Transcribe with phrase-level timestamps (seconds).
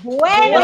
[0.00, 0.60] Bueno,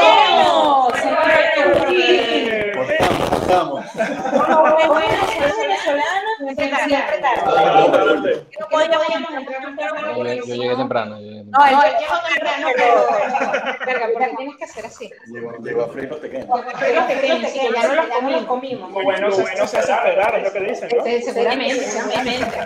[10.44, 11.18] yo llegué temprano.
[11.18, 11.50] yo llegué temprano.
[11.50, 13.06] No, yo llego temprano, pero
[13.86, 15.10] verga, porque tienes que hacer así.
[15.62, 16.48] Llegó, a fritos pequeños.
[16.78, 17.88] Pero pequeños, que ya
[18.20, 18.92] no los comimos.
[18.92, 21.04] Bueno, bueno, se hace esperar, es lo que dicen, ¿no?
[21.04, 22.58] Sí, Seguramente, seguramente.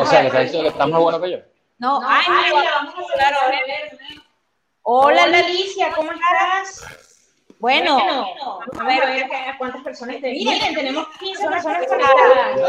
[0.00, 1.38] O sea, que está diciendo que está más bueno que yo.
[1.78, 3.58] No, ay, mira, vamos a hablar ahora.
[4.84, 6.84] Hola, Alicia, ¿cómo estás?
[7.60, 12.60] Bueno, vamos a ver, a ver a cuántas personas te Miren, tenemos 15 personas conectadas.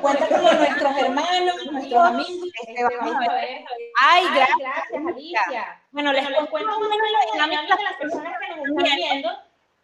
[0.00, 2.48] Cuéntate con nuestros hermanos, nuestros amigos.
[2.66, 3.64] Este, vamos a ver.
[4.00, 5.82] Ay, gracias, Alicia.
[5.92, 9.28] Bueno, les cuento un la dinámica de las personas que nos están viendo.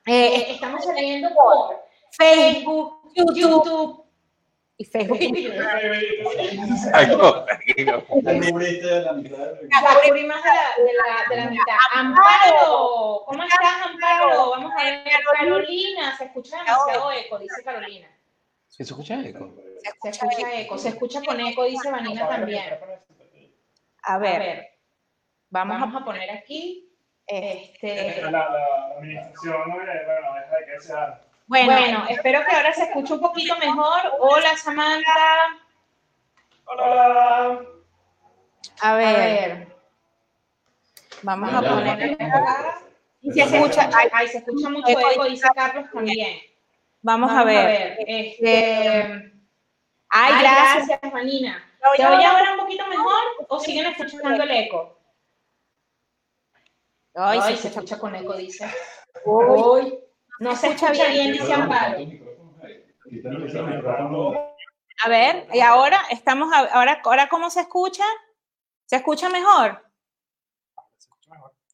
[0.06, 1.80] Eh, estamos saliendo por
[2.10, 4.05] Facebook, YouTube
[4.78, 5.18] y Facebook.
[8.08, 9.28] Cubriste de la más de la,
[10.77, 11.77] de, la, de la mitad.
[11.94, 14.50] Amparo, ¿cómo estás, Amparo?
[14.50, 15.02] Vamos a ver.
[15.38, 18.08] Carolina, se escucha demasiado eco, dice Carolina.
[18.68, 19.55] ¿Se escucha eco?
[20.02, 22.78] Se escucha eco, se escucha con eco, dice Vanina también.
[24.02, 24.68] A ver,
[25.48, 26.83] vamos a poner aquí.
[27.27, 28.20] Este.
[28.22, 28.66] La, la, la
[28.98, 29.74] administración, ¿no?
[29.74, 31.25] bueno, deja de que sea.
[31.47, 34.00] Bueno, espero que ahora se escuche un poquito mejor.
[34.19, 35.61] Hola, Samantha.
[36.64, 37.64] Hola.
[38.80, 39.77] A ver.
[41.22, 42.19] Vamos a poner.
[43.20, 46.39] Y se escucha, ay, ay, se escucha mucho eco, dice Carlos también.
[47.02, 47.97] Vamos, a ver.
[48.06, 49.33] Este,
[50.08, 51.62] ay, gracias, Vanina.
[51.97, 54.98] ¿Te oye ahora un poquito mejor o siguen escuchando el eco?
[57.14, 58.69] Ay, sí, se escucha con eco, dice.
[59.24, 59.98] Uy,
[60.41, 61.98] no se escucha bien, dice Amparo.
[65.05, 68.05] A ver, y ahora estamos, ahora, ahora ¿cómo se escucha?
[68.87, 69.83] ¿Se escucha mejor?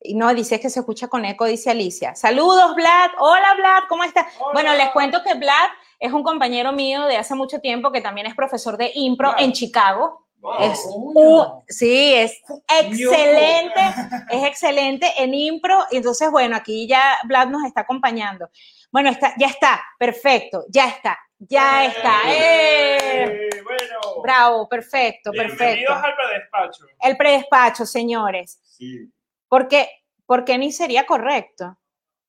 [0.01, 2.17] Y no, dice que se escucha con eco, dice Alicia.
[2.17, 3.11] Saludos, Vlad.
[3.19, 4.27] Hola, Vlad, ¿cómo estás?
[4.53, 5.71] Bueno, les cuento que Vlad
[6.01, 9.53] es un compañero mío de hace mucho tiempo que también es profesor de impro en
[9.53, 10.27] Chicago.
[10.61, 12.43] Es un- sí, es
[12.81, 13.81] excelente,
[14.31, 15.85] es excelente en impro.
[15.91, 18.49] Y entonces, bueno, aquí ya Vlad nos está acompañando.
[18.91, 22.21] Bueno, está, ya está, perfecto, ya está, ya está.
[22.27, 22.99] ¡Eh!
[23.05, 24.23] Eh, bueno.
[24.23, 25.65] Bravo, perfecto, perfecto.
[25.65, 26.85] Bienvenidos al predespacho.
[27.01, 28.61] El predespacho, señores.
[28.65, 29.11] Sí.
[29.49, 29.89] ¿Por qué?
[30.27, 31.79] ¿Por qué ni sería correcto?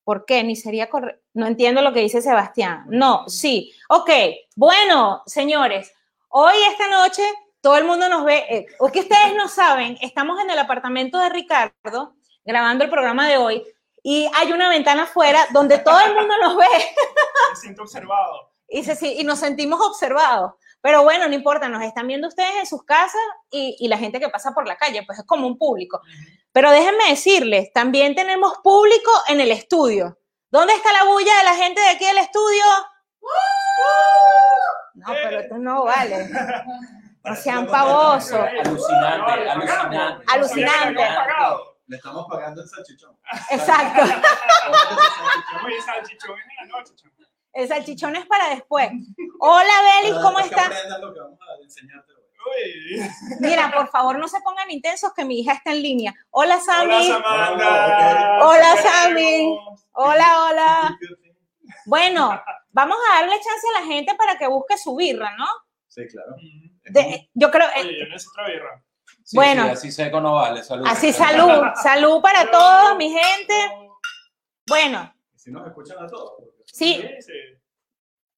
[0.03, 1.21] ¿Por qué ni sería correcto?
[1.33, 2.83] No entiendo lo que dice Sebastián.
[2.87, 3.73] No, sí.
[3.89, 4.09] Ok,
[4.55, 5.91] bueno, señores,
[6.29, 7.23] hoy esta noche
[7.63, 8.45] todo el mundo nos ve.
[8.49, 12.13] Eh, o que ustedes no saben, estamos en el apartamento de Ricardo
[12.45, 13.63] grabando el programa de hoy
[14.03, 16.65] y hay una ventana afuera donde todo el mundo nos ve
[17.49, 18.51] Me siento observado.
[18.67, 20.51] y, se- y nos sentimos observados.
[20.81, 24.19] Pero bueno, no importa, nos están viendo ustedes en sus casas y, y la gente
[24.19, 26.01] que pasa por la calle, pues es como un público.
[26.51, 30.19] Pero déjenme decirles, también tenemos público en el estudio.
[30.51, 32.63] ¿Dónde está la bulla de la gente de aquí del estudio?
[34.95, 36.29] No, pero esto no vale.
[37.23, 38.33] No sean pavosos.
[38.33, 40.25] Alucinante, alucinante.
[40.27, 41.03] Alucinante.
[41.87, 43.17] Le estamos pagando el salchichón.
[43.49, 44.01] Exacto.
[45.65, 46.93] Oye, salchichón es en la noche.
[47.53, 48.89] El salchichón es para después.
[49.39, 50.71] Hola, Belis, ¿cómo estás?
[53.39, 56.13] Mira, por favor, no se pongan intensos que mi hija está en línea.
[56.31, 57.07] Hola, Hola, Sammy.
[57.07, 58.39] Samantha.
[58.41, 59.59] Hola, Te Sammy.
[59.93, 60.99] Hola, hola.
[61.85, 62.41] Bueno,
[62.71, 65.47] vamos a darle chance a la gente para que busque su birra, ¿no?
[65.87, 66.35] Sí, claro.
[66.85, 68.83] De- yo creo, eh, Oye, yo necesito birra.
[69.23, 69.63] Sí, Bueno.
[69.63, 70.63] sí, así seco no vale.
[70.63, 70.85] Salud.
[70.87, 73.53] así salud, salud para todos, mi gente.
[74.67, 76.33] Bueno, si nos escuchan a todos.
[76.37, 77.01] porque- sí,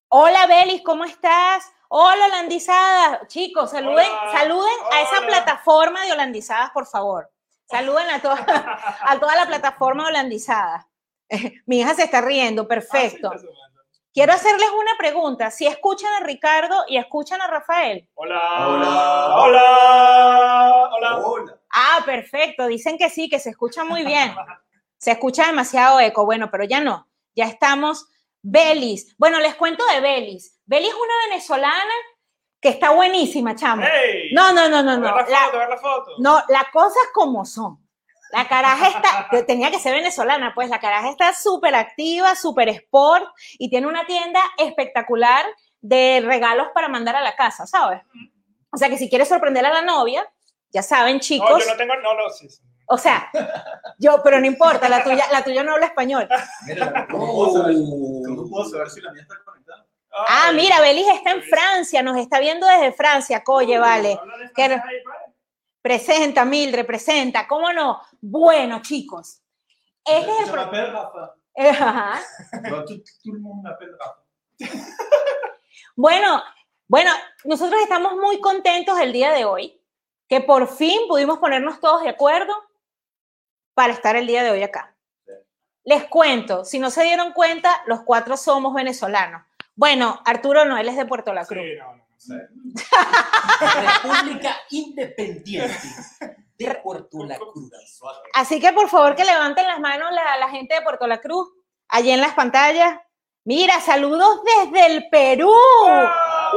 [0.09, 1.71] hola Belis, ¿cómo estás?
[1.87, 7.29] Hola holandizadas, chicos, saluden, Hola, saluden a esa plataforma de holandizadas, por favor.
[7.69, 8.35] Saluden a toda,
[9.01, 10.85] a toda la plataforma de holandizadas.
[11.65, 13.31] Mi hija se está riendo, perfecto.
[13.33, 13.64] Ah, sí, Samantha.
[14.15, 15.51] Quiero hacerles una pregunta.
[15.51, 18.07] Si escuchan a Ricardo y escuchan a Rafael.
[18.13, 18.39] Hola.
[18.65, 19.35] Hola.
[19.35, 20.89] Hola.
[20.93, 21.17] Hola.
[21.17, 21.59] Hola.
[21.69, 22.65] Ah, perfecto.
[22.67, 24.33] Dicen que sí, que se escucha muy bien.
[24.97, 26.23] Se escucha demasiado eco.
[26.25, 27.09] Bueno, pero ya no.
[27.35, 28.07] Ya estamos.
[28.41, 29.15] Belis.
[29.17, 30.61] Bueno, les cuento de Belis.
[30.65, 31.93] Belis es una venezolana
[32.61, 33.83] que está buenísima, chamo.
[33.85, 34.29] Hey.
[34.31, 35.15] No, no, no, no, Ver no.
[35.17, 36.11] la La- foto, ver la foto.
[36.19, 37.84] no, las cosas como son.
[38.31, 42.69] La caraja está, que tenía que ser venezolana, pues la caraja está súper activa, súper
[42.69, 43.25] sport
[43.59, 45.45] y tiene una tienda espectacular
[45.81, 48.01] de regalos para mandar a la casa, ¿sabes?
[48.71, 50.27] O sea que si quieres sorprender a la novia,
[50.71, 51.63] ya saben, No, chicos.
[51.65, 52.49] yo no tengo, no, no, sí.
[52.49, 52.61] sí.
[52.87, 53.29] O sea,
[53.97, 56.27] yo, pero no importa, la tuya, la tuya no habla español.
[56.67, 57.75] Mira, ¿cómo puedo saber,
[58.25, 59.85] cómo puedo saber si la mía está conectada?
[60.27, 63.43] Ah, mira, Belis está en Francia, nos está viendo desde Francia.
[63.43, 64.19] Coye, vale.
[64.55, 64.83] Que no-
[65.85, 67.47] Presenta, Mildred, presenta.
[67.47, 68.01] ¿Cómo no?
[68.19, 69.43] Bueno, chicos.
[70.03, 71.35] Este es el pro- Rafa.
[71.53, 72.19] Eh, ajá.
[72.63, 74.15] Rafa.
[75.95, 76.41] Bueno,
[76.87, 77.11] bueno,
[77.43, 79.79] nosotros estamos muy contentos el día de hoy,
[80.27, 82.51] que por fin pudimos ponernos todos de acuerdo
[83.75, 84.95] para estar el día de hoy acá.
[85.83, 89.43] Les cuento, si no se dieron cuenta, los cuatro somos venezolanos.
[89.75, 91.61] Bueno, Arturo no, él es de Puerto La Cruz.
[91.63, 92.04] Sí, no, no.
[94.03, 95.87] República Independiente
[96.57, 97.71] de Puerto La Cruz.
[98.33, 101.49] Así que por favor que levanten las manos la, la gente de Puerto La Cruz,
[101.89, 102.99] allí en las pantallas.
[103.43, 105.51] Mira, saludos desde el Perú.
[105.51, 106.55] ¡Uh!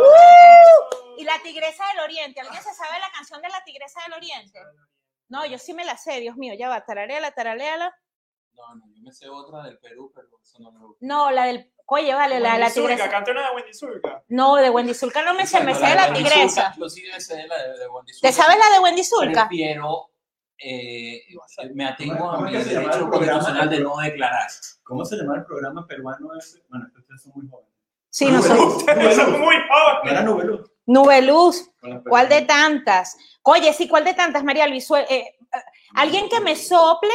[1.18, 2.40] Y la Tigresa del Oriente.
[2.40, 4.58] ¿Alguien se sabe la canción de la Tigresa del Oriente?
[5.28, 7.94] No, yo sí me la sé, Dios mío, ya va, tarareala, tarareala.
[8.52, 11.04] No, no, yo me sé otra del Perú, pero eso no me gusta.
[11.06, 13.10] No, la del, oye, vale, la de la Wendy Zulka, Tigresa.
[13.10, 14.24] canta una de Wendy Zulka.
[14.28, 16.72] No, de Wendy Zulka no me sé, me sé de la Tigresa.
[16.72, 18.28] Zulka, Yo sí me sé de la de, de Wendy Zulka.
[18.28, 19.48] ¿Te sabes la de Wendy Zulka?
[19.48, 20.10] Prefiero,
[20.58, 21.22] eh,
[21.74, 24.48] me atengo a ¿Cómo mi derecho constitucional de no declarar.
[24.82, 26.64] ¿Cómo se llama el programa peruano ese?
[26.68, 27.72] Bueno, ustedes son muy jóvenes.
[28.10, 28.76] Sí, nosotros.
[28.76, 30.24] Ustedes son muy ¿No era jóvenes.
[30.24, 30.70] Nubeluz?
[30.86, 31.70] Nubeluz.
[32.08, 33.16] ¿Cuál de tantas?
[33.42, 34.90] Oye, sí, ¿cuál de tantas, María Luis?
[34.90, 35.36] Eh,
[35.94, 37.12] alguien que me sople,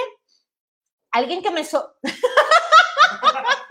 [1.11, 1.95] alguien que me so...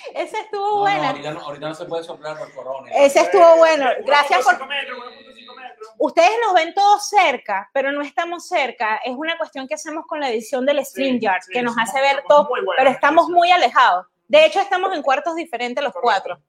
[0.14, 1.06] Ese estuvo No, no, bueno.
[1.08, 2.90] ahorita, no, ahorita no se puede soplar por corona.
[2.92, 3.86] Ese estuvo bueno.
[4.04, 4.54] Gracias por...
[4.54, 5.88] 1.5 metros, 1.5 metros.
[5.98, 8.96] Ustedes nos ven todos cerca, pero no estamos cerca.
[9.04, 12.24] Es una cuestión que hacemos con la edición del StreamYard, sí, que nos hace ver
[12.28, 14.06] todo, pero estamos muy alejados.
[14.26, 16.40] De hecho, estamos en cuartos diferentes los cuatro.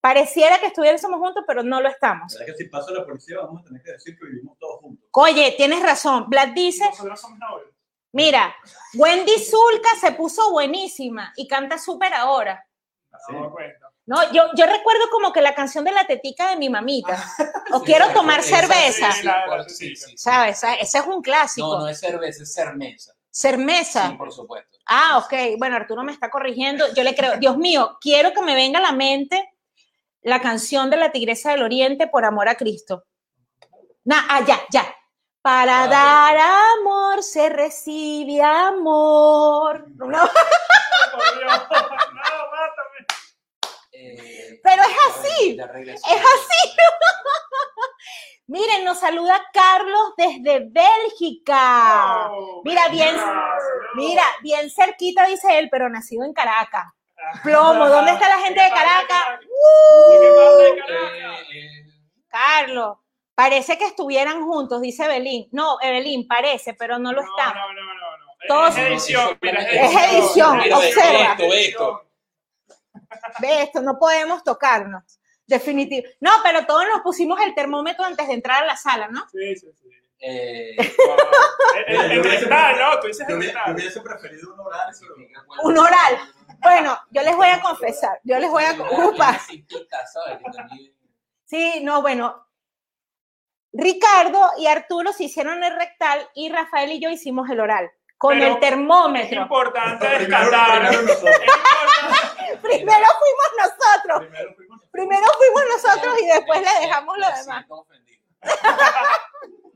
[0.00, 2.32] Pareciera que estuviésemos juntos, pero no lo estamos.
[2.32, 5.08] ¿Verdad que si pasa la policía vamos a tener que decir que vivimos todos juntos?
[5.12, 6.24] Oye, tienes razón.
[6.28, 6.88] Vlad dice,
[8.12, 8.54] mira,
[8.94, 12.66] Wendy Zulka se puso buenísima y canta súper ahora.
[13.32, 13.54] No.
[14.06, 17.16] No, yo, yo recuerdo como que la canción de la tetica de mi mamita.
[17.72, 19.12] O Sí, quiero tomar esa- cerveza.
[19.12, 20.16] sí, la- cuál- la- sí, sí, sí.
[20.18, 20.60] ¿Sabes?
[20.80, 21.66] Ese es un clásico.
[21.76, 23.12] No, no es cerveza, es cermesa.
[23.30, 24.08] Cermesa.
[24.08, 24.76] Sí, por supuesto.
[24.86, 25.56] Ah, ok.
[25.58, 26.92] Bueno, Arturo me está corrigiendo.
[26.94, 27.36] Yo le creo.
[27.36, 29.52] Dios mío, quiero que me venga a la mente
[30.22, 33.04] la canción de la Tigresa del Oriente por amor a Cristo.
[34.02, 34.92] Na, ah, ya, ya.
[35.42, 36.36] Para Ah, dar
[36.80, 39.86] amor se recibe amor.
[39.94, 40.06] No,
[41.12, 41.52] Por Dios.
[41.52, 42.89] No, mátame.
[44.02, 46.76] Eh, Pero es así, es así.
[48.46, 52.28] Miren, nos saluda Carlos desde Bélgica.
[52.30, 53.32] No, Mira, bien, no.
[53.94, 56.86] mira, bien cerquita dice él, pero nacido en Caracas.
[57.44, 59.24] Plomo, ¿dónde está la gente de Caracas?
[60.10, 61.70] ¿De qué parte de Eh, eh,
[62.28, 62.96] Carlos,
[63.34, 65.48] parece que estuvieran juntos, dice Evelyn.
[65.52, 67.54] No, Evelyn, parece, pero no lo No, están.
[67.54, 68.26] no, no, no, no.
[68.48, 71.22] Todos- Es edición, mira, Es edición, Mira, ve observa.
[71.32, 72.09] esto, ve esto.
[73.40, 75.20] Ve esto, no podemos tocarnos.
[75.46, 76.08] Definitivo.
[76.20, 79.28] No, pero todos nos pusimos el termómetro antes de entrar a la sala, ¿no?
[79.30, 79.88] Sí, sí, sí.
[80.22, 80.76] Eh,
[81.86, 83.00] El- el- El cristal, ¿no?
[83.00, 83.74] Tú dices el hubiese, yo cristal.
[83.74, 84.60] hubiese preferido un
[85.00, 86.18] pero Un oral.
[86.60, 88.74] Bueno, yo les voy a confesar, yo les voy a...
[89.06, 89.40] Upa.
[91.46, 92.46] Sí, no, bueno.
[93.72, 97.90] Ricardo y Arturo se hicieron el rectal y Rafael y yo hicimos el oral
[98.20, 99.48] con Pero el Es termómetro.
[99.48, 100.02] primero, primero.
[100.04, 101.46] Es importante.
[102.60, 107.64] Primero fuimos nosotros, Primero fuimos primero fuimos nosotros y después le dejamos lo demás.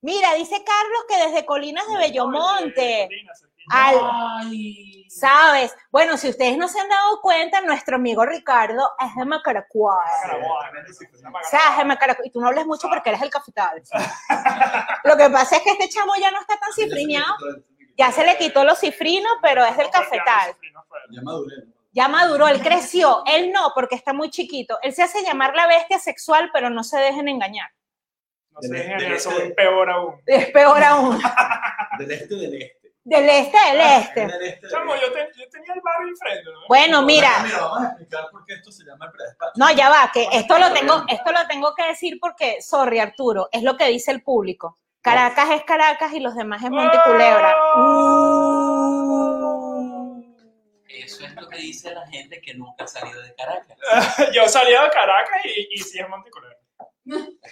[0.00, 3.08] Mira, dice Carlos que desde Colinas de Bellomonte,
[3.70, 5.06] Ay.
[5.10, 5.74] ¿sabes?
[5.90, 9.96] Bueno, si ustedes no se han dado cuenta, nuestro amigo Ricardo es de Macaracuay.
[10.22, 12.28] Carabobo, O sea, es de Macaracuay.
[12.28, 13.82] Y tú no hables mucho porque eres el cafetal.
[15.04, 17.34] Lo que pasa es que este chamo ya no está tan cifrineado.
[17.96, 20.54] Ya se le quitó los cifrinos, pero es del cafetal.
[21.10, 21.56] Ya maduré.
[21.66, 21.72] ¿no?
[21.90, 23.22] Ya maduró, él creció.
[23.26, 24.78] Él no, porque está muy chiquito.
[24.82, 27.70] Él se hace llamar la bestia sexual, pero no se dejen engañar.
[28.52, 29.50] No sé, Del- en del el sur, este.
[29.54, 30.20] peor aún.
[30.26, 31.18] Es peor aún.
[31.98, 32.77] Del este del este.
[33.08, 34.26] Del este, del este.
[34.26, 35.06] Del este Chamo, este.
[35.06, 36.60] yo, te- yo tenía el barrio enfrente, ¿no?
[36.68, 37.30] Bueno, mira.
[37.42, 39.52] Mira, vamos a explicar por qué esto se llama el predespacho.
[39.56, 43.48] No, ya va, que esto lo tengo, esto lo tengo que decir porque, sorry Arturo,
[43.52, 44.78] es lo que dice el público.
[45.00, 47.54] Caracas es Caracas y los demás es Monteculebra.
[47.78, 48.88] Uh.
[50.88, 53.78] Eso es lo que dice la gente que nunca ha salido de Caracas.
[54.34, 56.56] Yo salía de Caracas y, y sí es Monticulebra.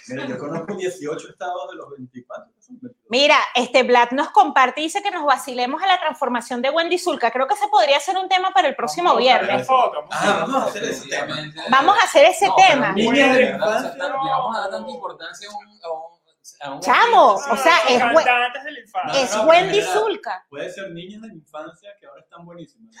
[0.09, 2.51] Mira, yo conozco 18 estados de los 24.
[2.67, 2.97] Que son 22.
[3.09, 6.97] Mira, este Vlad nos comparte y dice que nos vacilemos a la transformación de Wendy
[6.97, 7.31] Zulka.
[7.31, 9.65] Creo que ese podría ser un tema para el próximo Vamos viernes.
[9.65, 10.39] foto, vamos a Ah, buscar.
[10.47, 11.35] vamos a hacer ese tema.
[11.69, 12.93] Vamos a hacer ese No, tema.
[12.95, 19.81] Le vamos a dar tanta importancia a un, a un- Chamo, o sea, es Wendy
[19.81, 20.45] Zulka.
[20.49, 22.95] Puede ser niñas de la infancia que ahora están buenísimas.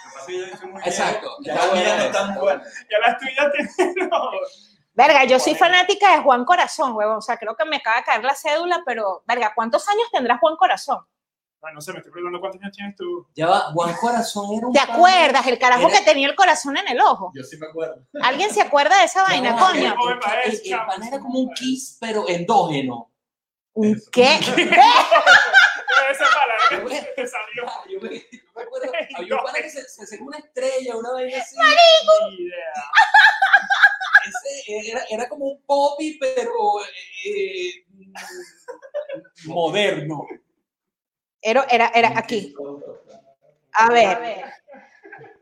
[0.85, 2.03] Exacto, viejo, Ya está las mías no bueno.
[2.05, 2.67] están buenas.
[2.91, 4.09] Ya las tuyas tienen.
[4.97, 5.03] no.
[5.03, 7.17] Verga, yo soy fanática de Juan Corazón, huevón.
[7.17, 10.37] O sea, creo que me acaba de caer la cédula, pero, verga, ¿cuántos años tendrá
[10.39, 10.99] Juan Corazón?
[11.63, 13.27] Ah, no sé, me estoy preguntando cuántos años tienes tú.
[13.35, 15.45] Ya va, Juan Corazón era un ¿Te acuerdas?
[15.47, 17.31] El carajo Era- que tenía el corazón en el ojo.
[17.35, 18.05] Yo sí me acuerdo.
[18.21, 19.95] ¿Alguien se acuerda de esa vaina, va, coño?
[20.45, 23.11] el- el- el- pana era como un kiss, pero endógeno.
[24.11, 24.35] ¿Qué?
[24.35, 26.77] Esa palabra que
[27.15, 27.65] te salió.
[27.89, 28.23] Yo me, yo
[28.55, 31.55] me acuerdo, había un pana que se, se una estrella, una vaina así.
[31.57, 32.73] Idea.
[34.27, 36.51] Ese era, era como un poppy, pero
[37.25, 38.13] eh, mm,
[39.45, 40.25] moderno.
[41.41, 42.53] Era, era, era aquí.
[43.73, 44.45] A ver.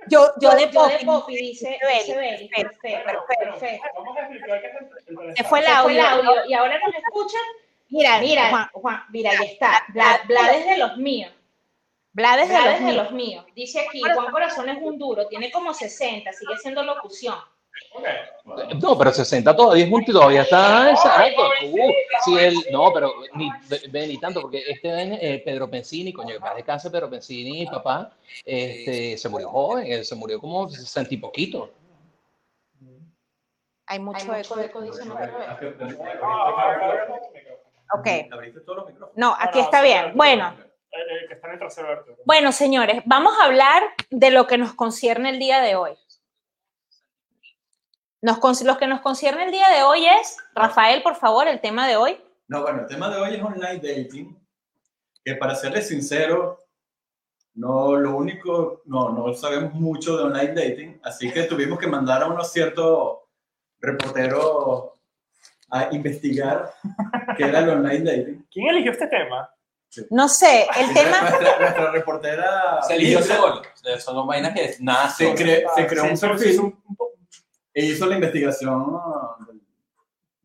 [0.08, 2.48] Yo, yo de Poppy, dice Beli.
[2.50, 3.88] Perfecto, perfecto.
[3.98, 4.74] Vamos a explicar qué es
[5.08, 6.46] el- el Se fue el Se fue el audio.
[6.48, 7.42] y ahora nos escuchan.
[7.90, 9.84] Mira, Mira, Juan, Juan, mira, ahí está.
[9.90, 11.32] Bla, Bla es de los míos.
[12.14, 12.96] Blades de los es de míos.
[13.04, 13.46] los míos.
[13.56, 17.36] Dice aquí, Juan Corazón es un duro, tiene como 60, sigue siendo locución.
[18.82, 21.42] No, pero 60 todavía es multi, todavía está exacto.
[21.72, 21.92] Uh,
[22.24, 26.14] sí, él, no, pero ni, ve- ve ni tanto, porque este ven, eh, Pedro Pensini,
[26.14, 28.12] coño, que paz descanse, Pedro Pensini, papá,
[28.46, 31.72] este, se murió joven, él se murió como 60 y poquito.
[33.88, 34.60] Hay mucho Hay mucho eco.
[34.60, 35.16] eco, dice no.
[37.94, 38.08] Ok.
[39.16, 40.12] No, aquí está bien.
[40.16, 40.56] Bueno,
[40.92, 41.90] El, el que está en el trasero.
[41.92, 42.18] Arturo.
[42.26, 45.92] bueno, señores, vamos a hablar de lo que nos concierne el día de hoy.
[48.22, 51.62] Nos, con- lo que nos concierne el día de hoy es, Rafael, por favor, el
[51.62, 52.18] tema de hoy.
[52.48, 54.38] No, bueno, el tema de hoy es online dating.
[55.24, 56.60] Que para serles sincero,
[57.56, 62.22] no, lo único, no, no sabemos mucho de online dating, así que tuvimos que mandar
[62.24, 63.20] a unos ciertos
[63.80, 64.92] reporteros
[65.72, 66.72] a investigar
[67.38, 68.48] qué era el online dating.
[68.52, 69.50] ¿Quién eligió este tema?
[70.12, 73.62] No sé, el tema, Nuestra, nuestra reportera Se eligió solo.
[74.00, 77.14] Son vainas que nada se, cre- se creó Sí, un perfil hizo un- un po-
[77.76, 79.00] e hizo la investigación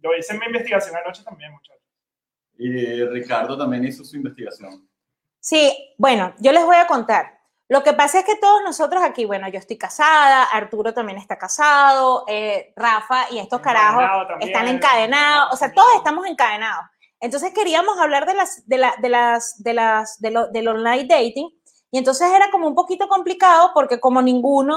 [0.03, 1.83] Lo hice en mi investigación anoche también, muchachos.
[2.59, 4.87] y Ricardo también hizo su investigación.
[5.39, 7.39] sí, bueno, yo les voy a contar.
[7.69, 11.39] Lo que pasa es que todos nosotros aquí, bueno, yo estoy casada, Arturo también está
[11.39, 14.51] casado, eh, Rafa y estos carajos también.
[14.51, 16.85] están encadenados, o sea, todos estamos encadenados.
[17.21, 21.05] Entonces queríamos hablar de las, de la, de las, de las, de lo- del online
[21.07, 21.49] dating
[21.93, 24.77] y entonces era como un poquito complicado porque como ninguno,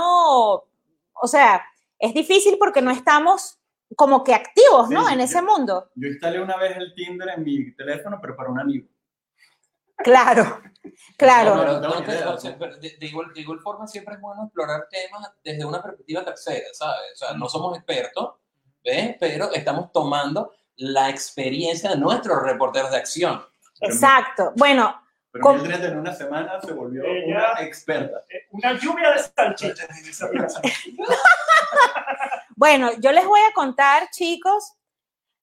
[1.13, 1.65] o sea,
[2.05, 3.57] es difícil porque no estamos
[3.95, 5.07] como que activos, ¿no?
[5.07, 5.89] Sí, en yo- ese mundo.
[5.95, 8.87] Yo instalé una vez el Tinder en mi teléfono, pero para un amigo.
[9.97, 10.61] Claro,
[11.17, 11.55] claro.
[11.55, 15.31] No, no, No, pero de, de igual, de igual forma siempre es bueno explorar temas
[15.43, 17.11] desde una perspectiva tercera, ¿sabes?
[17.13, 18.33] O sea, no somos expertos,
[18.83, 19.15] ¿ves?
[19.19, 23.45] Pero estamos tomando la experiencia de nuestros reporteros de acción.
[23.79, 24.51] Exacto.
[24.57, 24.99] Bueno,
[25.33, 25.63] Pero ¿Cómo?
[25.63, 28.19] Mildred en una semana se volvió Ella- una experta.
[28.29, 30.63] Eh, Una lluvia de salchichas en esa aplicación.
[32.55, 34.73] Bueno, yo les voy a contar, chicos.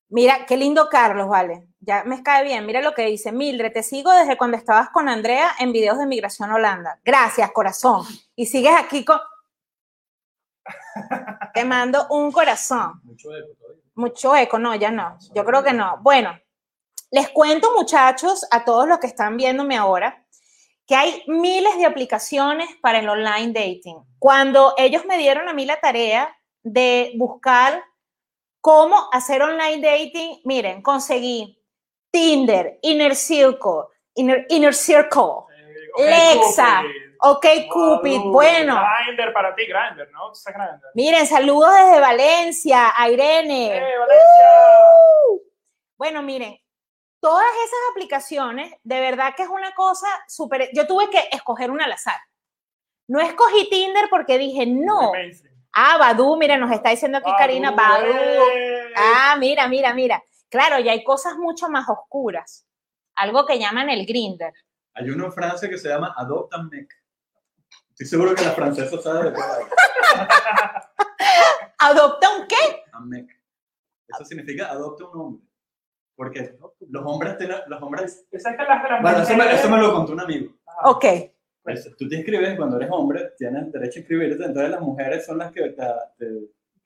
[0.09, 1.67] Mira, qué lindo Carlos, vale.
[1.81, 2.65] Ya me cae bien.
[2.65, 3.31] Mira lo que dice.
[3.31, 6.99] Mildred, te sigo desde cuando estabas con Andrea en videos de Migración Holanda.
[7.03, 8.05] Gracias, corazón.
[8.35, 9.19] Y sigues aquí con.
[11.53, 13.01] Te mando un corazón.
[13.03, 13.81] Mucho eco todavía.
[13.95, 15.17] Mucho eco, no, ya no.
[15.35, 15.97] Yo creo que no.
[16.01, 16.37] Bueno,
[17.11, 20.25] les cuento, muchachos, a todos los que están viéndome ahora,
[20.87, 23.97] que hay miles de aplicaciones para el online dating.
[24.17, 27.83] Cuando ellos me dieron a mí la tarea de buscar
[28.61, 31.61] cómo hacer online dating, miren, conseguí
[32.11, 33.83] Tinder, Inner Circle,
[34.15, 35.45] Inner, Inner Circle,
[35.97, 37.17] Lexa, Cupid.
[37.19, 38.81] OK Cupid, bueno.
[39.05, 40.31] Grindr para ti, Grindr, ¿no?
[40.93, 43.77] Miren, saludos desde Valencia, a Irene.
[43.77, 45.41] ¡Eh, Valencia!
[45.97, 46.60] Bueno, miren,
[47.21, 50.69] todas esas aplicaciones, de verdad que es una cosa súper...
[50.73, 52.19] Yo tuve que escoger una al azar.
[53.07, 55.13] No escogí Tinder porque dije, no.
[55.73, 58.07] Ah, Badu, mira, nos está diciendo aquí Karina, Badu.
[58.07, 58.91] eh.
[58.97, 60.21] Ah, mira, mira, mira.
[60.49, 62.67] Claro, ya hay cosas mucho más oscuras.
[63.15, 64.53] Algo que llaman el grinder.
[64.93, 66.91] Hay uno en Francia que se llama Adopt a Mec.
[67.91, 69.37] Estoy seguro que la francesa sabe de.
[71.77, 72.83] ¿Adopta un qué?
[72.91, 73.29] A Mec.
[74.07, 75.50] Eso significa adopta un hombre.
[76.21, 76.53] Porque
[76.91, 78.27] los hombres tienen, los hombres...
[78.31, 80.51] Esa es que las de las Bueno, eso me, eso me lo contó un amigo.
[80.67, 81.05] Ah, Ok.
[81.63, 85.39] Pues, tú te inscribes cuando eres hombre, tienes derecho a inscribirte, entonces las mujeres son
[85.39, 85.83] las que te,
[86.19, 86.25] te,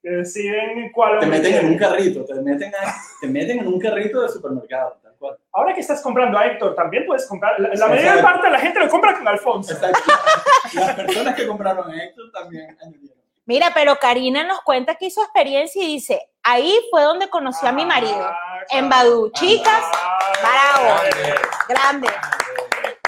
[0.01, 3.77] Que deciden cuál te meten en un carrito, te meten, a- te meten en un
[3.77, 5.37] carrito de supermercado, tal cual.
[5.51, 7.59] Ahora que estás comprando a Héctor, también puedes comprar.
[7.59, 9.73] La, la mayor parte de la gente lo compra con Alfonso.
[9.73, 9.99] Exacto.
[10.75, 13.17] Las personas que compraron a Héctor también añadieron.
[13.47, 17.71] Mira, pero Karina nos cuenta aquí su experiencia y dice, ahí fue donde conocí a
[17.73, 19.09] mi marido, Ah, en claro.
[19.09, 19.31] Badu.
[19.31, 19.83] Chicas,
[20.41, 21.01] Bravo,
[21.67, 22.07] Grande.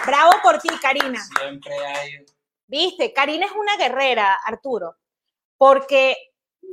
[0.05, 1.21] Bravo por ti, Karina.
[1.39, 2.25] Siempre hay.
[2.67, 4.95] Viste, Karina es una guerrera, Arturo,
[5.57, 6.17] porque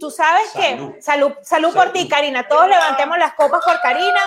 [0.01, 0.93] tú sabes Salud.
[0.95, 2.49] que salud, salud por ti, Karina.
[2.49, 4.21] Todos levantemos las copas por Karina.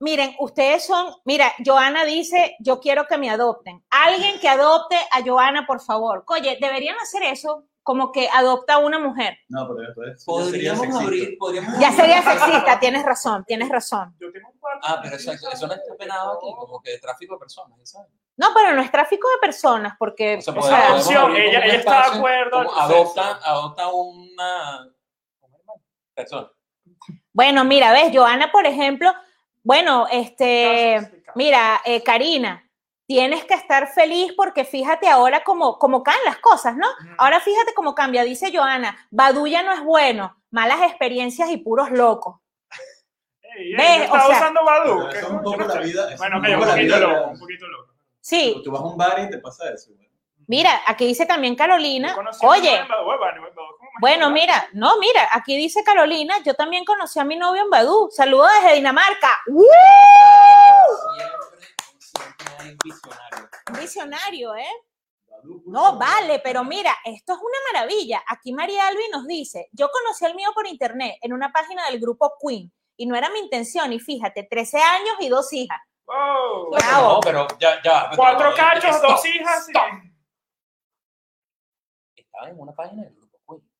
[0.00, 3.84] Miren, ustedes son, mira, Joana dice, yo quiero que me adopten.
[3.90, 6.24] Alguien que adopte a Joana, por favor.
[6.26, 9.36] Oye, deberían hacer eso, como que adopta a una mujer.
[9.48, 10.24] No, pero esto es.
[10.24, 11.04] ya sería Podríamos sexista.
[11.04, 11.38] abrir.
[11.38, 14.14] Podríamos Ya sería sexista, tienes razón, tienes razón.
[14.20, 14.86] Yo tengo un cuarto.
[14.88, 15.50] Ah, pero exacto.
[15.52, 18.08] Eso no está penado aquí, como que tráfico de personas, ¿sabes?
[18.36, 22.10] No, pero no es tráfico de personas, porque, O sea, o Opción, ella- ella está
[22.10, 22.58] de acuerdo.
[22.80, 24.88] Adopta, adopta una
[26.14, 26.48] persona.
[27.32, 29.12] Bueno, mira, ves, Joana, por ejemplo,
[29.62, 32.68] bueno, este, mira, eh, Karina,
[33.12, 36.86] tienes que estar feliz porque fíjate ahora cómo, cómo caen las cosas, ¿no?
[37.18, 41.90] Ahora fíjate cómo cambia, dice Joana, Badu ya no es bueno, malas experiencias y puros
[41.90, 42.36] locos.
[43.54, 45.08] Ey, ey, Ve, yo o estaba sea- usando Badu.
[45.08, 47.38] Es un poco la vida- Bueno, un ok, un poco la poquito vida loco, un
[47.38, 47.92] poquito loco.
[48.18, 49.90] Sí, Tú, tú vas a un bar y te pasa eso.
[50.46, 52.80] mira, aquí dice también Carolina, oye,
[54.00, 58.08] bueno, mira, no, mira, aquí dice Carolina, yo también conocí a mi novio en Badu,
[58.10, 59.28] saludos desde Dinamarca.
[59.48, 59.66] ¡Woo!
[62.16, 62.76] Siempre.
[63.72, 64.66] Un Visionario, ¿eh?
[65.28, 68.22] Badu, No, vale, pero mira, esto es una maravilla.
[68.28, 72.00] Aquí María Albi nos dice, yo conocí al mío por internet en una página del
[72.00, 75.78] grupo Queen y no era mi intención y fíjate, 13 años y dos hijas.
[76.04, 77.14] Oh, Bravo.
[77.14, 78.10] No, pero ya, ya.
[78.14, 79.68] Cuatro eh, cachos, stop, dos hijas.
[79.68, 79.84] y- stop.
[82.16, 83.70] Estaba en una página del grupo Queen.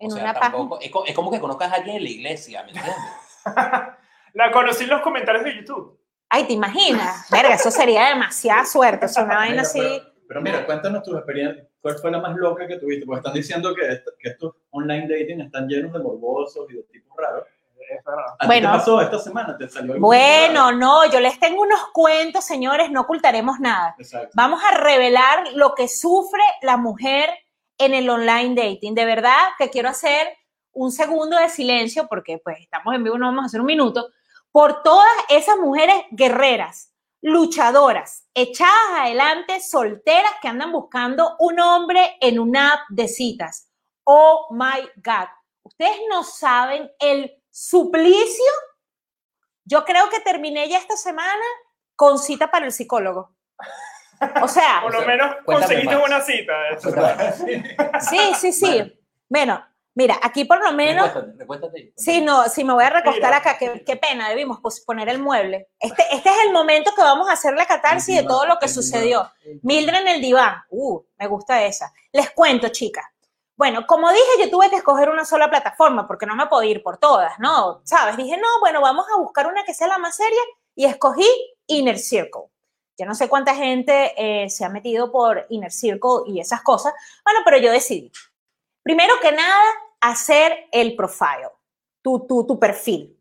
[0.00, 1.04] En o sea, una tampoco, página.
[1.06, 2.96] es como que conozcas a alguien en la iglesia, ¿me entiendes?
[4.34, 5.97] La conocí en los comentarios de YouTube.
[6.30, 7.28] Ay, ¿te imaginas?
[7.30, 9.06] Verga, eso sería demasiada suerte.
[9.06, 9.80] O sea, una vaina así.
[9.80, 11.66] Pero, pero mira, cuéntanos tu experiencia.
[11.80, 13.06] ¿Cuál fue la más loca que tuviste?
[13.06, 16.82] Porque están diciendo que, esto- que estos online dating están llenos de morbosos y de
[16.84, 17.44] tipos raros.
[17.90, 18.24] Es verdad.
[18.34, 18.70] ¿A ti Bueno.
[18.72, 19.56] te pasó esta semana?
[19.56, 23.94] ¿Te salió Bueno, no, yo les tengo unos cuentos, señores, no ocultaremos nada.
[23.98, 24.28] Exacto.
[24.34, 27.30] Vamos a revelar lo que sufre la mujer
[27.78, 28.94] en el online dating.
[28.94, 30.28] De verdad que quiero hacer
[30.72, 34.10] un segundo de silencio, porque pues estamos en vivo, no vamos a hacer un minuto,
[34.58, 42.40] por todas esas mujeres guerreras, luchadoras, echadas adelante, solteras que andan buscando un hombre en
[42.40, 43.70] una app de citas.
[44.02, 45.28] Oh my God.
[45.62, 48.52] Ustedes no saben el suplicio.
[49.62, 51.44] Yo creo que terminé ya esta semana
[51.94, 53.36] con cita para el psicólogo.
[54.42, 56.04] O sea, Por lo menos conseguiste más.
[56.04, 58.00] una cita.
[58.00, 59.00] sí, sí, sí.
[59.28, 59.64] Bueno,
[59.98, 61.92] mira, aquí por lo menos Recuéstate, recuéstate.
[61.96, 65.70] Sí, no, sí, me voy a recostar acá, qué, qué pena, debimos poner el mueble.
[65.80, 68.68] Este, este es el momento que vamos a hacer la catarsis de todo lo que
[68.68, 69.28] sucedió.
[69.62, 71.92] Mildred en el diván, uh, me gusta esa.
[72.12, 73.04] Les cuento, chicas.
[73.56, 76.82] Bueno, como dije, yo tuve que escoger una sola plataforma porque no me podía ir
[76.84, 77.80] por todas, ¿no?
[77.82, 78.16] ¿Sabes?
[78.16, 80.40] Dije, no, bueno, vamos a buscar una que sea la más seria
[80.76, 81.26] y escogí
[81.66, 82.42] Inner Circle.
[82.96, 86.92] Yo no sé cuánta gente eh, se ha metido por Inner Circle y esas cosas.
[87.24, 88.12] Bueno, pero yo decidí.
[88.84, 89.64] Primero que nada,
[90.00, 91.48] hacer el profile
[92.02, 93.18] tu, tu, tu perfil.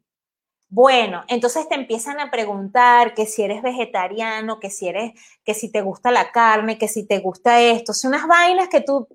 [0.70, 5.14] Bueno, entonces te empiezan a preguntar que si eres vegetariano, que si eres,
[5.46, 8.82] que si te gusta la carne, que si te gusta esto, son unas vainas que
[8.82, 9.08] tú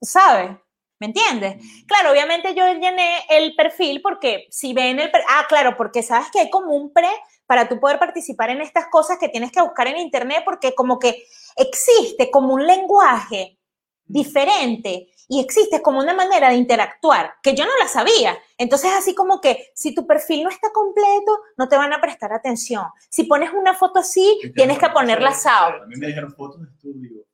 [0.00, 0.50] sabes,
[0.98, 1.56] ¿me entiendes?
[1.86, 6.40] Claro, obviamente yo llené el perfil porque si ven el, ah, claro, porque sabes que
[6.40, 7.08] hay como un pre
[7.46, 10.98] para tú poder participar en estas cosas que tienes que buscar en internet porque como
[10.98, 11.24] que
[11.56, 13.58] existe como un lenguaje
[14.04, 18.36] diferente y existe como una manera de interactuar que yo no la sabía.
[18.58, 22.32] Entonces, así como que si tu perfil no está completo, no te van a prestar
[22.32, 22.84] atención.
[23.08, 25.82] Si pones una foto así, tienes que ponerla sao.
[25.82, 27.24] A mí me dijeron fotos de estudio.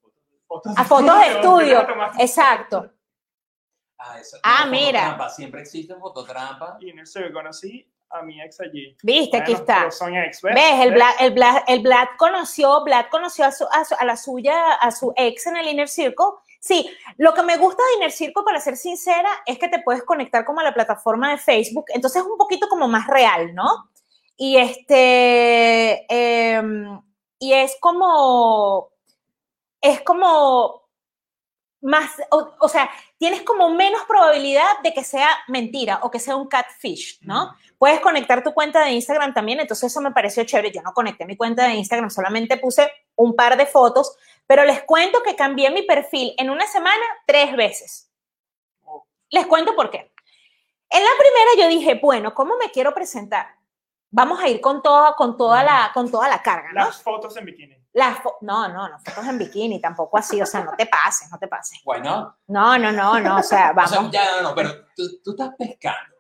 [0.46, 1.86] Fotos A fotos de estudio.
[1.86, 2.92] Tomaste- Exacto.
[3.98, 5.00] Ah, eso- Ah, mira.
[5.00, 6.76] fototrampa, Siempre existe fototrampa.
[6.80, 8.94] Y en el CV conocí a mi ex allí.
[9.02, 9.78] Viste, aquí Bueno, está.
[9.78, 10.54] pero son ex, ¿ves?
[10.54, 10.80] ¿Ves?
[10.80, 10.92] El.
[10.92, 14.74] Vlad, el, Vlad, el Vlad conoció, Vlad conoció a, su- a, su- a la suya,
[14.74, 16.26] a su ex en el Inner Circle.
[16.60, 20.02] Sí, lo que me gusta de Inner Circle, para ser sincera, es que te puedes
[20.02, 23.90] conectar como a la plataforma de Facebook, entonces es un poquito como más real, ¿no?
[24.36, 27.00] Y este, em,
[27.38, 28.90] y es como,
[29.80, 30.86] es como
[31.80, 36.36] más, o, o sea, tienes como menos probabilidad de que sea mentira o que sea
[36.36, 37.54] un catfish, ¿no?
[37.78, 40.72] Puedes conectar tu cuenta de Instagram también, entonces eso me pareció chévere.
[40.72, 44.82] Yo no conecté mi cuenta de Instagram, solamente puse un par de fotos, pero les
[44.84, 48.10] cuento que cambié mi perfil en una semana tres veces.
[49.30, 50.12] Les cuento por qué.
[50.88, 53.56] En la primera yo dije, bueno, ¿cómo me quiero presentar?
[54.10, 56.84] Vamos a ir con toda, con toda, la, con toda la carga, ¿no?
[56.86, 57.76] Las fotos en bikini.
[57.98, 61.38] Las no, no, no, fotos en bikini, tampoco así, o sea, no te pases, no
[61.38, 61.80] te pases.
[61.82, 63.90] Bueno, No, no, no, no, o sea, o vamos.
[63.90, 66.14] sea, ya no, no, pero tú, tú estás pescando,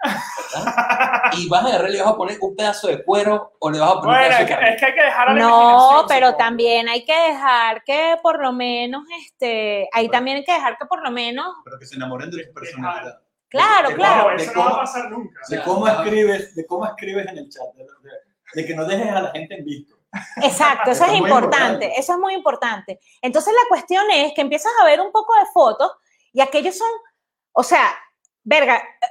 [0.54, 1.20] ¿verdad?
[1.36, 3.78] Y vas a agarrar y le vas a poner un pedazo de cuero o le
[3.78, 4.70] vas a poner un pedazo de carne.
[4.74, 8.40] es que hay que dejar a la No, pero también hay que dejar que por
[8.40, 11.96] lo menos, este, ahí también hay que dejar que por lo menos, Pero que se
[11.96, 13.20] enamoren de tu personalidad.
[13.50, 14.22] claro, De- de claro.
[14.24, 15.40] Cómo- eso de no va a cómo- pasar nunca.
[15.48, 19.10] De cómo escribes, de cómo escribes en el chat, de, de- de que no dejes
[19.12, 19.94] a la gente en visto.
[20.42, 22.00] Exacto, eso Eso es importante, importante.
[22.00, 23.00] eso es muy importante.
[23.20, 25.92] Entonces la cuestión es que empiezas a ver un poco de fotos
[26.32, 26.88] y aquellos son,
[27.52, 27.94] o sea,
[28.42, 29.06] verga, eh,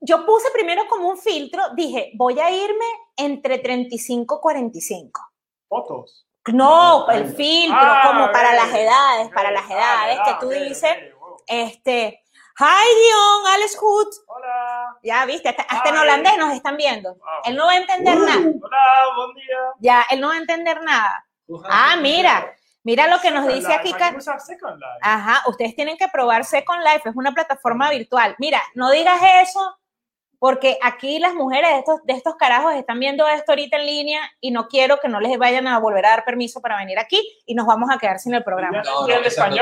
[0.00, 2.84] yo puse primero como un filtro, dije, voy a irme
[3.16, 5.20] entre 35 y 45.
[5.68, 6.26] Fotos.
[6.52, 10.24] No, Ah, el filtro, Ah, como para ok, las edades, para las ah, edades, ah,
[10.24, 10.96] que tú dices,
[11.46, 12.22] este,
[12.62, 14.96] hi Dion, Alex Hood, Hola.
[15.02, 17.16] ya viste, hasta, hasta en holandés nos están viendo.
[17.44, 19.58] Él no va a entender nada, Hola, buen día.
[19.78, 21.24] ya, él no va a entender nada.
[21.70, 23.94] Ah, mira, mira lo que nos dice Life, aquí.
[25.00, 28.36] Ajá, ustedes tienen que probar Second Life, es una plataforma virtual.
[28.38, 29.78] Mira, no digas eso,
[30.40, 34.20] porque aquí las mujeres de estos, de estos carajos están viendo esto ahorita en línea
[34.40, 37.20] y no quiero que no les vayan a volver a dar permiso para venir aquí
[37.46, 38.78] y nos vamos a quedar sin el programa.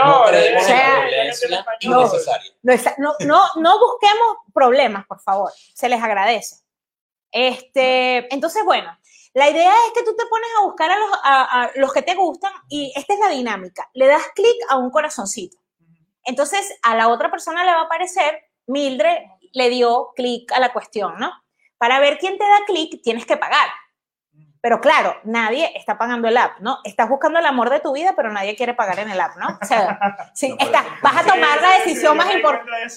[0.06, 1.10] No, no, español,
[1.90, 2.02] no.
[2.62, 6.56] No, esa- no, no, no busquemos problemas, por favor, se les agradece.
[7.32, 8.96] Este, entonces, bueno,
[9.34, 12.02] la idea es que tú te pones a buscar a los, a- a los que
[12.02, 13.90] te gustan y esta es la dinámica.
[13.94, 15.58] Le das clic a un corazoncito.
[16.24, 19.18] Entonces, a la otra persona le va a aparecer, Mildred
[19.52, 21.30] le dio clic a la cuestión, ¿no?
[21.78, 23.68] Para ver quién te da clic, tienes que pagar.
[24.60, 26.78] Pero claro, nadie está pagando el app, ¿no?
[26.82, 29.56] Estás buscando el amor de tu vida, pero nadie quiere pagar en el app, ¿no?
[29.62, 29.98] O sea,
[30.34, 32.94] sí, No, está- vas a Sí, tomar sí, la sí, decisión yo más importante.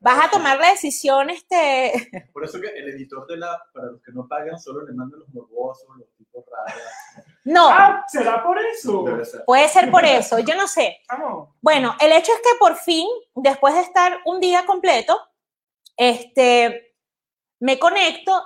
[0.00, 4.00] Vas a tomar la decisión, este, Por eso que el editor de la, para los
[4.02, 6.80] que no pagan, solo le manda los morbosos, los tipos raros.
[7.44, 9.24] no, Ah, ¿será por eso?
[9.24, 9.44] Ser.
[9.44, 11.00] puede ser por eso, yo no sé.
[11.08, 11.48] Vamos.
[11.60, 15.18] Bueno, el hecho es que por fin, después de estar un día completo,
[15.98, 16.94] este,
[17.60, 18.42] me conecto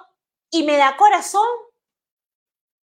[0.50, 1.46] y me da corazón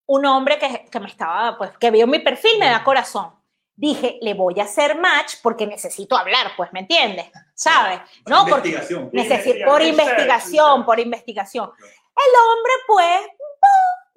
[0.07, 3.35] un hombre que, que me estaba, pues, que vio mi perfil, me da corazón.
[3.74, 7.31] Dije, le voy a hacer match porque necesito hablar, pues, ¿me entiendes?
[7.54, 8.00] ¿Sabes?
[8.26, 9.11] No, porque Investigación.
[9.11, 11.72] por Investigación, investigación, por investigación.
[11.78, 13.20] El hombre, pues,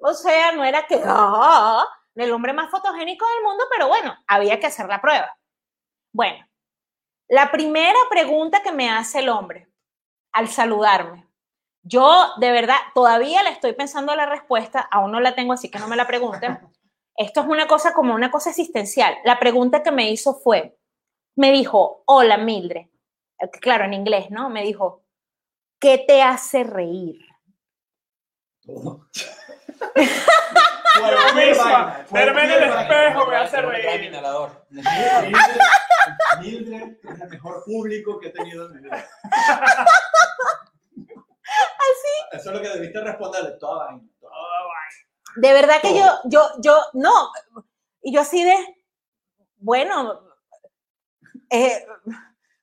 [0.00, 4.16] no, o sea, no era que, ah, el hombre más fotogénico del mundo, pero bueno,
[4.26, 5.36] había que hacer la prueba.
[6.12, 6.46] Bueno,
[7.28, 9.71] la primera pregunta que me hace el hombre
[10.32, 11.26] al saludarme,
[11.82, 15.78] yo de verdad todavía le estoy pensando la respuesta, aún no la tengo, así que
[15.78, 16.58] no me la pregunten.
[17.16, 19.16] Esto es una cosa como una cosa existencial.
[19.24, 20.78] La pregunta que me hizo fue,
[21.36, 22.86] me dijo, hola Mildred,
[23.38, 24.48] Eh, claro, en inglés, ¿no?
[24.48, 25.04] Me dijo,
[25.80, 27.18] ¿qué te hace reír?
[30.94, 34.10] Yo misma, verme en el espejo me hace reír.
[34.10, 35.32] Mildred,
[36.40, 39.08] Mildred es el mejor público que he tenido en mi vida.
[41.42, 42.14] Así.
[42.32, 44.02] Eso es lo que debiste responderle, toda vaina.
[44.20, 45.02] toda vaina.
[45.36, 47.30] De verdad que yo, yo, yo, no.
[48.02, 48.54] Y yo así de,
[49.56, 50.20] bueno,
[51.48, 51.86] eh,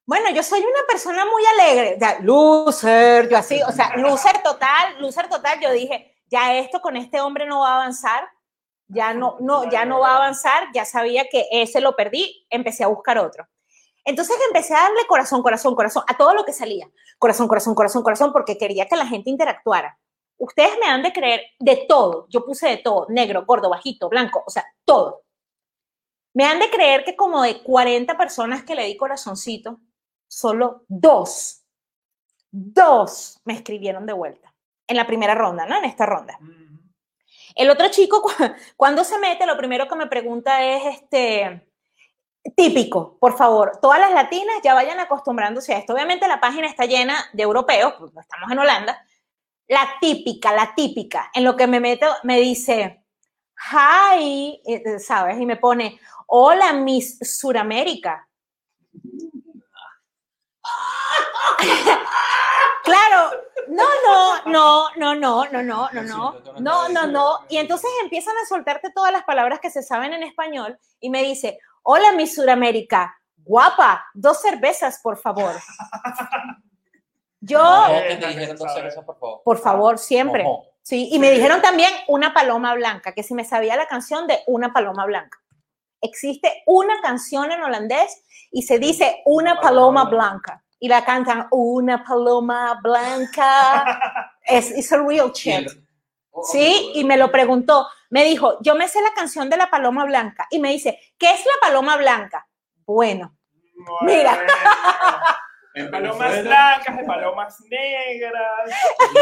[0.05, 4.99] bueno, yo soy una persona muy alegre, ya, loser, yo así, o sea, loser total,
[4.99, 8.27] loser total, yo dije, ya esto con este hombre no va a avanzar,
[8.87, 12.83] ya no, no, ya no va a avanzar, ya sabía que ese lo perdí, empecé
[12.83, 13.47] a buscar otro.
[14.05, 16.89] Entonces empecé a darle corazón, corazón, corazón, a todo lo que salía.
[17.19, 19.99] Corazón, corazón, corazón, corazón, porque quería que la gente interactuara.
[20.37, 22.25] Ustedes me han de creer de todo.
[22.29, 25.23] Yo puse de todo, negro, gordo, bajito, blanco, o sea, todo.
[26.33, 29.79] Me han de creer que como de 40 personas que le di corazoncito,
[30.27, 31.63] solo dos,
[32.51, 34.48] dos me escribieron de vuelta.
[34.89, 35.77] En la primera ronda, ¿no?
[35.77, 36.37] En esta ronda.
[37.55, 38.31] El otro chico, cu-
[38.75, 41.65] cuando se mete, lo primero que me pregunta es, este,
[42.55, 45.93] típico, por favor, todas las latinas ya vayan acostumbrándose a esto.
[45.93, 49.05] Obviamente la página está llena de europeos, porque estamos en Holanda.
[49.67, 53.03] La típica, la típica, en lo que me meto, me dice,
[53.71, 55.39] hi, eh, ¿sabes?
[55.39, 58.27] Y me pone, hola, Miss Suramérica.
[62.83, 63.31] claro,
[63.67, 67.39] no, no, no, no, no, no, no, no, no, no, no, no.
[67.49, 71.23] Y entonces empiezan a soltarte todas las palabras que se saben en español y me
[71.23, 75.53] dice, hola, Miss Suramérica, guapa, dos cervezas, por favor.
[77.41, 79.41] Yo, Eh, que te no, dijeron no dos cervezas, por favor.
[79.43, 80.45] por favor, siempre.
[80.81, 84.39] Sí, y me dijeron también una paloma blanca, que si me sabía la canción de
[84.47, 85.39] una paloma blanca.
[86.01, 90.63] Existe una canción en holandés y se dice una paloma blanca.
[90.79, 94.33] Y la cantan una paloma blanca.
[94.49, 95.67] Es it's a real shit.
[95.67, 95.85] el-
[96.51, 100.05] Sí, y me lo preguntó, me dijo, yo me sé la canción de la paloma
[100.05, 102.47] blanca y me dice, ¿qué es la paloma blanca?
[102.85, 103.35] Bueno,
[104.01, 104.39] Mira.
[105.75, 108.71] De palomas blancas, de palomas negras.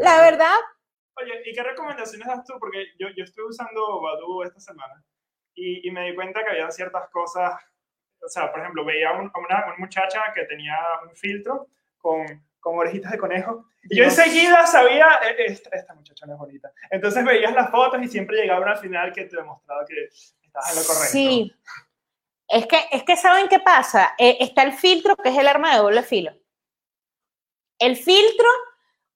[0.00, 0.54] la verdad,
[1.20, 2.54] Oye, ¿y qué recomendaciones das tú?
[2.58, 5.04] Porque yo, yo estuve usando Badoo esta semana
[5.54, 7.52] y, y me di cuenta que había ciertas cosas.
[8.24, 10.76] O sea, por ejemplo, veía un- a una, una muchacha que tenía
[11.08, 12.24] un filtro con,
[12.60, 13.66] con orejitas de conejo.
[13.90, 16.72] Y yo enseguida sabía, "Eh, esta, esta muchacha no es bonita.
[16.90, 20.08] Entonces veías las fotos y siempre llegaban al final que te demostraba que
[20.42, 21.06] estabas en lo correcto.
[21.12, 21.54] sí.
[22.48, 24.14] Es que, es que ¿saben qué pasa?
[24.18, 26.32] Eh, está el filtro, que es el arma de doble filo.
[27.78, 28.46] El filtro,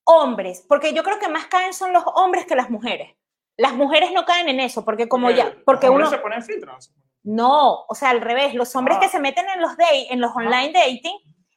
[0.04, 3.14] hombres, porque yo creo que más caen son los hombres que las mujeres.
[3.58, 6.06] Las mujeres no caen en eso, porque como ya, porque uno...
[6.08, 6.92] se filtros.
[7.26, 9.00] No, o sea, al revés, los hombres Ah.
[9.00, 11.16] que se meten en los date, en los online dating,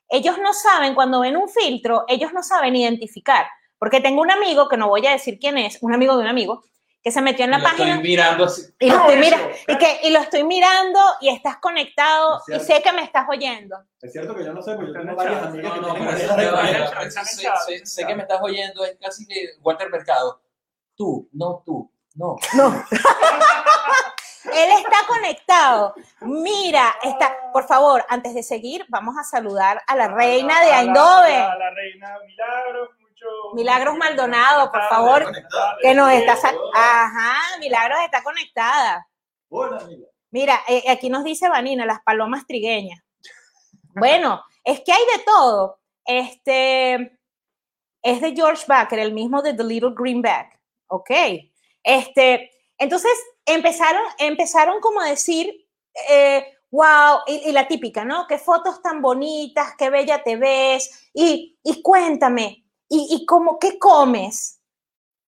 [0.10, 3.46] ellos no saben, cuando ven un filtro, ellos no saben identificar.
[3.78, 6.28] Porque tengo un amigo, que no voy a decir quién es, un amigo de un
[6.28, 6.64] amigo,
[7.02, 8.64] que se metió en la Lo página estoy mirando así.
[8.80, 12.42] y lo, Ah, estoy eso, mira, y, que, y lo estoy mirando y estás conectado
[12.48, 13.78] Es y sé que me estás oyendo.
[14.02, 17.02] Es cierto que yo no sé, porque yo tengo varias amigas No, que no.
[17.02, 20.42] Están Sé- Sé que me estás oyendo, es casi que Walter Mercado.
[20.98, 22.36] Tú, no tú, no.
[22.56, 22.84] No.
[24.46, 25.94] Él está conectado.
[26.22, 31.42] Mira, está, por favor, antes de seguir, vamos a saludar a la reina de Eindhoven.
[31.42, 33.26] A la reina Milagros, mucho.
[33.54, 35.32] Milagros Maldonado, por favor,
[35.82, 36.38] que nos está
[36.74, 39.08] Ajá, Milagros está conectada.
[40.32, 43.02] Mira, eh, aquí nos dice Vanina, las palomas trigueñas.
[43.96, 45.80] Bueno, es que hay de todo.
[46.06, 47.20] Este
[48.02, 50.60] es de George Baker, el mismo de The Little Greenback.
[50.88, 51.12] Ok.
[51.84, 53.12] Este, entonces
[53.54, 55.68] empezaron, empezaron como a decir,
[56.10, 58.26] eh, wow, y, y la típica, ¿no?
[58.28, 63.78] Qué fotos tan bonitas, qué bella te ves, y, y cuéntame, y, y cómo, ¿qué
[63.80, 64.62] comes?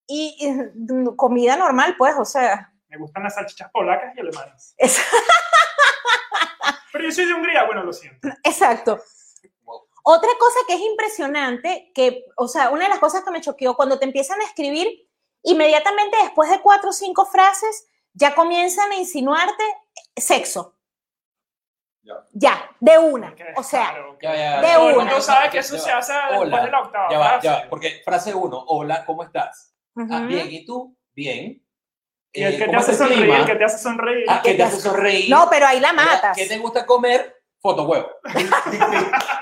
[0.08, 2.72] Y, y, mm, comida normal, pues, o sea.
[2.90, 4.74] Me gustan las salchichas polacas y alemanas.
[4.78, 5.00] es-
[6.92, 8.28] Pero yo soy de Hungría, bueno, lo siento.
[8.44, 9.00] Exacto.
[10.04, 13.76] Otra cosa que es impresionante, que, o sea, una de las cosas que me choqueó,
[13.76, 14.88] cuando te empiezan a escribir,
[15.44, 19.64] inmediatamente después de cuatro o cinco frases, ya comienzan a insinuarte
[20.16, 20.76] sexo.
[22.04, 22.14] Ya.
[22.34, 23.36] Ya, de una.
[23.56, 25.06] O sea, claro, Ya, ya, De todo el una.
[25.06, 26.66] mundo sabe que Ya eso se hace después Hola.
[26.66, 27.48] de la octava Ya va, frase.
[27.48, 29.74] ya va, porque frase uno, hola, ¿cómo estás?
[29.98, 30.28] Ah, ujú.
[30.28, 30.96] bien, ¿y tú?
[31.14, 31.62] Bien.
[32.32, 34.26] Y el Eh, que te ¿cómo hace el sonreír, el que te hace sonreír.
[34.30, 35.30] Ah, que te hace sonreír.
[35.30, 36.38] no, pero ahí la matas.
[36.38, 37.35] ¿Qué te gusta comer?
[37.66, 38.08] Foto huevo.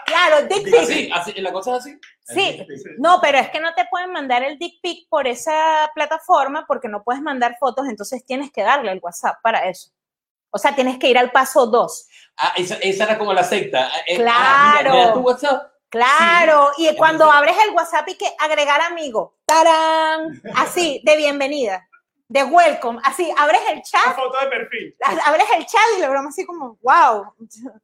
[0.05, 0.75] Claro, dick pic.
[0.75, 1.99] Así, así, la cosa es así.
[2.21, 2.65] Sí,
[2.97, 6.87] no, pero es que no te pueden mandar el dick pic por esa plataforma porque
[6.87, 9.89] no puedes mandar fotos, entonces tienes que darle el WhatsApp para eso.
[10.51, 12.07] O sea, tienes que ir al paso dos.
[12.37, 13.89] Ah, esa, esa era como la secta.
[13.91, 14.39] Ah, eh, Claro.
[14.39, 15.73] ah, mira, ¿me das tu WhatsApp?
[15.89, 21.85] Claro, y cuando abres el WhatsApp y que agregar amigo, tarán, así, de bienvenida,
[22.27, 24.95] de welcome, así, abres el chat, foto de perfil.
[25.25, 27.33] abres el chat y lo broma así como, wow,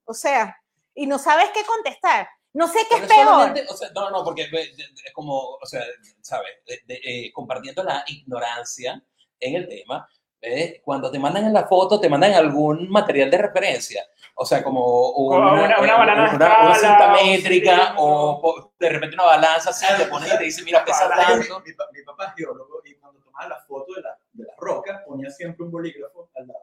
[0.05, 0.55] o sea,
[0.95, 2.27] y no sabes qué contestar.
[2.51, 3.25] No sé qué es Pero peor.
[3.27, 5.83] solamente, o sea, no, no, porque es como, o sea,
[6.21, 6.49] ¿sabes?
[6.65, 9.01] De- de- eh, compartiendo la ignorancia
[9.39, 10.09] en el tema,
[10.41, 10.81] ¿ves?
[10.83, 14.03] cuando te mandan en la foto, te mandan algún material de referencia.
[14.33, 18.41] O sea, como una, una- una banana de una- una cinta o métrica sí, o,
[18.41, 21.59] po- de repente una balanza, así, te pones y te dice, mira, pesa tanto.
[21.59, 25.03] Mi, mi papá es geólogo y cuando tomaba la foto de la, de la roca
[25.05, 26.59] ponía siempre un bolígrafo al lado.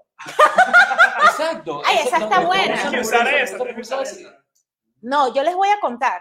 [1.31, 1.83] Exacto.
[1.87, 2.75] Ay, esa está no, buena.
[2.75, 3.45] eso Tienes que no- usar eso- eso.
[3.45, 4.39] eso- tienes que eso- usar eso- eso.
[5.03, 6.21] No, yo les voy a contar.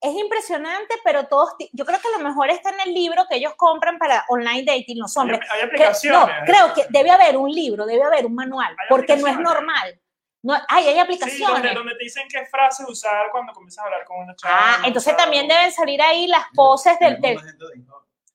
[0.00, 3.54] Es impresionante, pero todos, yo creo que lo mejor está en el libro que ellos
[3.56, 5.40] compran para online dating, los Hay, hombres.
[5.50, 6.36] hay Cre- aplicaciones.
[6.40, 9.38] no, creo que debe haber un libro, debe haber un manual, Hay porque no es
[9.38, 10.00] normal.
[10.40, 11.52] No, ay, hay Sí, aplicaciones.
[11.62, 14.54] donde, donde te dicen qué frases usar cuando comienzas a hablar con una chava.
[14.56, 17.20] ah, entonces también deben salir ahí las poses del...
[17.20, 17.40] Del-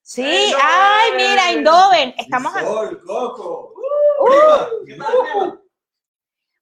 [0.04, 2.54] sí, ay, mira, Indoven, estamos...
[2.54, 3.74] a- Sol, Coco.
[4.24, 5.60] Prima, ¿Qué tal, prima?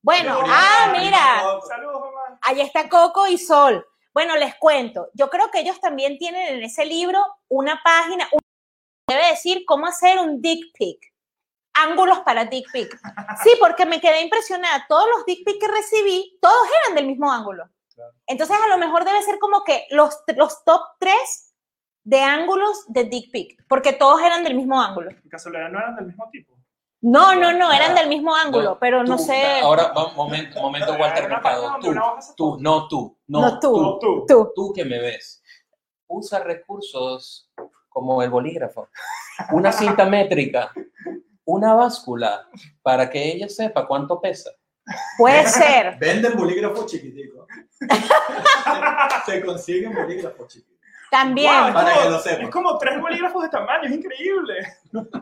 [0.01, 1.61] Bueno, ah, mira.
[1.69, 2.39] Saludos, mamá.
[2.43, 3.87] ahí está Coco y Sol.
[4.15, 8.41] Bueno, les cuento, yo creo que ellos también tienen en ese libro una página, un-
[9.09, 10.99] debe decir cómo hacer un dick pic,
[11.75, 12.95] ángulos para dick pic.
[13.43, 17.31] Sí, porque me quedé impresionada, todos los dick pic que recibí, todos eran del mismo
[17.33, 17.65] ángulo.
[18.27, 21.52] Entonces a lo mejor debe ser como que los, los top tres
[22.05, 25.11] de ángulos de dick pic, porque todos eran del mismo ángulo.
[25.11, 26.57] En casualidad no eran del mismo tipo.
[27.01, 29.61] No, no, no, eran del mismo ángulo, No, pero no Tú, sé.
[29.61, 31.77] Ahora, momento, momento, Walter Mercado.
[31.81, 31.93] Tú,
[32.37, 33.99] tú, no tú, no, No tú.
[34.01, 34.25] Tú.
[34.27, 34.53] Tú.
[34.55, 35.43] tú que me ves,
[36.07, 37.51] usa recursos
[37.89, 38.89] como el bolígrafo,
[39.51, 40.73] una cinta métrica,
[41.45, 42.49] una báscula,
[42.83, 44.51] para que ella sepa cuánto pesa.
[45.19, 45.99] Puede ser.
[45.99, 47.47] Venden bolígrafos chiquiticos.
[49.27, 50.73] Se consiguen bolígrafos chiquiticos.
[51.13, 51.53] También.
[51.55, 52.43] Wow, es Para como- que lo sepan.
[52.47, 54.55] Es como tres bolígrafos de tamaño, es increíble.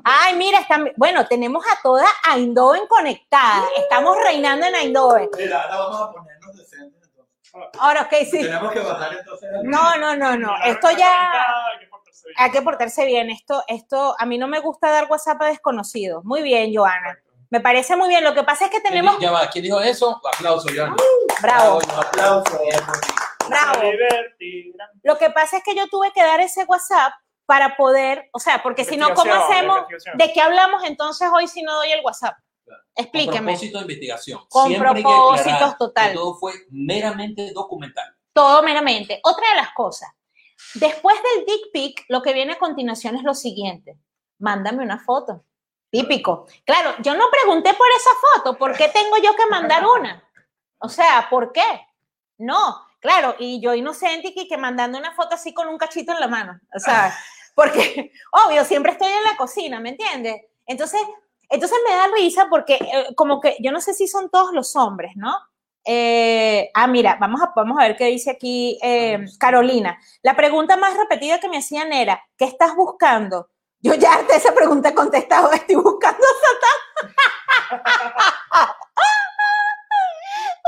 [0.05, 3.65] Ay, mira, están, bueno, tenemos a toda Eindhoven conectada.
[3.77, 5.29] Estamos reinando en Eindhoven.
[5.37, 7.09] Mira, ahora vamos a ponernos decentes.
[7.09, 7.81] entonces.
[7.81, 8.41] Ahora, ok, sí.
[8.41, 9.51] Tenemos que bajar entonces.
[9.65, 10.55] No, no, no, no.
[10.65, 11.45] Esto ya
[12.37, 13.29] hay que portarse bien.
[13.31, 16.23] Esto, esto, a mí no me gusta dar WhatsApp a desconocidos.
[16.25, 17.19] Muy bien, Joana.
[17.51, 18.23] Me parece muy bien.
[18.23, 19.19] Lo que pasa es que tenemos.
[19.19, 20.21] Ya va, ¿quién dijo eso?
[20.37, 20.95] Aplauso, Joana.
[21.43, 22.01] Bravo, Joana.
[22.03, 22.61] Aplauso.
[23.51, 23.83] Bravo.
[25.03, 27.13] Lo que pasa es que yo tuve que dar ese WhatsApp
[27.47, 29.81] para poder, o sea, porque si no, ¿cómo hacemos?
[30.15, 32.37] ¿De qué hablamos entonces hoy si no doy el WhatsApp?
[32.65, 32.83] Claro.
[32.95, 33.53] Con Explíqueme.
[33.53, 34.41] propósito de investigación.
[34.49, 36.09] Con Siempre propósitos total.
[36.09, 38.17] que todo fue meramente documental.
[38.33, 39.21] Todo meramente.
[39.25, 40.11] Otra de las cosas.
[40.75, 43.99] Después del dick pic, lo que viene a continuación es lo siguiente.
[44.39, 45.45] Mándame una foto.
[45.91, 46.47] Típico.
[46.65, 48.57] Claro, yo no pregunté por esa foto.
[48.57, 50.23] ¿Por qué tengo yo que mandar una?
[50.79, 51.87] O sea, ¿por qué?
[52.39, 56.21] No, claro, y yo inocente y que, mandando una foto así con un cachito en
[56.21, 56.61] la mano.
[56.75, 57.15] O sea,
[57.55, 58.13] porque,
[58.47, 60.43] obvio, siempre estoy en la cocina, ¿me entiendes?
[60.67, 61.01] Entonces,
[61.49, 64.77] entonces me da risa porque eh, como que yo no sé si son todos los
[64.77, 65.37] hombres, ¿no?
[65.85, 69.99] Eh, ah, mira, vamos a, vamos a ver qué dice aquí eh, Carolina.
[70.23, 73.49] La pregunta más repetida que me hacían era, ¿qué estás buscando?
[73.81, 76.23] Yo ya ante esa pregunta he contestado, estoy buscando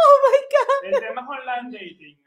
[0.05, 0.95] Oh my God.
[0.95, 2.21] El tema es online dating.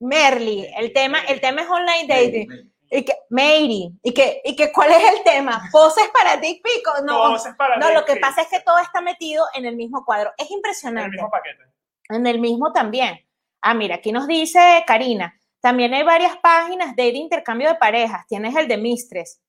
[0.00, 2.72] Merly, el tema, el tema es online dating.
[2.90, 5.68] Y que, Mary, y que, y que, ¿cuál es el tema?
[5.70, 7.18] ¿Poses para dick pic o no?
[7.32, 10.04] Poses para No, dick lo que pasa es que todo está metido en el mismo
[10.06, 10.30] cuadro.
[10.38, 11.10] Es En el impresionante.
[11.10, 11.64] mismo paquete.
[12.08, 13.20] En el mismo también.
[13.60, 15.38] Ah, mira, aquí nos dice Karina.
[15.60, 18.24] También hay varias páginas de intercambio de parejas.
[18.26, 19.40] Tienes el de Mistress.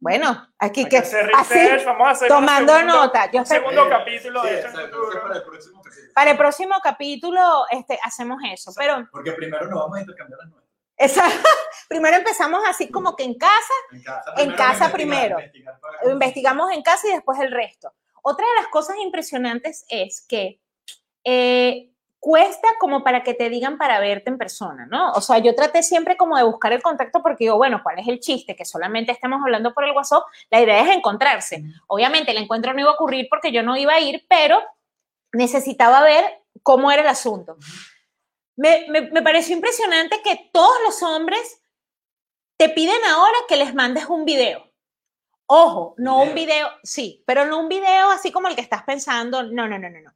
[0.00, 3.30] Bueno, aquí Hay que hacer así, research, vamos a hacer tomando un segundo, nota.
[3.30, 6.12] Yo segundo capítulo Sí, de exacto, entonces para el próximo capítulo.
[6.14, 8.72] para el próximo capítulo este, hacemos eso.
[8.76, 10.70] Pero Porque primero nos vamos a intercambiar las nuestras.
[10.96, 11.24] esa,
[11.88, 15.38] primero empezamos así como que en casa, En casa En casa primero.
[15.38, 15.74] investigar
[16.10, 17.92] investigamos en casa y después el resto.
[18.22, 20.60] Otra de las cosas impresionantes es que
[21.24, 21.89] eh,
[22.20, 25.12] cuesta como para que te digan para verte en persona, ¿no?
[25.12, 28.06] O sea, yo traté siempre como de buscar el contacto porque digo, bueno, ¿cuál es
[28.06, 28.54] el chiste?
[28.54, 30.24] Que solamente estemos hablando por el WhatsApp.
[30.50, 31.64] La idea es encontrarse.
[31.86, 34.62] Obviamente el encuentro no iba a ocurrir porque yo no iba a ir, pero
[35.32, 37.56] necesitaba ver cómo era el asunto.
[38.54, 41.62] Me, me, me pareció impresionante que todos los hombres
[42.58, 44.70] te piden ahora que les mandes un video.
[45.46, 49.42] Ojo, no un video, sí, pero no un video así como el que estás pensando,
[49.42, 50.12] no, no, no, no, no.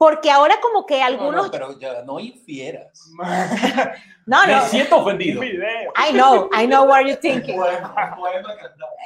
[0.00, 3.10] Porque ahora como que No, algunos, no, pero ya no infieras.
[4.26, 5.42] no, no, siento Un ofendido.
[5.44, 7.54] I know, I know what you're thinking.
[7.54, 8.54] poema, poema.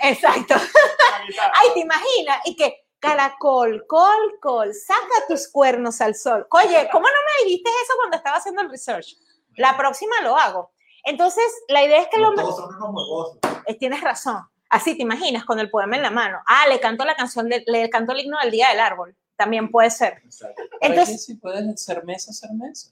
[0.04, 0.54] Exacto.
[1.54, 2.38] Ay, ¿te imaginas?
[2.44, 6.46] Y que, caracol, col, col, saca tus cuernos al sol.
[6.52, 9.16] Oye, ¿cómo no me dijiste eso cuando estaba haciendo el research?
[9.56, 10.70] La próxima lo hago.
[11.02, 12.44] Entonces, la idea es que el No hombre...
[12.44, 13.38] Todos son unos.
[13.66, 14.42] Eh, tienes razón.
[14.70, 16.38] Así te imaginas, con el poema en la mano.
[16.46, 19.16] Ah, le canto la canción, de- le canto el himno del Día del Árbol.
[19.36, 20.22] También puede ser.
[20.24, 20.62] Exacto.
[20.80, 22.90] Entonces, si puedes ser mesa, ser mesa.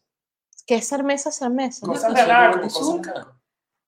[0.67, 1.87] ¿qué es ser mesa, ser mesa?
[1.87, 2.61] Cosas de halago.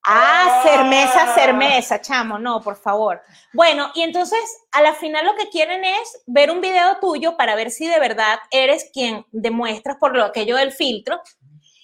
[0.07, 1.35] Ah, ser mesa, Ah.
[1.35, 3.23] ser mesa, chamo, no, por favor.
[3.55, 4.39] Bueno, y entonces
[4.73, 7.99] a la final lo que quieren es ver un video tuyo para ver si de
[7.99, 11.23] verdad eres quien demuestras por lo aquello del filtro.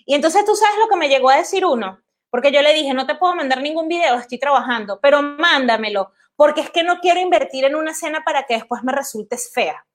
[0.04, 1.98] Y entonces tú sabes lo que me llegó a decir uno,
[2.30, 6.60] porque yo le dije, no te puedo mandar ningún video, estoy trabajando, pero mándamelo, porque
[6.60, 9.86] es que no quiero invertir en una cena para que después me resultes fea.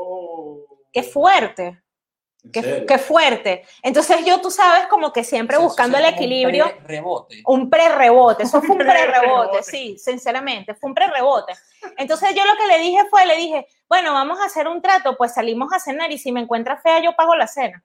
[0.00, 0.64] Oh.
[0.92, 1.82] Qué fuerte,
[2.44, 3.64] ¿En qué, fuerte.
[3.82, 6.72] Entonces yo, tú sabes, como que siempre O sea, buscando el como un equilibrio.
[6.84, 7.42] Rebote.
[7.44, 9.62] Un pre-rebote, eso fue un pre-rebote, Pre-rebote.
[9.64, 11.52] sí, sinceramente, fue un pre-rebote.
[11.96, 15.16] Entonces yo lo que le dije fue, le dije, bueno, vamos a hacer un trato,
[15.16, 17.84] pues salimos a cenar y si me encuentras fea, yo pago la cena.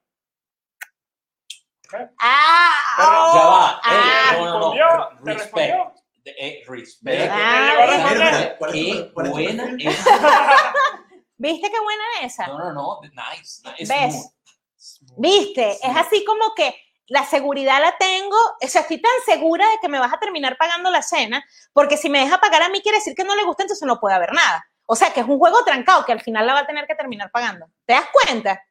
[2.20, 3.82] Ah, Pero oh, ya va.
[3.84, 5.08] ah, no, no, no.
[5.24, 5.56] ¿te Respect.
[5.56, 5.94] respondió?
[6.24, 7.30] De- eh, respect.
[7.32, 7.88] Ah, eh.
[7.88, 8.56] responder.
[8.58, 10.06] ¿Cuál es tu- Qué cuál es tu buena es.
[11.38, 12.48] ¿Viste qué buena esa?
[12.48, 13.00] No, no, no.
[13.02, 13.62] Nice.
[13.64, 13.94] nice.
[13.94, 14.30] ¿Ves?
[14.78, 15.20] Smooth.
[15.20, 15.72] ¿Viste?
[15.72, 16.76] Es así como que
[17.08, 20.58] la seguridad la tengo, o sea, estoy tan segura de que me vas a terminar
[20.58, 21.44] pagando la cena,
[21.74, 24.00] porque si me deja pagar a mí quiere decir que no le gusta, entonces no
[24.00, 24.66] puede haber nada.
[24.86, 26.96] O sea, que es un juego trancado que al final la va a tener que
[26.96, 27.68] terminar pagando.
[27.86, 28.62] ¿Te das cuenta?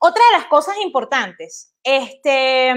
[0.00, 2.74] Otra de las cosas importantes, este,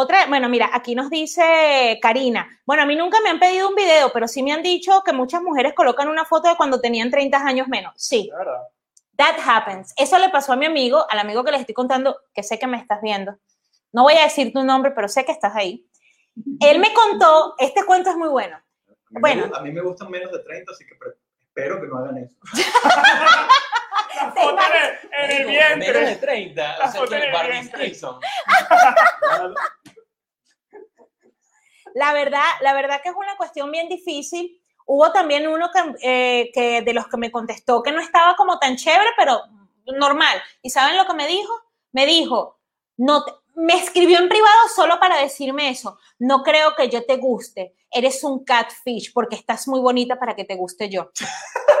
[0.00, 3.74] otra, bueno, mira, aquí nos dice Karina, bueno, a mí nunca me han pedido un
[3.74, 7.10] video, pero sí me han dicho que muchas mujeres colocan una foto de cuando tenían
[7.10, 7.94] 30 años menos.
[7.96, 8.62] Sí, verdad.
[9.16, 9.92] That happens.
[9.96, 12.68] Eso le pasó a mi amigo, al amigo que les estoy contando, que sé que
[12.68, 13.38] me estás viendo.
[13.90, 15.84] No voy a decir tu nombre, pero sé que estás ahí.
[16.60, 18.54] Él me contó, este cuento es muy bueno.
[18.54, 19.56] A mí me Bueno.
[19.56, 20.94] A mí me gustan menos de 30, así que
[21.58, 22.36] espero que no hagan eso.
[24.18, 26.16] La foto en el, en el Menos de vientre.
[26.16, 26.78] 30.
[26.78, 27.84] La O sea, que el Barney vientre.
[27.86, 28.20] Stinson.
[31.94, 34.60] la verdad, la verdad que es una cuestión bien difícil.
[34.86, 38.58] Hubo también uno que, eh, que de los que me contestó que no estaba como
[38.58, 39.40] tan chévere, pero
[39.86, 40.42] normal.
[40.62, 41.52] ¿Y saben lo que me dijo?
[41.92, 42.58] Me dijo,
[42.96, 45.98] no te- me escribió en privado solo para decirme eso.
[46.18, 47.74] No creo que yo te guste.
[47.90, 51.10] Eres un catfish porque estás muy bonita para que te guste yo.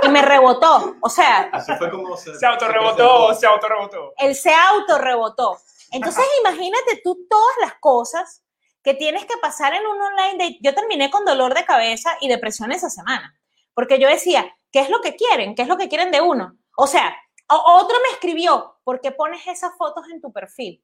[0.02, 0.96] Y me rebotó.
[1.00, 2.96] O sea, Así fue como se, Se autorrebotó,
[3.28, 3.34] presentó.
[3.34, 4.12] se autorrebotó.
[4.18, 5.58] él se autorrebotó.
[5.92, 8.42] Entonces, imagínate tú todas las cosas
[8.82, 10.58] que tienes que pasar en un online date.
[10.62, 13.38] Yo terminé con dolor de cabeza y depresión esa semana,
[13.74, 15.54] porque yo decía, ¿qué es lo que quieren?
[15.54, 16.56] ¿Qué es lo que quieren de uno?
[16.76, 17.14] O sea,
[17.50, 20.82] o- otro me escribió, ¿por qué pones esas fotos en tu perfil?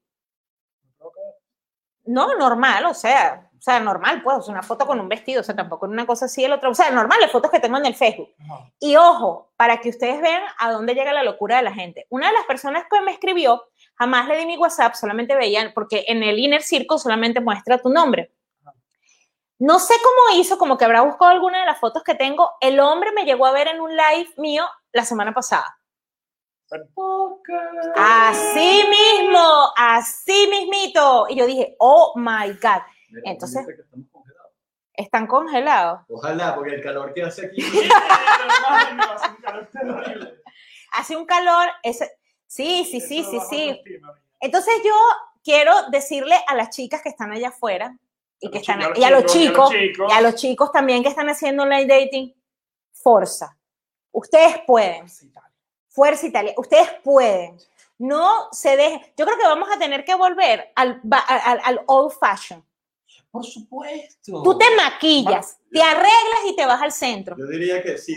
[2.04, 5.56] No, normal, o sea, o sea, normal, pues, una foto con un vestido, o sea,
[5.56, 7.94] tampoco una cosa así, el otro, o sea, normal, las fotos que tengo en el
[7.94, 8.28] Facebook.
[8.38, 8.70] Ajá.
[8.78, 12.06] Y ojo, para que ustedes vean a dónde llega la locura de la gente.
[12.10, 13.62] Una de las personas que me escribió,
[13.94, 17.88] jamás le di mi WhatsApp, solamente veían, porque en el Inner Circle solamente muestra tu
[17.88, 18.34] nombre.
[19.58, 22.50] No sé cómo hizo, como que habrá buscado alguna de las fotos que tengo.
[22.60, 25.78] El hombre me llegó a ver en un live mío la semana pasada.
[27.96, 31.26] Así mismo, así mismito.
[31.28, 34.52] Y yo dije, oh my God, Mira, Entonces- dice que estamos congelados.
[34.94, 36.00] están congelados.
[36.08, 37.62] Ojalá, porque el calor que hace aquí.
[40.92, 42.08] Hace un calor ese...
[42.46, 43.80] sí, sí, sí, sí, sí.
[44.40, 44.94] Entonces yo
[45.42, 47.96] quiero decirle a las chicas que están allá afuera
[48.38, 50.12] y, A que los están, chicos, y a los chicos, chicos.
[50.12, 52.34] y a los chicos también que están haciendo online dating,
[52.92, 53.56] fuerza.
[54.12, 55.06] Ustedes pueden.
[55.94, 56.52] Fuerza Italia.
[56.56, 57.56] Ustedes pueden.
[57.98, 59.00] No se dejen.
[59.16, 62.64] Yo creo que vamos a tener que volver al, al, al old fashion.
[63.30, 64.42] Por supuesto.
[64.42, 68.16] Tú te maquillas, te arreglas y te vas al centro Yo diría que sí.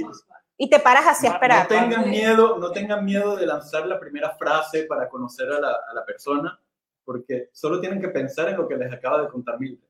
[0.58, 1.62] y te paras así a No esperar.
[1.64, 5.72] No tengan miedo, no tengan miedo de lanzar la primera frase para conocer a la,
[5.90, 6.60] a la persona,
[7.04, 9.88] porque solo tienen que pensar en lo que les acaba de contar Mildred.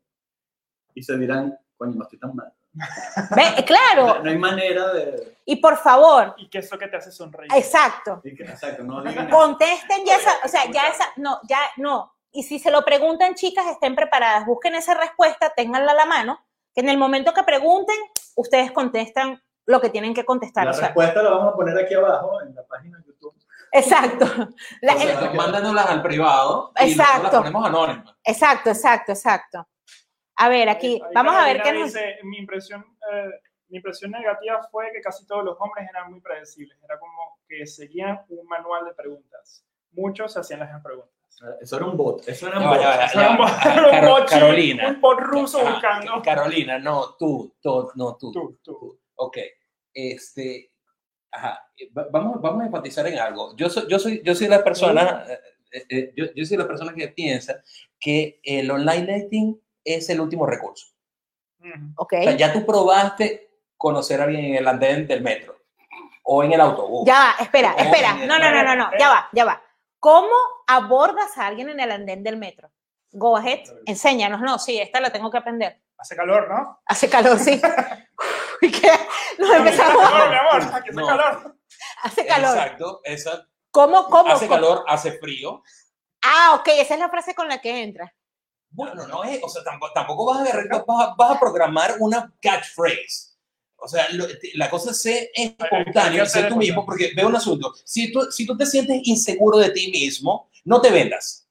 [0.94, 2.54] Y se dirán, coño, no estoy tan mal.
[3.36, 4.22] Ve, Claro.
[4.24, 5.38] No hay manera de...
[5.46, 7.52] Y por favor, Y que eso que te hace sonreír.
[7.56, 8.22] exacto.
[8.22, 9.30] que- Exacto, no digan...
[9.30, 12.14] Contesten ya esa, o sea, ya esa, no, ya no.
[12.32, 16.40] Y si se lo preguntan, chicas, estén preparadas, busquen esa respuesta, ténganla a la mano,
[16.76, 17.96] que en el momento que pregunten,
[18.36, 20.66] ustedes contestan lo que tienen que contestar.
[20.66, 23.34] La o sea, respuesta la vamos a poner aquí abajo en la página de YouTube.
[23.72, 24.26] exacto.
[24.82, 27.24] La- O sea, el- mándanoslas al privado y Exacto.
[27.24, 28.16] las ponemos anónimas.
[28.24, 29.68] exacto, exacto, exacto.
[30.38, 31.86] A ver, aquí, Ahí vamos a ver qué nos...
[31.94, 33.30] dice, mi impresión, eh,
[33.70, 36.78] mi impresión negativa fue que casi todos los hombres eran muy predecibles.
[36.84, 39.66] Era como que seguían un manual de preguntas.
[39.92, 41.14] Muchos hacían las mismas preguntas.
[41.62, 42.28] Eso era un bot.
[42.28, 42.80] Eso era un Ya, bot.
[42.82, 43.44] ya, ya, Era un ya.
[43.44, 44.88] bot- era un bot Carolina.
[44.90, 46.22] Un bot ruso Ah, buscando.
[46.22, 48.32] Carolina, no, tú, tú, no, tú.
[48.32, 49.00] Tú, tú.
[49.16, 49.38] Ok,
[49.94, 50.72] este,
[51.32, 51.68] ajá,
[51.98, 53.56] va- vamos, vamos a enfatizar en algo.
[53.56, 55.40] Yo soy, yo soy, yo soy la persona, eh,
[55.72, 57.62] eh, eh, yo, yo soy la persona que piensa
[58.00, 59.60] que el online dating
[59.96, 60.88] es el último recurso.
[61.60, 61.94] Ujú.
[61.98, 65.58] Ok, O sea, ya tú probaste conocer a alguien en el andén del metro
[66.24, 67.08] o en el autobús.
[67.08, 69.62] ya va, espera, espera, no, no, no, no, no, ya va, ya va.
[70.00, 70.36] ¿Cómo
[70.68, 72.70] abordas a alguien en el andén del metro?
[73.12, 75.82] Go ahead, enséñanos, no, sí, esta la tengo que aprender.
[75.98, 76.80] Hace calor, ¿no?
[76.86, 77.60] Hace calor, sí.
[78.62, 78.92] ¿Y qué?
[79.40, 80.10] Nos Hace empezamos.
[80.10, 80.62] calor, mi amor.
[80.76, 81.08] Aquí hace No.
[81.08, 81.58] calor.
[82.04, 82.58] Hace calor.
[82.58, 84.32] Exacto, esa, ¿Cómo, cómo?
[84.34, 84.60] hace cómo?
[84.60, 85.64] calor, hace frío.
[86.24, 88.14] Ah, ok, esa es la frase con la que entra.
[88.70, 92.32] Bueno, no es, o sea, tampoco, tampoco vas, a agarrar- vas, vas a programar una
[92.42, 93.36] catchphrase.
[93.80, 97.74] O sea, lo- la cosa es ser espontáneo, ser tú mismo, porque veo un asunto.
[97.86, 101.48] Si tú, si tú te sientes inseguro de ti mismo, no te vendas.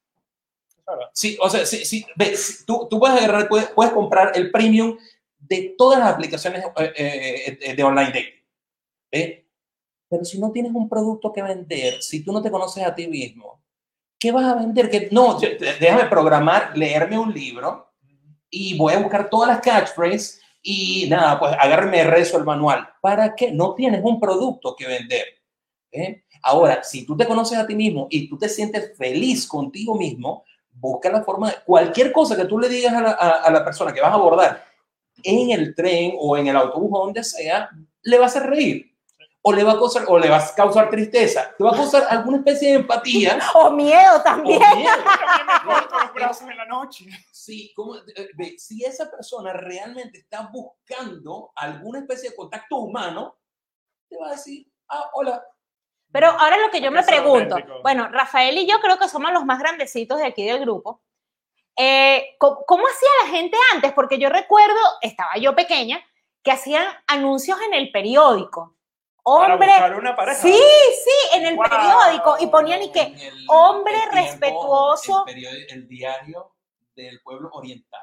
[1.13, 4.51] Sí, o sea, si, si- ve, si tú, tú puedes agarrar, puedes, puedes comprar el
[4.51, 4.97] premium
[5.39, 8.35] de todas las aplicaciones eh, eh, eh, de online dating.
[9.11, 9.47] ¿ve?
[10.09, 13.09] Pero si no tienes un producto que vender, si tú no te conoces a ti
[13.09, 13.61] mismo,
[14.19, 14.91] ¿qué vas a vender?
[14.91, 15.49] Que, no, yo-
[15.81, 17.93] déjame programar, leerme un libro
[18.51, 22.89] y voy a buscar todas las catchphrases y nada, pues agárrame el rezo el manual.
[23.01, 23.53] ¿Para qué?
[23.53, 25.25] No tienes un producto que vender.
[25.93, 26.25] ¿eh?
[26.43, 30.45] Ahora, si tú te conoces a ti mismo y tú te sientes feliz contigo mismo,
[30.73, 33.65] busca la forma de cualquier cosa que tú le digas a la, a- a la
[33.65, 34.65] persona que vas a abordar
[35.23, 37.71] en el tren o en el autobús o donde sea,
[38.03, 38.93] le va a hacer reír.
[39.49, 42.05] O le va a causar, o le va a causar tristeza, te va a causar
[42.11, 43.39] alguna especie de empatía.
[43.55, 44.59] O miedo o también.
[44.59, 45.05] miedo.
[45.05, 47.07] También me corto los brazos en la noche.
[47.31, 47.95] Sí, ¿cómo?
[47.95, 53.39] Eh, si esa persona realmente está buscando alguna especie de contacto humano,
[54.09, 55.41] te va a decir, ah, hola.
[56.11, 57.83] Pero ahora lo que yo me pregunto, auténtico.
[57.83, 61.03] bueno, Rafael y yo creo que somos los más grandecitos de aquí del grupo.
[61.77, 63.93] Eh, ¿cómo, cómo hacía la gente antes?
[63.93, 66.03] Porque yo recuerdo, estaba yo pequeña,
[66.43, 68.76] que hacían anuncios en el periódico.
[69.27, 70.41] Para Hombre, buscar una pareja.
[70.41, 71.65] sí, sí, en el Wow.
[71.69, 72.37] periódico.
[72.39, 75.25] Y ponían y que, el- hombre el tiempo, respetuoso.
[75.27, 76.55] El, periódico- el diario
[76.95, 78.01] del pueblo oriental.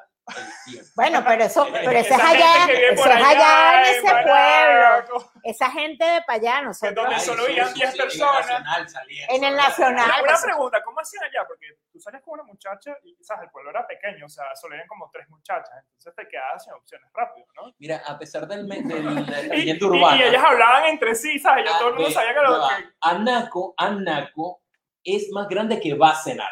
[0.95, 5.31] Bueno, pero eso, pero eso es allá, eso allá en ese pueblo.
[5.43, 6.95] Esa gente de para allá, nosotros.
[6.95, 8.95] donde solo vivían eso, 10 sí, en el personas.
[9.29, 10.05] En el Nacional.
[10.05, 11.45] Una, una pues, pregunta, ¿cómo hacían allá?
[11.45, 14.75] Porque tú salías con una muchacha y quizás el pueblo era pequeño, o sea, solo
[14.75, 17.73] eran como tres muchachas, entonces te quedabas sin opciones rápido, ¿no?
[17.77, 20.15] Mira, a pesar del, del, Y, urbano.
[20.17, 21.65] y ellas hablaban entre sí, ¿sabes?
[21.65, 22.93] Ya Ah, todo el mundo ve, sabía que lo que...
[23.01, 24.61] Anaco, Anaco
[25.03, 26.51] es más grande que Bacenar.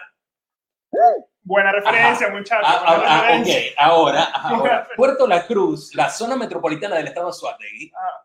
[1.44, 2.68] Buena referencia, muchachos.
[2.70, 7.34] Ah, ah, ah, ok, ahora, ahora, Puerto La Cruz, la zona metropolitana del estado de
[7.34, 8.24] Suárez, Ah,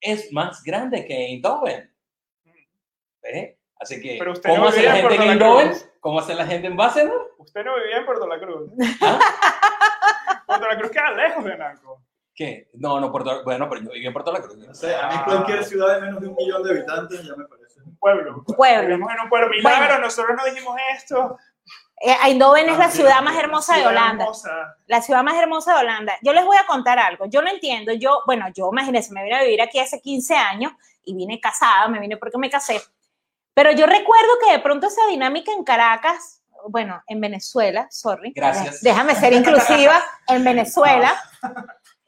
[0.00, 1.92] es más grande que Eindhoven.
[3.22, 3.58] ¿Eh?
[3.78, 5.72] Así que, Pero usted ¿cómo no hace la en gente en La Eindhoven?
[6.00, 7.12] ¿Cómo hace la gente en Bacenar?
[7.38, 8.70] usted no vivía en Puerto La Cruz.
[9.02, 9.18] ¿Ah?
[10.46, 12.02] Puerto La Cruz queda lejos de Naco.
[12.34, 12.68] ¿Qué?
[12.74, 14.56] No, no, Puerto Bueno, pero yo viví en Puerto La Cruz.
[14.56, 17.44] No sé, a mí cualquier ciudad de menos de un millón de habitantes ya me
[17.44, 17.80] parece.
[17.82, 18.44] Un pueblo.
[18.44, 18.88] Pueblo.
[18.88, 19.48] Vivimos en un pueblo.
[19.48, 21.38] Milagro, nosotros no dijimos esto.
[22.00, 24.24] Eh, Eindhoven es la sí, ciudad más hermosa de Holanda.
[24.24, 24.76] hermosa.
[24.86, 26.14] La ciudad más hermosa de Holanda.
[26.22, 27.26] Yo les voy a contar algo.
[27.26, 27.92] Yo no entiendo.
[27.92, 30.72] Yo, bueno, yo imagínense, me vine a vivir aquí hace 15 años
[31.04, 32.80] y vine casada, me vine porque me casé.
[33.54, 38.32] Pero yo recuerdo que de pronto esa dinámica en Caracas, bueno, en Venezuela, sorry.
[38.34, 38.82] Gracias.
[38.82, 41.14] Déjame ser inclusiva, en Venezuela.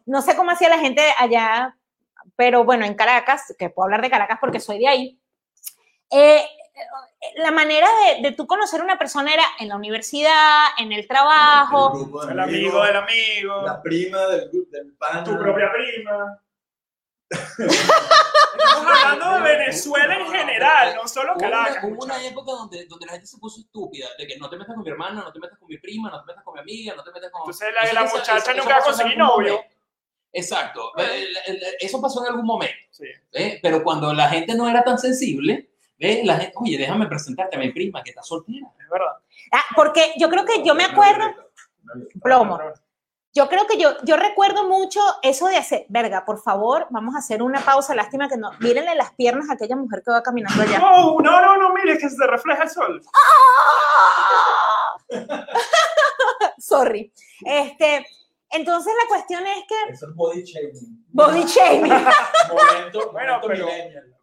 [0.04, 1.76] No sé cómo hacía la gente allá,
[2.36, 5.20] pero bueno, en Caracas, que puedo hablar de Caracas porque soy de ahí.
[6.10, 6.44] eh,
[7.36, 11.06] la manera de, de tú conocer a una persona era en la universidad, en el
[11.06, 13.62] trabajo, El grupo El amigos, amigo del amigo.
[13.62, 15.24] La prima del, del pana.
[15.24, 16.40] tu propia prima.
[17.58, 21.84] Estamos hablando de Venezuela en general, no solo Caracas.
[21.84, 24.74] hubo una época donde, donde la gente se puso estúpida, de que no te metas
[24.74, 26.94] con mi hermana, no te metas con mi prima, no te metas con mi amiga,
[26.96, 27.42] no te metas con...
[27.42, 29.52] Entonces la, Eso- la muchacha nunca va a eso pasó en conseguir algún novio.
[29.54, 29.74] momento.
[30.32, 30.92] Exacto,
[31.80, 33.06] eso pasó en algún momento, Sí.
[33.32, 33.58] ¿eh?
[33.62, 37.72] pero cuando la gente no era tan sensible, la gente, oye, déjame presentarte a mi
[37.72, 38.66] prima que está soltera.
[38.80, 39.12] Es verdad.
[39.52, 41.24] Ah, porque yo creo que yo me acuerdo,
[42.22, 42.58] plomo,
[43.34, 47.18] yo creo que yo, yo recuerdo mucho eso de hacer, verga, por favor, vamos a
[47.18, 50.62] hacer una pausa, lástima que no, mírenle las piernas a aquella mujer que va caminando
[50.62, 50.78] allá.
[50.78, 53.02] No, no, no, no, mire, que se refleja el sol.
[56.58, 57.12] Sorry.
[57.44, 58.04] Este,
[58.50, 61.04] entonces la cuestión es que Eso es body shaming.
[61.08, 61.92] body shaming.
[62.48, 64.14] Momento, Bueno, momento pero- millennial.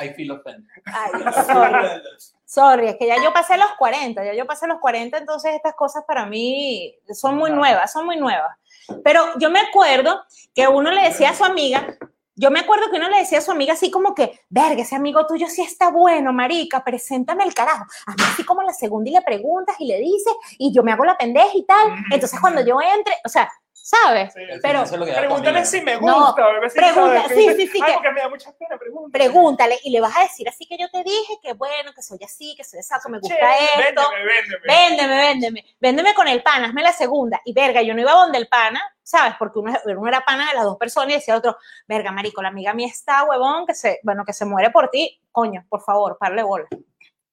[0.00, 0.68] I feel offended.
[0.84, 1.10] Ay,
[1.46, 2.02] sorry.
[2.44, 5.74] Sorry, es que ya yo pasé los 40, ya yo pasé los 40, entonces estas
[5.74, 8.56] cosas para mí son muy nuevas, son muy nuevas.
[9.02, 10.22] Pero yo me acuerdo
[10.54, 11.96] que uno le decía a su amiga,
[12.34, 14.96] yo me acuerdo que uno le decía a su amiga así como que, verga, ese
[14.96, 17.84] amigo tuyo sí está bueno, marica, preséntame el carajo.
[18.06, 21.04] Hazme así como la segunda y le preguntas y le dices, y yo me hago
[21.04, 21.92] la pendeja y tal.
[22.10, 24.32] Entonces cuando yo entre, o sea, ¿sabes?
[24.32, 24.40] Sí.
[24.62, 26.46] Pero Eso es lo que da Pregúntale si me No, gusta.
[26.46, 27.36] o algo así, pregunta- ¿sabes?
[27.36, 29.12] sí, sí, sí, Ay, que- porque me da mucha pena, pregúntale.
[29.24, 32.18] Pregúntale y le vas a decir así que yo te dije que bueno, que soy
[32.24, 34.02] así, que soy exacto, me gusta Che, esto.
[34.02, 34.66] Véndeme, véndeme.
[34.66, 37.40] Véndeme, véndeme, véndeme con el pana, hazme la segunda.
[37.44, 39.34] Y verga, yo no iba donde el pana, ¿sabes?
[39.38, 41.56] Porque uno, uno era pana de las dos personas y decía otro,
[41.88, 45.20] verga, marico, la amiga mía está, huevón, que se, bueno, que se muere por ti,
[45.32, 46.66] coño, por favor, parle bola.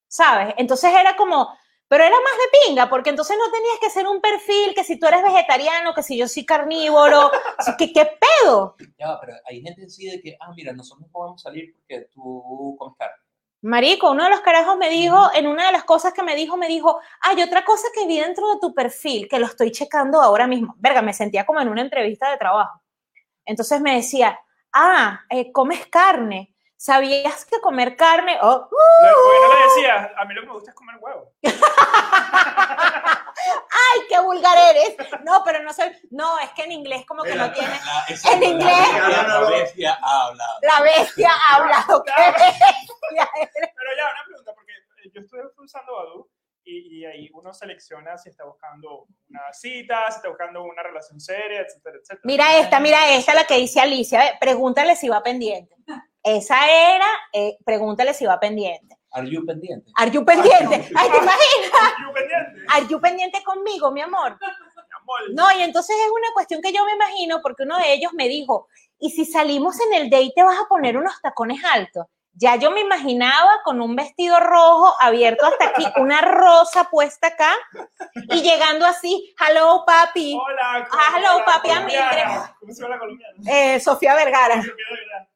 [0.08, 0.54] ¿Sabes?
[0.56, 1.56] Entonces era como,
[1.90, 4.96] pero era más de pinga, porque entonces no tenías que hacer un perfil, que si
[4.96, 7.32] tú eres vegetariano, que si yo soy carnívoro,
[7.78, 8.08] ¿qué, qué
[8.44, 8.76] pedo?
[8.96, 12.76] Ya, pero hay gente así de que, ah, mira, nosotros no podemos salir porque tú
[12.78, 13.16] comes carne.
[13.62, 16.56] Marico, uno de los carajos me dijo, en una de las cosas que me dijo,
[16.56, 20.22] me dijo, hay otra cosa que vi dentro de tu perfil, que lo estoy checando
[20.22, 20.76] ahora mismo.
[20.78, 22.80] Verga, me sentía como en una entrevista de trabajo.
[23.44, 24.38] Entonces me decía,
[24.72, 26.54] ah, eh, comes carne.
[26.80, 28.38] ¿Sabías que comer carne?
[28.40, 31.30] Oh, Le- Porque no le decía, a mí lo que me gusta es comer huevo.
[32.72, 34.96] ¡Ay, qué vulgar eres!
[35.22, 35.90] No, pero no soy.
[36.10, 37.68] No, es que en inglés como que no Mira, tiene.
[37.84, 38.78] La- esa- En inglés.
[38.94, 40.58] La, la- la bestia ha hablado.
[40.62, 42.02] La bestia ha hablado.
[42.06, 43.70] ¡Qué bestia eres!
[43.76, 46.28] Pero ya, una pregunta, porque eh, yo estoy usando Badoo
[46.64, 51.20] y, y ahí uno selecciona si está buscando una cita, si está buscando una relación
[51.20, 52.20] seria, etcétera, etcétera.
[52.24, 54.38] Mira esta, mira esta, la que dice Alicia.
[54.40, 55.76] Pregúntale si va pendiente.
[56.22, 58.96] Esa era, eh, pregúntale si va pendiente.
[59.12, 59.90] Are you pendiente?
[59.96, 60.88] Are you pendiente?
[60.94, 61.92] Ay, ¿te imaginas?
[62.00, 64.38] Yo pendiente, Are you pendiente conmigo, mi amor?
[64.40, 65.20] mi amor.
[65.32, 68.28] No, y entonces es una cuestión que yo me imagino porque uno de ellos me
[68.28, 68.68] dijo,
[68.98, 72.06] ¿y si salimos en el date te vas a poner unos tacones altos?
[72.34, 77.52] Ya yo me imaginaba con un vestido rojo abierto hasta aquí, una rosa puesta acá
[78.14, 82.54] y llegando así, hello papi, Hola, Ah, hello, papi, amiga.
[82.60, 83.34] ¿Cómo se llama la colombiana?
[83.48, 84.62] eh, Sofía Vergara.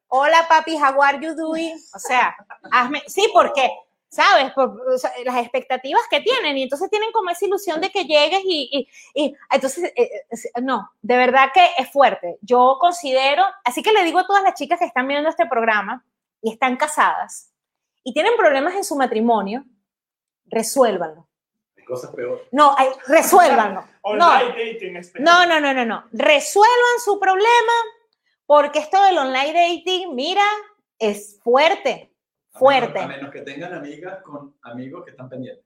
[0.07, 1.75] Hola papi, how are you doing?
[1.93, 2.35] O sea,
[2.71, 3.69] hazme, sí, porque,
[4.07, 4.51] ¿sabes?
[4.53, 8.05] Por, o sea, las expectativas que tienen y entonces tienen como esa ilusión de que
[8.05, 8.69] llegues y,
[9.13, 12.37] y, y entonces, eh, eh, no, de verdad que es fuerte.
[12.41, 16.05] Yo considero, así que le digo a todas las chicas que están viendo este programa
[16.41, 17.51] y están casadas
[18.03, 19.65] y tienen problemas en su matrimonio,
[20.45, 21.27] resuélvanlo.
[21.87, 22.47] Cosas peores.
[22.51, 22.75] No,
[23.07, 23.83] resuélvanlo.
[24.05, 26.03] No, no, no, no, no, no.
[26.11, 27.73] Resuelvan su problema
[28.45, 30.43] porque esto del online dating, mira,
[30.99, 32.11] es fuerte,
[32.53, 32.93] A fuerte.
[32.99, 35.63] menos, a menos que tengan amigas con amigos que están pendientes.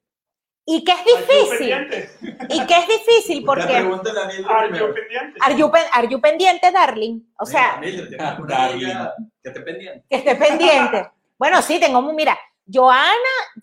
[0.65, 1.87] Y que es difícil,
[2.49, 3.75] y que es difícil porque...
[3.75, 3.87] Are
[4.77, 5.39] you pendiente?
[5.41, 7.21] Are you, pen- are you pendiente, darling?
[7.39, 7.81] O sea,
[8.19, 8.37] Ah,
[8.69, 10.05] amiga que esté pendiente.
[10.07, 11.09] que esté pendiente.
[11.39, 12.37] Bueno, sí, tengo, mira,
[12.71, 13.09] Joana,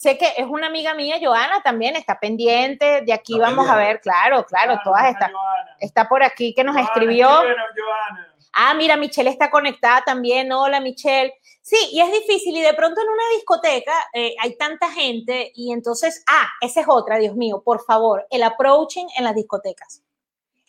[0.01, 3.77] sé que es una amiga mía, Joana también está pendiente, de aquí Está vamos a
[3.77, 5.31] ver, claro, claro, todas están.
[5.79, 7.29] Está por aquí que nos Joana, escribió.
[7.29, 8.35] escríbenos, Joana.
[8.59, 10.51] Ah, mira, Michelle está conectada también.
[10.51, 11.35] Hola, Michelle.
[11.61, 12.57] Sí, y es difícil.
[12.57, 16.87] Y de pronto en una discoteca eh, hay tanta gente y entonces, ah, esa es
[16.89, 20.03] otra, Dios mío, por favor, el approaching en las discotecas.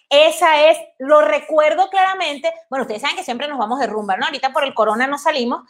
[0.09, 2.53] Esa es, lo recuerdo claramente.
[2.69, 4.25] Bueno, ustedes saben que siempre nos vamos de rumba, ¿no?
[4.25, 5.61] Ahorita por el corona no salimos.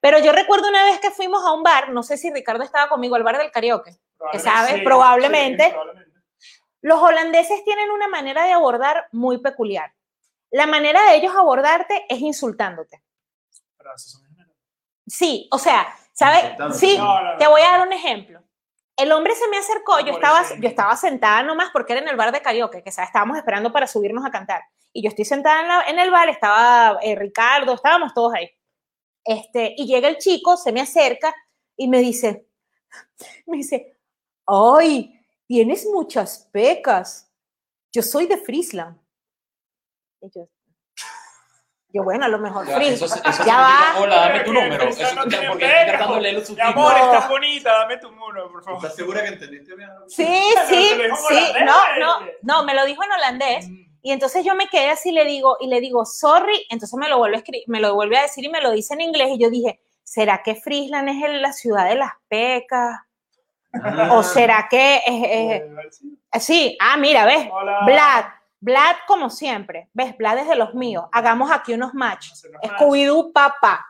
[0.00, 2.88] Pero yo recuerdo una vez que fuimos a un bar, no sé si Ricardo estaba
[2.88, 3.96] conmigo, al bar del karaoke.
[4.42, 5.64] sabes, Sí, probablemente.
[5.64, 6.10] sí, probablemente.
[6.82, 9.92] Los holandeses tienen una manera de abordar muy peculiar.
[10.50, 13.02] La manera de ellos abordarte es insultándote.
[15.06, 16.42] Sí, o sea, ¿sabes?
[16.78, 16.96] Sí,
[17.38, 18.42] te voy a dar un ejemplo.
[18.96, 22.16] El hombre se me acercó, yo estaba, yo estaba sentada nomás porque era en el
[22.16, 23.08] bar de karaoke, que ¿sabes?
[23.08, 24.62] estábamos esperando para subirnos a cantar.
[24.92, 28.50] Y yo estoy sentada en, la- en el bar, estaba eh, Ricardo, estábamos todos ahí.
[29.24, 31.34] Este, y llega el chico, se me acerca
[31.76, 32.46] y me dice,
[33.46, 33.96] me dice,
[34.46, 35.16] ¡ay!
[35.46, 37.32] Tienes muchas pecas.
[37.92, 38.99] Yo soy de Friesland.
[40.22, 40.48] Y yo,
[41.92, 44.00] yo, bueno, a lo mejor Ya, Fries- eso, eso ya significa, va.
[44.00, 44.84] Hola, dame tu número.
[44.84, 48.78] Eso no tiene porque estoy de Mi amor, estás bonita, dame tu número, por favor.
[48.78, 49.88] ¿Estás segura que entendiste bien?
[50.06, 50.24] Sí,
[50.68, 50.88] sí,
[51.28, 51.52] sí.
[51.64, 53.68] No, no, no, me lo dijo en holandés.
[53.68, 53.90] Mm.
[54.02, 57.18] Y entonces yo me quedé así, le digo, y le digo, sorry, entonces me lo
[57.18, 59.28] vuelve a escribir, me lo vuelve a decir y me lo dice en inglés.
[59.32, 62.98] Y yo dije, ¿será que Friesland es el- la ciudad de las pecas?
[64.12, 66.18] ¿O será que es, es- sí.
[66.40, 66.78] sí?
[66.80, 67.80] Ah, mira, ves, Hola.
[67.84, 68.24] Vlad,
[68.60, 71.04] Vlad como siempre, ves, Vlad es de los míos.
[71.12, 72.30] Hagamos aquí unos match.
[72.32, 72.80] Hacer unos match.
[72.80, 73.86] Scooby-Doo, papá.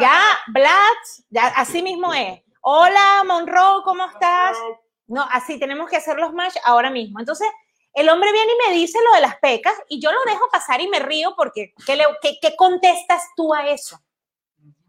[0.00, 0.96] Ya, Vlad,
[1.30, 2.40] ya, así mismo es.
[2.60, 4.56] Hola, Monroe, ¿cómo estás?
[5.06, 7.18] No, así tenemos que hacer los match ahora mismo.
[7.20, 7.48] Entonces,
[7.92, 10.80] el hombre viene y me dice lo de las pecas y yo lo dejo pasar
[10.80, 14.00] y me río porque ¿qué, le- qué- qué contestas tú a eso?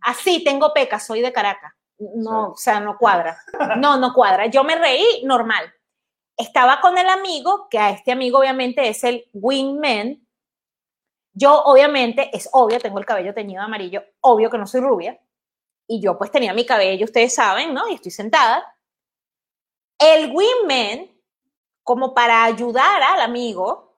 [0.02, 1.74] Así, tengo pecas, soy de Caracas.
[1.98, 3.38] No, o sea, no cuadra.
[3.78, 4.46] No, no cuadra.
[4.48, 5.72] Yo me reí normal.
[6.38, 10.28] Estaba con el amigo, que a este amigo obviamente es el wingman.
[11.34, 15.20] Yo obviamente, es obvio, tengo el cabello teñido amarillo, obvio que no soy rubia.
[15.88, 17.88] Y yo pues tenía mi cabello, ustedes saben, ¿no?
[17.90, 18.66] Y estoy sentada.
[20.00, 21.10] El wingman,
[21.84, 23.98] como para ayudar al amigo,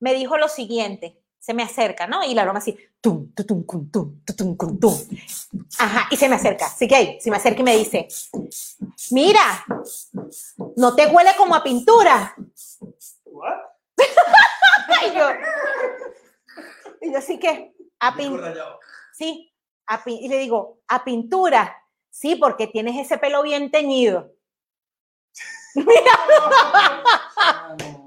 [0.00, 1.21] me dijo lo siguiente.
[1.42, 2.22] Se me acerca, ¿no?
[2.22, 4.94] Y la broma así, tum, tutum, cum, tum, tutum, cum, tum.
[5.76, 6.66] Ajá, y se me acerca.
[6.66, 8.06] Así que ahí, se me acerca y me dice,
[9.10, 9.64] mira,
[10.76, 12.36] no te huele como a pintura.
[13.24, 13.54] What?
[15.04, 15.28] Y yo,
[17.00, 18.54] y yo así que, a pintura.
[19.12, 19.52] Sí,
[19.88, 21.76] a pin- y le digo, a pintura.
[22.08, 24.30] Sí, porque tienes ese pelo bien teñido.
[27.36, 27.76] Ah,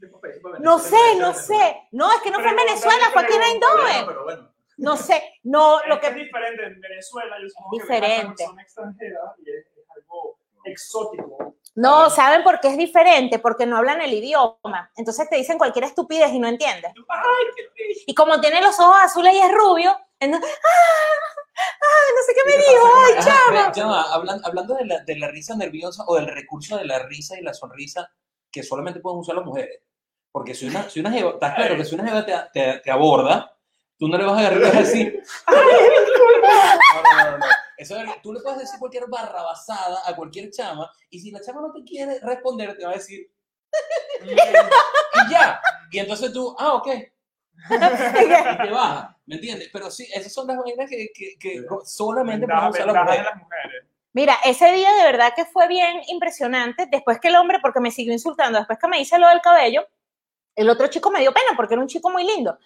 [0.00, 1.88] de países para No sé, no sé.
[1.92, 4.06] No, es que no fue en Venezuela, fue aquí en Eindhoven.
[4.06, 4.54] pero bueno.
[4.76, 8.44] No sé, no, lo Es que es diferente en Venezuela, yo supongo Es que diferente.
[8.44, 11.56] Son extranjeras y es, es algo exótico.
[11.76, 13.38] No, ¿saben por qué es diferente?
[13.40, 14.90] Porque no hablan el idioma.
[14.96, 16.92] Entonces te dicen cualquier estupidez y no entiendes.
[17.08, 18.04] Ay, qué triste.
[18.06, 21.56] Y como tiene los ojos azules y es rubio, entonces, ¡ah!
[21.56, 22.12] ¡Ah!
[22.16, 23.72] No sé qué me dijo, ¡ay, chama!
[23.72, 27.00] ya va, hablan- hablando de la, de la risa nerviosa o del recurso de la
[27.00, 28.08] risa y la sonrisa
[28.50, 29.80] que solamente pueden usar las mujeres.
[30.30, 32.90] Porque si una, si una jeva, estás claro que si una jeva te, te, te
[32.90, 33.56] aborda,
[33.98, 35.56] tú no le vas a agarrar y vas a decir, "Ay,
[36.06, 36.74] disculpa".
[36.94, 37.46] No, no, no, no.
[37.76, 41.40] Eso es- tú le puedes decir cualquier barra basada a cualquier chama y si la
[41.40, 43.30] chama no te quiere responder, te va a decir,
[44.22, 45.60] y ya.
[45.90, 46.88] Y entonces tú, ah, ok.
[47.70, 49.70] Y te baja, ¿me entiendes?
[49.72, 53.24] Pero sí, esas son las vainas que, que, que solamente pueden usar mujeres.
[53.24, 53.84] las mujeres.
[54.12, 56.86] Mira, ese día de verdad que fue bien impresionante.
[56.90, 59.86] Después que el hombre, porque me siguió insultando, después que me hice lo del cabello,
[60.54, 62.56] el otro chico me dio pena porque era un chico muy lindo.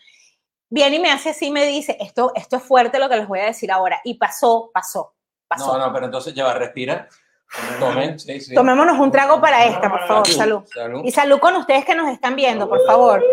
[0.70, 3.40] Viene y me hace así, me dice, esto, esto es fuerte lo que les voy
[3.40, 4.00] a decir ahora.
[4.04, 5.14] Y pasó, pasó,
[5.46, 5.78] pasó.
[5.78, 7.08] No, no, pero entonces ya va, respira.
[7.80, 8.54] Tomen, sí, sí.
[8.54, 10.62] Tomémonos un trago para esta, por favor, salud.
[10.66, 11.00] Salud.
[11.04, 13.24] Y salud con ustedes que nos están viendo, por favor.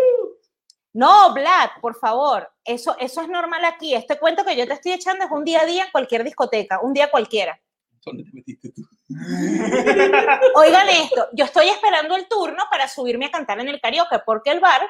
[0.94, 2.50] No, Vlad, por favor.
[2.64, 3.94] Eso, eso es normal aquí.
[3.94, 6.80] Este cuento que yo te estoy echando es un día a día en cualquier discoteca,
[6.80, 7.60] un día cualquiera.
[8.02, 8.82] ¿Dónde te metiste tú?
[10.54, 14.50] Oigan esto, yo estoy esperando el turno para subirme a cantar en el karaoke porque
[14.50, 14.80] el bar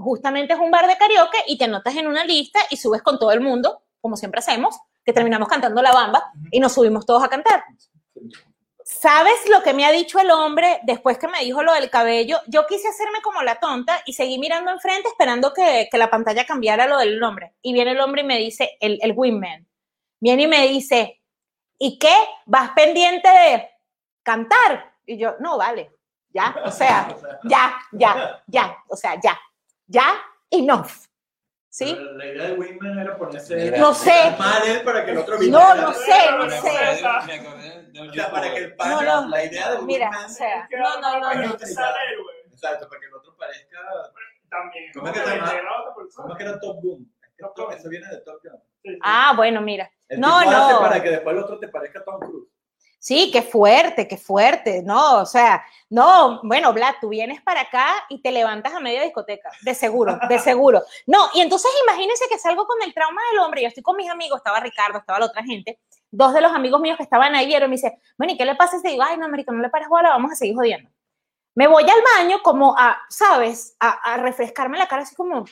[0.00, 3.18] justamente es un bar de karaoke y te anotas en una lista y subes con
[3.18, 7.22] todo el mundo, como siempre hacemos, que terminamos cantando la bamba y nos subimos todos
[7.22, 7.64] a cantar.
[8.84, 12.38] ¿Sabes lo que me ha dicho el hombre después que me dijo lo del cabello?
[12.48, 16.44] Yo quise hacerme como la tonta y seguí mirando enfrente esperando que, que la pantalla
[16.44, 17.54] cambiara lo del hombre.
[17.62, 19.68] Y viene el hombre y me dice, el, el wingman,
[20.18, 21.22] viene y me dice,
[21.78, 22.14] ¿y qué?
[22.46, 23.70] ¿Vas pendiente de
[24.24, 24.92] cantar?
[25.06, 25.92] Y yo, no, vale,
[26.30, 29.38] ya, o sea, ya, ya, ya, o sea, ya,
[29.90, 30.14] ya,
[30.50, 30.90] enough.
[31.72, 31.96] ¿Sí?
[32.16, 33.78] La idea de Wingman era ponerse.
[33.78, 34.34] No sé.
[34.38, 35.74] Mal él para que el otro No, viniera.
[35.76, 38.22] no sé, no sé.
[38.30, 39.28] para que el pana, No, no.
[39.28, 41.54] la idea de Mira, o sea, no, no, no, no.
[41.54, 43.78] Exacto, para que el otro parezca.
[44.50, 44.90] También.
[44.94, 45.48] ¿Cómo es que Como se llama?
[45.52, 46.22] integra a otra persona.
[46.22, 47.12] ¿Cómo es que era Top Gun?
[47.76, 48.98] Eso viene de Top Gun.
[49.02, 49.90] Ah, bueno, mira.
[50.08, 50.80] El No, no.
[50.80, 52.48] Para que después el otro te parezca Tom Cruise.
[53.02, 54.82] Sí, qué fuerte, qué fuerte.
[54.82, 59.02] No, o sea, no, bueno, Vlad, tú vienes para acá y te levantas a media
[59.02, 60.82] discoteca, de seguro, de seguro.
[61.06, 64.10] No, y entonces imagínense que salgo con el trauma del hombre, yo estoy con mis
[64.10, 65.80] amigos, estaba Ricardo, estaba la otra gente,
[66.10, 68.44] dos de los amigos míos que estaban ahí vieron y me dice, bueno, ¿y qué
[68.44, 68.76] le pasa?
[68.76, 70.90] Y digo, ay, no, América, no le pares bola, vamos a seguir jodiendo.
[71.54, 73.76] Me voy al baño como a, ¿sabes?
[73.80, 75.46] A, a refrescarme la cara así como,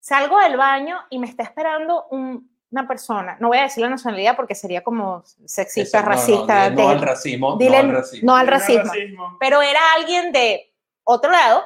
[0.00, 3.88] salgo del baño y me está esperando un- una persona, no voy a decir la
[3.90, 6.70] nacionalidad porque sería como sexista, Eso, no, no, racista.
[6.70, 7.56] No, de- al racismo.
[7.56, 8.26] dile no al racismo.
[8.32, 9.36] no al No racismo, racismo.
[9.40, 10.72] pero era alguien de
[11.04, 11.64] otro lado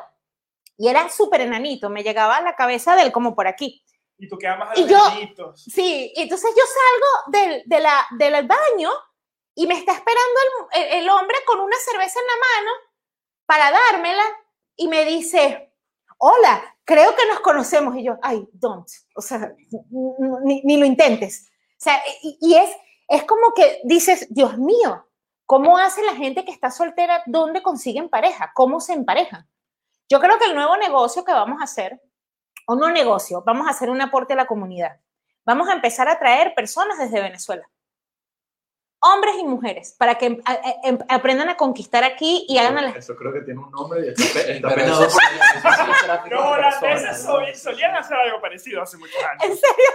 [0.76, 3.84] y era súper enanito, me llegaba a la cabeza de él como por aquí.
[4.18, 5.54] Y tú quedas más Y yo-.
[5.56, 8.90] Sí, y entonces yo salgo del, de la, del baño
[9.54, 10.40] y me está esperando
[10.72, 12.70] el, el- el hombre con una cerveza en la mano
[13.46, 14.22] para dármela
[14.76, 15.72] y me dice,
[16.18, 17.96] hola, creo que nos conocemos.
[17.96, 19.54] Y yo, ay, don't, o sea,
[20.42, 21.48] ni, lo intentes.
[21.48, 22.68] O sea, y, y es,
[23.06, 25.06] es como que dices, Dios mío,
[25.46, 27.22] ¿cómo hace la gente que está soltera?
[27.26, 28.50] ¿Dónde consiguen pareja?
[28.54, 29.48] ¿Cómo se emparejan?
[30.08, 32.02] Yo creo que el nuevo negocio que vamos a hacer,
[32.66, 34.98] o no negocio, vamos a hacer un aporte a la comunidad.
[35.44, 37.70] Vamos a empezar a traer personas desde Venezuela.
[39.02, 42.82] Hombres y mujeres, para que a- a- em- aprendan a conquistar aquí y hagan a
[42.82, 42.90] la...
[42.90, 45.16] Eso creo que tiene un nombre y está, pe- está penado eso
[45.62, 47.22] por- Los de holandeses
[47.62, 49.42] solían hacer algo parecido hace muchos años.
[49.44, 49.90] ¿En serio?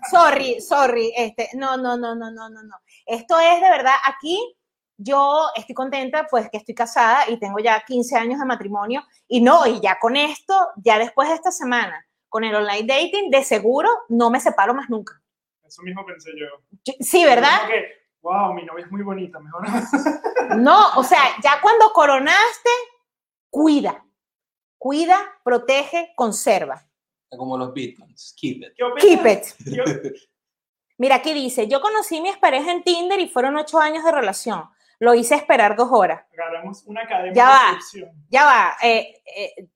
[0.10, 1.12] sorry, sorry.
[1.16, 2.76] Este, no, no, no, no, no, no, no.
[3.06, 4.56] Esto es de verdad, aquí
[4.98, 9.40] yo estoy contenta, pues que estoy casada y tengo ya 15 años de matrimonio y
[9.40, 13.44] no, y ya con esto, ya después de esta semana, con el online dating, de
[13.44, 15.20] seguro no me separo más nunca.
[15.66, 16.46] Eso mismo pensé yo.
[17.00, 17.66] Sí, ¿verdad?
[17.66, 20.56] Que, wow, mi novia es muy bonita, mejor no.
[20.58, 22.70] No, o sea, ya cuando coronaste,
[23.50, 24.04] cuida,
[24.78, 26.84] cuida, protege, conserva.
[27.28, 28.34] Como los bitcoins.
[28.36, 28.74] Keep it.
[29.00, 30.16] Keep it.
[30.98, 34.12] Mira, aquí dice, yo conocí a mi expareja en Tinder y fueron ocho años de
[34.12, 34.64] relación.
[34.98, 36.24] Lo hice esperar dos horas.
[36.32, 37.46] Agarramos una academia Ya
[37.92, 38.12] de va.
[38.30, 39.68] Ya va, eh, eh,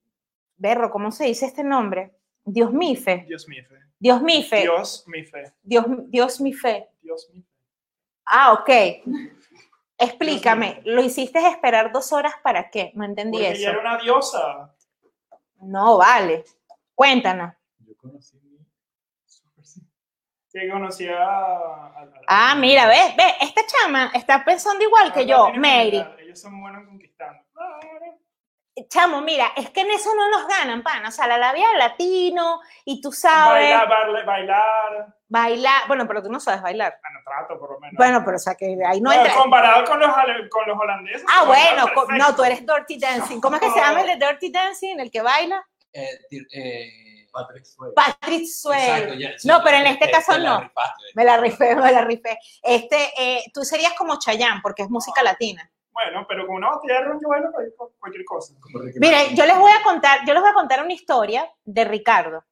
[0.57, 2.15] Berro, ¿cómo se dice este nombre?
[2.43, 3.25] Dios mi fe.
[3.27, 3.75] Dios mi fe.
[3.99, 4.61] Dios mi fe.
[4.61, 5.53] Dios mi fe.
[5.61, 6.89] Dios, Dios mi fe.
[7.01, 7.50] Dios mi fe.
[8.25, 8.69] Ah, ok.
[9.97, 12.91] Explícame, ¿lo hiciste esperar dos horas para qué?
[12.95, 13.61] No entendí Porque eso.
[13.61, 14.75] ella era una diosa.
[15.59, 16.43] No, vale.
[16.95, 17.53] Cuéntanos.
[17.79, 18.39] Yo conocí.
[20.51, 21.27] Que conocía a...
[21.27, 26.03] a- a- Ah, mira, ves, ves, esta chama está pensando igual que yo, Mary.
[26.19, 27.41] Ellos son buenos conquistando.
[27.53, 27.79] Claro.
[28.89, 31.09] Chamo, mira, es que en eso no nos ganan, pana.
[31.09, 35.15] O sea, la labia latino y tú sabes Bailar, bailar, bailar.
[35.31, 35.87] Bailar.
[35.87, 36.99] Bueno, pero tú no sabes bailar.
[37.01, 37.95] Bueno, trato por lo menos.
[37.97, 39.37] Bueno, pero o sea, que ahí no Bueno, entra.
[39.41, 40.09] comparado con los,
[40.49, 41.23] con los holandeses.
[41.27, 41.85] Ah, bueno,
[42.17, 43.39] no, tú eres Dirty Dancing.
[43.39, 45.65] ¿Cómo es que se llama el de Dirty Dancing, el que baila?
[45.93, 46.07] Eh,
[46.53, 47.93] eh, Patrick Swayze.
[47.95, 49.19] Patrick exacto, Swayze.
[49.19, 50.59] ya, sí, No, pero en te- este te- caso no.
[50.61, 51.03] rifaste.
[51.15, 52.37] Me la rifé, me la rifé.
[52.61, 55.69] Este, eh, tú serías como Chayanne, porque es música latina.
[55.93, 58.53] Bueno, pero con una botella de ron yo bailo cualquier, cualquier cosa.
[58.73, 59.35] Martin.
[59.35, 62.43] yo les voy a contar, yo les voy a contar una historia de Ricardo.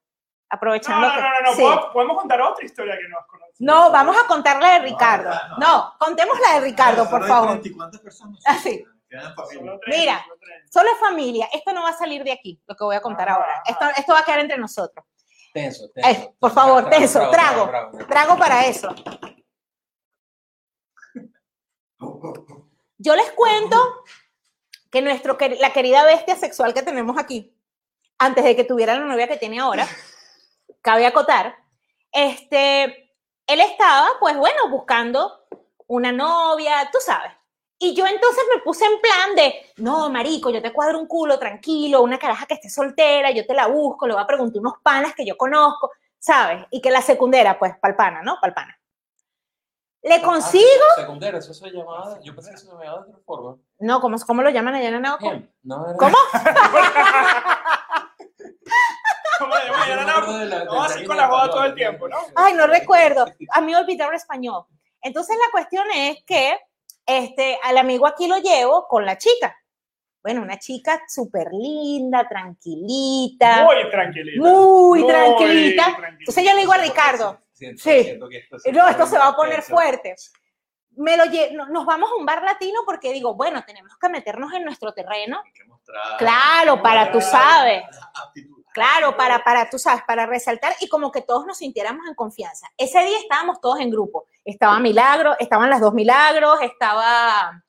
[0.51, 1.61] No, Aprovechando no, no, que- no, no, sí.
[1.61, 3.55] ¿puedo- podemos contar otra historia que nos conocemos.
[3.59, 5.29] No, vamos a contar la de Ricardo.
[5.29, 5.57] no, no.
[5.59, 7.49] No, contemos la de Ricardo, por favor.
[7.51, 8.43] 30 y cuántas personas?
[8.45, 8.83] Ah, sí.
[9.07, 9.59] Quedan familia.
[9.61, 10.23] Solo tres, Mira.
[10.23, 10.39] solo.
[10.71, 11.49] Solo es familia.
[11.53, 13.53] Esto no va a salir de aquí, lo que voy a contar Ah, ahora.
[13.57, 13.63] ah.
[13.69, 15.05] Esto, esto va a quedar entre nosotros.
[15.53, 16.09] Tenso, tenso.
[16.09, 17.67] Eh, por favor, tenso, trago.
[17.69, 17.97] trago.
[18.07, 18.93] Trago para eso.
[22.97, 23.77] Yo les cuento
[24.91, 27.55] que nuestro, la querida bestia sexual que tenemos aquí,
[28.17, 29.87] antes de que tuviera la novia que tiene ahora,
[30.81, 31.55] cabe acotar,
[32.11, 32.83] este,
[33.47, 35.45] él estaba, pues bueno, buscando
[35.87, 37.31] una novia, tú sabes.
[37.81, 41.39] Y yo entonces me puse en plan de, no, marico, yo te cuadro un culo
[41.39, 44.73] tranquilo, una caraja que esté soltera, yo te la busco, le voy a preguntar unos
[44.83, 46.65] panas que yo conozco, ¿sabes?
[46.71, 48.37] Y que la secundera, pues, palpana, ¿no?
[48.41, 48.75] Palpana.
[50.01, 50.63] Le consigo,
[50.97, 52.19] Ah, secundaria, eso se llamaba.
[52.21, 53.57] Yo pensé que se llamaba de otra forma.
[53.79, 55.31] no, ¿cómo, cómo lo llaman allá en Anahuaco?
[55.31, 56.17] Em, No, era- ¿Cómo?
[59.39, 62.17] Como de acuerdo no, no, así anime con la joda todo el tiempo, ¿no?
[62.35, 63.25] Ay, no recuerdo.
[63.53, 64.65] A mí olvidaron español.
[65.01, 66.59] Entonces la cuestión es que
[67.05, 69.55] este, al amigo aquí lo llevo con la chica.
[70.21, 74.43] Bueno, una chica súper linda, tranquilita, muy, Muy tranquilita.
[75.07, 75.83] tranquilita.
[75.85, 76.07] tranquilita.
[76.19, 78.03] Entonces yo le digo a Ricardo, Siento- Sí.
[78.03, 79.73] siento que esto no, esto se va a poner intenso.
[79.73, 80.15] fuerte.
[80.97, 81.23] Me lo
[81.69, 85.41] nos vamos a un bar latino porque digo, bueno, tenemos que meternos en nuestro terreno.
[85.45, 87.83] Hay que mostrar Claro, para tú sabes.
[88.15, 88.58] aptitud.
[88.73, 92.67] Claro, para, para, tú sabes, para resaltar y como que todos nos sintiéramos en confianza.
[92.77, 94.25] Ese día estábamos todos en grupo.
[94.45, 97.61] Estaba Milagro, estaban las dos Milagros, estaba...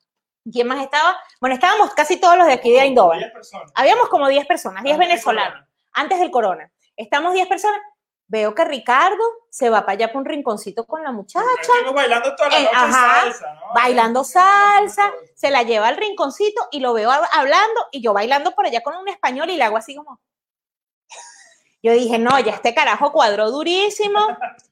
[0.51, 1.17] ¿Quién más estaba?
[1.39, 3.15] Bueno, estábamos casi todos los de aquí de Ainhoa.
[3.17, 3.71] 10 personas.
[3.75, 6.71] Habíamos como 10 personas, 10 Antes de venezolanos, antes del corona.
[6.95, 7.79] Estamos 10 personas.
[8.25, 11.45] Veo que Ricardo se va para allá para un rinconcito con la muchacha,
[11.93, 13.73] bailando toda la Eh, noche ajá, salsa, ¿no?
[13.75, 18.51] bailando salsa, se la lleva al rinconcito y lo veo hab- hablando y yo bailando
[18.55, 20.19] por allá con un español y le hago así como...
[21.83, 24.19] Yo dije, no, ya este carajo cuadró durísimo.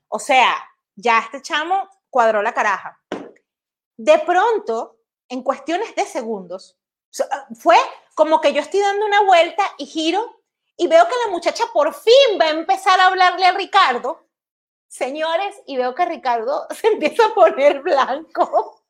[0.08, 0.56] O sea,
[0.96, 3.02] ya este chamo cuadró la caraja.
[3.98, 6.78] De pronto, en cuestiones de segundos,
[7.60, 7.78] fue
[8.16, 10.44] como que yo estoy dando una vuelta y giro
[10.78, 14.28] y veo que la muchacha por fin va a empezar a hablarle a Ricardo.
[14.88, 18.84] Señores, y veo que Ricardo se empieza a poner blanco.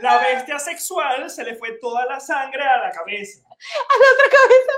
[0.00, 3.40] La bestia sexual se le fue toda la sangre a la cabeza.
[3.48, 4.72] a la otra cabeza,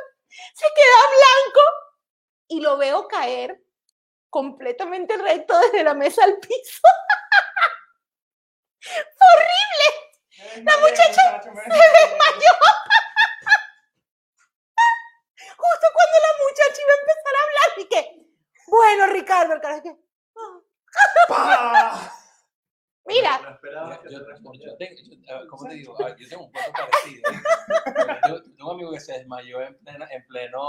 [0.54, 1.60] se queda blanco
[2.48, 3.60] y lo veo caer
[4.28, 6.82] completamente recto desde la mesa al piso.
[10.64, 11.60] La muchacha se desmayó.
[15.56, 18.00] Justo cuando la muchacha iba a empezar a hablar y que,
[18.66, 19.94] bueno, Ricardo, el carajo que,
[21.28, 22.19] ¡Pah!
[23.06, 23.58] Mira,
[24.04, 26.00] Yo, yo- yo ¿cómo te digo?
[26.00, 27.22] A ver, yo tengo un cuento parecido.
[28.28, 30.62] Yo tengo un amigo que se desmayó en pleno, en pleno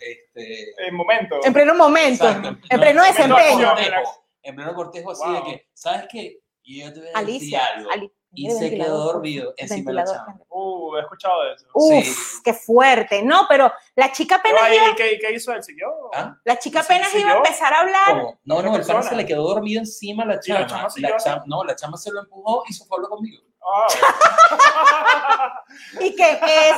[0.00, 1.40] este, En momento.
[1.44, 3.68] en pleno momento, exacto, en pleno no, desempeño.
[3.70, 6.38] cortejo, en pleno cortejo así de que, ¿sabes qué?
[6.62, 7.90] Y yo te voy a decir Alicia, algo.
[7.90, 10.38] Ali- y se quedó dormido encima de la chama.
[10.48, 11.66] Uh, he escuchado de eso.
[11.74, 12.40] Uf, Sí.
[12.44, 13.22] qué fuerte.
[13.22, 15.62] No, pero la chica apenas ahí, iba, ¿qué, ¿Qué hizo él?
[15.62, 15.88] ¿Siguió?
[16.14, 16.36] ¿Ah?
[16.44, 18.06] la chica ¿Sí- apenas iba a empezar a hablar.
[18.08, 18.40] ¿Cómo?
[18.44, 20.88] No, no, el pana se le quedó dormido encima a la ¿Y la chama.
[20.98, 23.42] La no, la chama se lo empujó y se fue a hablar conmigo.
[23.70, 23.86] Ah,
[26.00, 26.76] Y que es,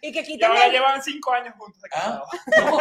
[0.00, 2.22] y que y quítame ahora llevan cinco años juntos de Ah,
[2.70, 2.78] no,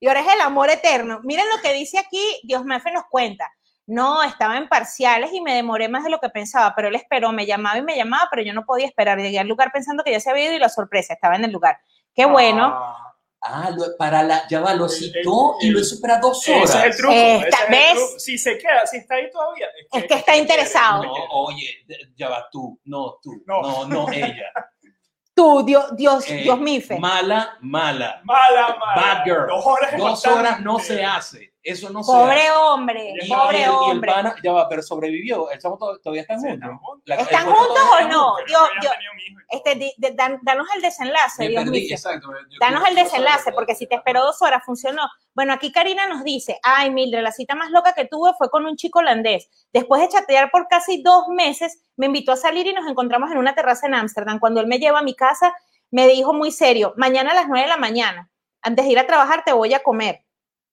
[0.00, 1.20] Y ahora es el amor eterno.
[1.24, 3.52] Miren lo que dice aquí, Dios me nos cuenta.
[3.88, 7.32] No, estaba en parciales y me demoré más de lo que pensaba, pero él esperó,
[7.32, 9.18] me llamaba y me llamaba, pero yo no podía esperar.
[9.18, 11.50] Llegué al lugar pensando que ya se había ido y la sorpresa estaba en el
[11.52, 11.78] lugar.
[12.14, 12.66] Qué bueno.
[12.74, 13.04] Ah,
[13.40, 16.74] Ah, lo- para la, ya va, lo citó y lo hizo para dos Ese horas.
[16.74, 17.12] es el truco.
[17.14, 18.18] Eh, ese truco.
[18.18, 19.68] Si se queda, si está ahí todavía.
[19.92, 21.04] Es que está interesado.
[21.04, 21.86] No, oye,
[22.16, 23.62] ya va tú, no tú, No.
[23.62, 24.50] no, no, ella.
[25.36, 26.98] Tú, Dios, Dios, Eh, Dios mife.
[26.98, 28.20] Mala, mala.
[28.24, 29.02] Mala, mala.
[29.14, 29.46] Bad girl.
[29.46, 31.54] Dos horas, Dos horas no se hace.
[31.62, 34.12] Eso no se Pobre hombre, Y- pobre y el hombre.
[34.12, 35.50] pana, ya va, pero sobrevivió.
[35.50, 36.54] El chamo to- todavía está Sí, juntos.
[36.54, 37.02] están juntos.
[37.06, 38.36] La- ¿Están juntos o no?
[38.46, 39.58] Dios, ya han Dios, tenido un hijo y todo.
[39.58, 41.88] Este, di- de- dan- danos el desenlace, Me Dios perdí, mío.
[41.90, 42.28] exacto.
[42.48, 45.08] Yo- Danos yo- el yo desenlace, porque si te esperó dos horas, funcionó.
[45.34, 48.64] Bueno, aquí Karina nos dice, ay, Mildred, la cita más loca que tuve fue con
[48.64, 49.50] un chico holandés.
[49.72, 53.36] Después de chatear por casi dos meses, me invitó a salir y nos encontramos en
[53.38, 54.38] una terraza en Ámsterdam.
[54.38, 55.52] Cuando él me lleva a mi casa,
[55.90, 58.30] me dijo muy serio, mañana a las nueve de la mañana,
[58.62, 60.24] antes de ir a trabajar, te voy a comer.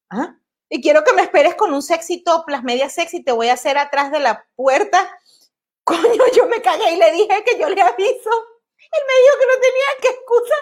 [0.09, 0.35] ¿Ah?
[0.69, 3.53] Y quiero que me esperes con un sexy top, las medias sexy, te voy a
[3.53, 5.19] hacer atrás de la puerta.
[5.83, 8.29] Coño, yo me cagué y le dije que yo le aviso.
[8.77, 10.55] Él me dijo que no tenía que excusa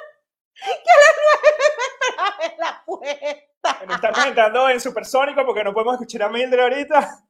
[0.64, 3.86] que a las nueve me esperaba en la puerta.
[3.88, 7.26] Me están comentando en Supersónico porque no podemos escuchar a Mildred ahorita.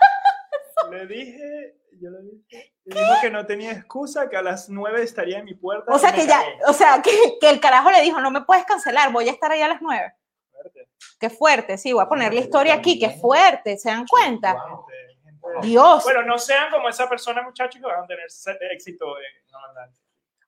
[0.91, 5.03] Le dije, yo le dije, y dijo que no tenía excusa, que a las 9
[5.03, 5.91] estaría en mi puerta.
[5.93, 7.11] O sea que ya, o sea que,
[7.41, 9.81] que el carajo le dijo, no me puedes cancelar, voy a estar ahí a las
[9.81, 10.15] nueve.
[10.53, 14.55] Fuerte, Qué fuerte, sí, voy a poner la historia aquí, qué fuerte, ¿se dan cuenta?
[14.55, 14.87] Wow.
[15.63, 16.05] Dios.
[16.05, 18.27] Bueno, no sean como esa persona, muchachos, que van a tener
[18.73, 19.93] éxito en no, no.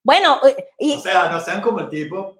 [0.02, 2.36] Bueno, eh, y O sea, no sean como el tipo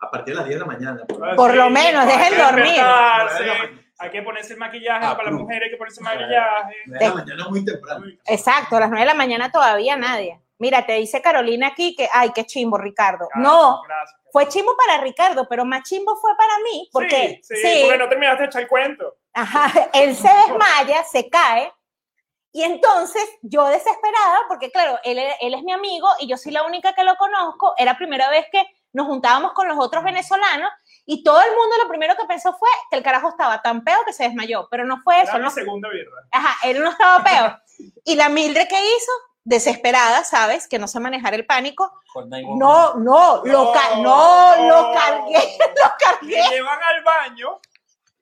[0.00, 1.04] a partir de las 10 de la mañana.
[1.06, 2.80] por- Por lo menos, dejen dormir.
[3.98, 6.74] Hay que ponerse el maquillaje, Ah, para las mujeres hay que ponerse maquillaje.
[6.86, 8.06] La mañana es muy temprano.
[8.26, 10.40] exacto, a las nueve de la mañana todavía nadie.
[10.58, 13.28] Mira, te dice Carolina aquí que, ay, qué chimbo, Ricardo.
[13.34, 14.20] Gracias, No, gracias.
[14.32, 18.08] fue chimbo para Ricardo, pero más chimbo fue para mí, porque sí, sí, porque no
[18.08, 19.16] terminaste de echar el cuento.
[19.32, 21.72] Ajá, él se desmaya, se cae.
[22.52, 26.62] Y entonces yo desesperada, porque claro, él, él es mi amigo y yo soy la
[26.62, 30.70] única que lo conozco, era primera vez que nos juntábamos con los otros venezolanos
[31.06, 33.98] y todo el mundo lo primero que pensó fue que el carajo estaba tan peo
[34.06, 36.22] que se desmayó, pero no fue eso, Era no, mi segunda birra.
[36.32, 37.58] ajá, él no estaba peo.
[38.04, 39.12] Y la Mildred que hizo,
[39.44, 40.66] desesperada, ¿sabes?
[40.68, 41.92] Que no sé manejar el pánico.
[42.14, 42.58] 911.
[42.58, 46.42] No, no, lo, ca- no, lo cargué, lo cargué.
[46.50, 47.60] llevan al baño,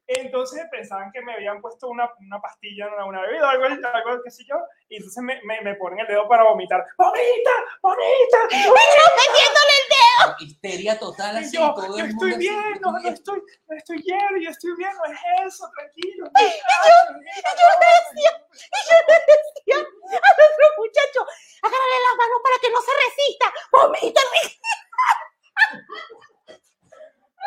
[0.07, 4.31] entonces pensaban que me habían puesto una, una pastilla, una, una bebida, algo, algo, qué
[4.31, 4.57] sé yo,
[4.89, 6.85] y entonces me, me, me ponen el dedo para vomitar.
[6.99, 7.51] ¡Vomita!
[7.83, 8.39] ¡Vomita!
[8.51, 10.37] Metiéndole el dedo.
[10.41, 13.43] Histeria total, Y así, yo, todo yo el estoy mundo así, bien, no, no estoy,
[13.69, 16.27] no estoy lleno, yo estoy bien, no es eso, tranquilo.
[16.27, 21.21] Y yo le decía, y yo le decía al otro muchacho,
[21.63, 23.47] agárrale las manos para que no se resista.
[23.73, 24.21] Vomita,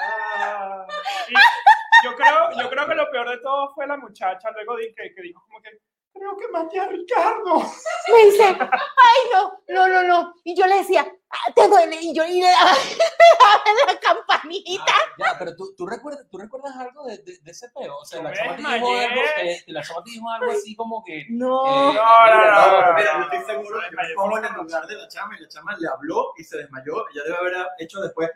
[0.01, 0.85] Ah,
[2.03, 5.13] yo, creo, yo creo que lo peor de todo fue la muchacha luego de que,
[5.13, 5.69] que dijo como que,
[6.13, 7.57] creo que maté a Ricardo.
[8.11, 10.33] Me dice, ay, no, no, no, no.
[10.43, 11.97] Y yo le decía, "Ah, te duele.
[12.01, 12.71] Y yo y le daba,
[13.87, 14.83] la campanita.
[14.87, 17.97] Ah, ya, pero tú, tú, recuerdas, ¿tú recuerdas algo de, de, de ese peo?
[17.97, 21.25] O sea, la chama dijo algo, eh, la chama dijo algo así como que...
[21.29, 21.65] No.
[21.91, 24.45] eh, No, no, mira, no, no, Mira, no, yo estoy seguro que me pongo en
[24.45, 27.07] el lugar de la chama y la chama le habló y se desmayó.
[27.09, 28.29] Ella debe haber hecho después.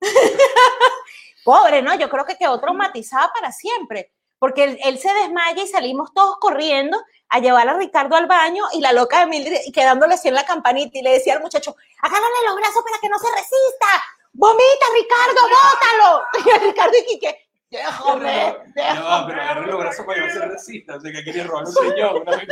[1.44, 1.94] Pobre, ¿no?
[1.94, 4.12] Yo creo que quedó traumatizada para siempre.
[4.38, 8.64] Porque él, él se desmaya y salimos todos corriendo a llevar a Ricardo al baño
[8.72, 11.74] y la loca de Mildred quedándole así en la campanita y le decía al muchacho,
[12.00, 13.86] agárrale los brazos para que no se resista.
[14.32, 16.24] Vomita, Ricardo, bótalo.
[16.62, 20.96] Y Ricardo y Quique, déjame, va, pero agarre los brazos para que no se resista.
[20.96, 22.22] O sea, que quería robar un señor.
[22.22, 22.46] Una vez.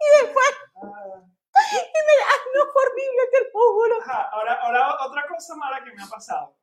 [0.00, 0.48] Y después,
[1.72, 3.96] y me da, no, horrible, te lo juro.
[4.02, 6.54] Ajá, ahora, ahora otra cosa mala que me ha pasado.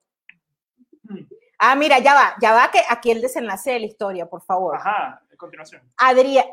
[1.57, 4.75] Ah, mira, ya va, ya va que aquí el desenlace de la historia, por favor.
[4.75, 5.81] Ajá, a continuación.
[5.97, 6.45] Adria-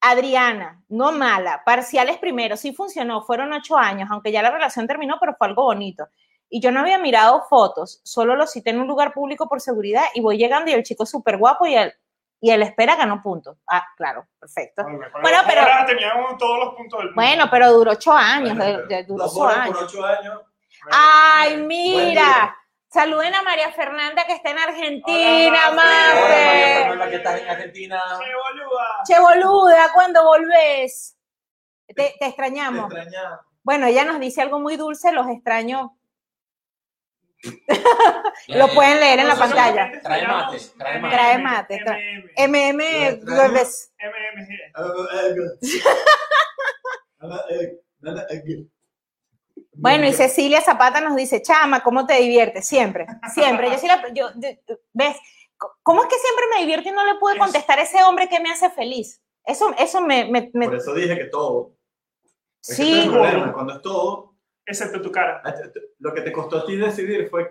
[0.00, 5.18] Adriana, no mala, parciales primero, sí funcionó, fueron ocho años, aunque ya la relación terminó,
[5.20, 6.08] pero fue algo bonito.
[6.48, 10.02] Y yo no había mirado fotos, solo lo cité en un lugar público por seguridad
[10.14, 11.92] y voy llegando y el chico es súper guapo y él,
[12.40, 13.58] y él espera ganó puntos.
[13.70, 14.82] Ah, claro, perfecto.
[14.84, 17.20] Bueno, pero- teníamos todos los puntos del mundo.
[17.22, 19.76] Bueno, pero duró ocho años, Bueno, de- de- duró Dos ocho años.
[19.76, 20.40] por ocho años.
[20.90, 22.56] Ay, mira,
[22.88, 25.68] saluden a María Fernanda que está en Argentina.
[25.70, 25.74] Hola,
[26.86, 28.02] María que estás en Argentina.
[28.18, 28.86] ¡Qué boluda!
[29.06, 31.16] Che, boluda, ¿cuándo volvés?
[31.86, 32.90] Te, te Te extrañamos.
[33.62, 35.96] Bueno, ella nos dice algo muy dulce, los extraño.
[38.48, 39.90] Lo pueden leer en la pantalla.
[40.02, 41.16] Trae mate, trae mate.
[41.16, 41.78] Trae mate,
[42.48, 42.82] MM,
[43.22, 43.60] MM.
[44.00, 44.50] MMG.
[49.72, 52.66] Bueno, y Cecilia Zapata nos dice, chama, ¿cómo te diviertes?
[52.66, 53.70] Siempre, siempre.
[53.70, 54.30] Yo sí la, yo,
[54.92, 55.16] ¿ves?
[55.82, 58.40] ¿Cómo es que siempre me divierto y no le pude contestar a ese hombre que
[58.40, 59.22] me hace feliz?
[59.44, 61.72] Eso, eso me, me- me- Por eso dije que todo.
[62.62, 64.29] Es que sí, es el problema, Cuando es todo,
[64.66, 65.42] Excepto tu cara.
[65.98, 67.50] lo que te costó a ti decidir fue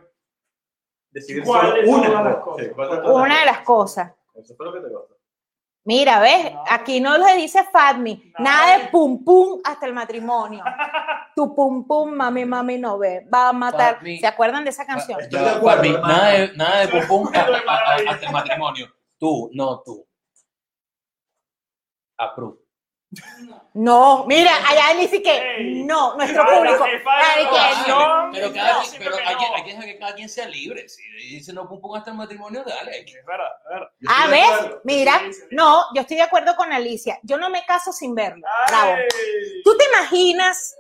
[1.12, 4.14] decidir ¿Cuál solo una de todas una de las cosas.
[4.36, 5.18] Eso fue lo que te costó.
[5.86, 6.54] Mira, ¿ves?
[6.54, 6.64] No.
[6.70, 8.44] Aquí no le dice Fatmi, No.
[8.46, 10.64] nada de pum pum hasta el matrimonio.
[11.36, 13.96] Tu pum pum, mami, mami, no ve, va a matar.
[13.96, 14.20] Fatmi.
[14.20, 15.20] ¿Se acuerdan de esa canción?
[15.22, 16.08] Estoy Ya, de acuerdo, hermano.
[16.08, 18.88] nada de, nada de pum pum Estoy hasta el matrimonio.
[19.18, 20.06] Tú, no tú.
[22.18, 22.59] Approve.
[23.74, 25.84] No, mira, allá él dice que Ey.
[25.84, 26.84] no, nuestro público.
[26.84, 28.54] Ay, que no, pero no.
[28.54, 30.88] cada, pero hay, que, hay que dejar que cada quien sea libre.
[30.90, 33.00] Si dice no pum hasta el matrimonio, dale.
[33.00, 33.88] Es verdad, es verdad.
[34.00, 34.80] Yo Ah.
[34.84, 37.20] Mira, no, yo estoy de acuerdo con Alicia.
[37.24, 38.46] Yo no me caso sin verlo.
[38.68, 38.92] Bravo.
[39.64, 40.76] ¿Tú te imaginas?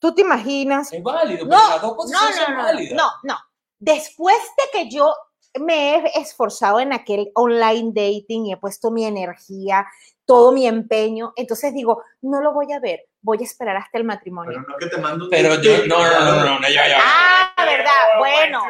[0.00, 0.92] ¿Tú te imaginas?
[0.92, 2.94] Es válido, No, pero las dos No, posiciones no, son no, válidas.
[2.94, 3.38] no, no.
[3.78, 5.14] Después de que yo
[5.60, 9.86] me he esforzado en aquel online dating y he puesto mi energía,
[10.28, 14.04] todo mi empeño, entonces digo, no lo voy a ver, voy a esperar hasta el
[14.04, 14.52] matrimonio.
[14.52, 16.98] Pero no que te mando un Pero yo, no, no, no, no, no, ya, ya.
[17.02, 18.60] Ah, Pero, verdad, bueno.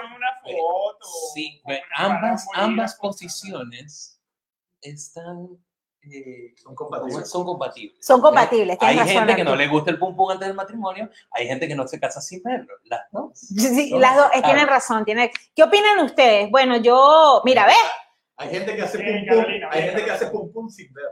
[1.35, 1.61] Sí,
[1.97, 4.21] ambas, ambas posiciones
[4.81, 5.59] están
[6.03, 7.29] eh, Son compatibles.
[7.29, 8.07] son compatibles.
[8.07, 9.15] Son compatibles, Hay razón.
[9.17, 11.89] gente que no le gusta el pum pum antes del matrimonio, hay gente que no
[11.89, 12.73] se casa sin verlo.
[12.85, 13.33] Las dos.
[13.49, 15.05] Sí, las dos, eh, tienen razón.
[15.05, 15.29] Tienen...
[15.57, 16.53] ¿Qué opinan ustedes?
[16.53, 17.77] Bueno, yo, mira, ¿ves?
[18.37, 21.05] Hay gente que hace Sí, pum Hay gente que hace pum pum sin ver.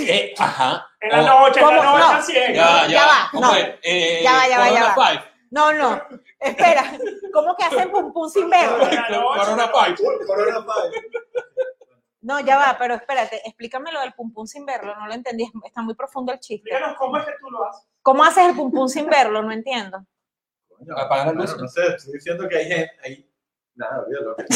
[0.00, 0.86] Eh, ajá.
[1.00, 2.18] En la noche, en la noche No.
[2.18, 2.28] es.
[2.28, 3.54] Ya, ya, Ya va, ¿cómo no.
[3.54, 3.74] es?
[3.82, 4.94] Eh, Ya va, ya va, ya va.
[4.94, 5.24] Five.
[5.50, 6.02] No, no.
[6.40, 6.84] Espera,
[7.32, 8.78] ¿cómo que hacen pum pum sin verlo?
[8.78, 9.68] Corona.
[9.72, 9.96] Five.
[10.26, 11.02] Corona Five.
[12.20, 15.50] No, ya va, pero espérate, explícame lo del pum pum sin verlo, no lo entendí,
[15.64, 16.68] está muy profundo el chiste.
[16.68, 17.86] Díganos cómo es que tú lo haces.
[18.02, 19.42] ¿Cómo haces el pum pum sin verlo?
[19.42, 20.04] No entiendo.
[20.68, 21.56] Coño, Apaga la luz.
[21.56, 22.90] No sé, estoy diciendo que hay gente.
[23.04, 23.27] Hay...
[23.78, 24.36] Nada, olvídalo.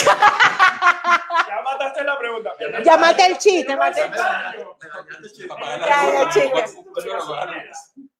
[1.49, 2.51] Ya mataste la pregunta.
[2.85, 5.49] Ya maté el chiste, Ya maté el chiste.
[5.87, 6.07] Ya.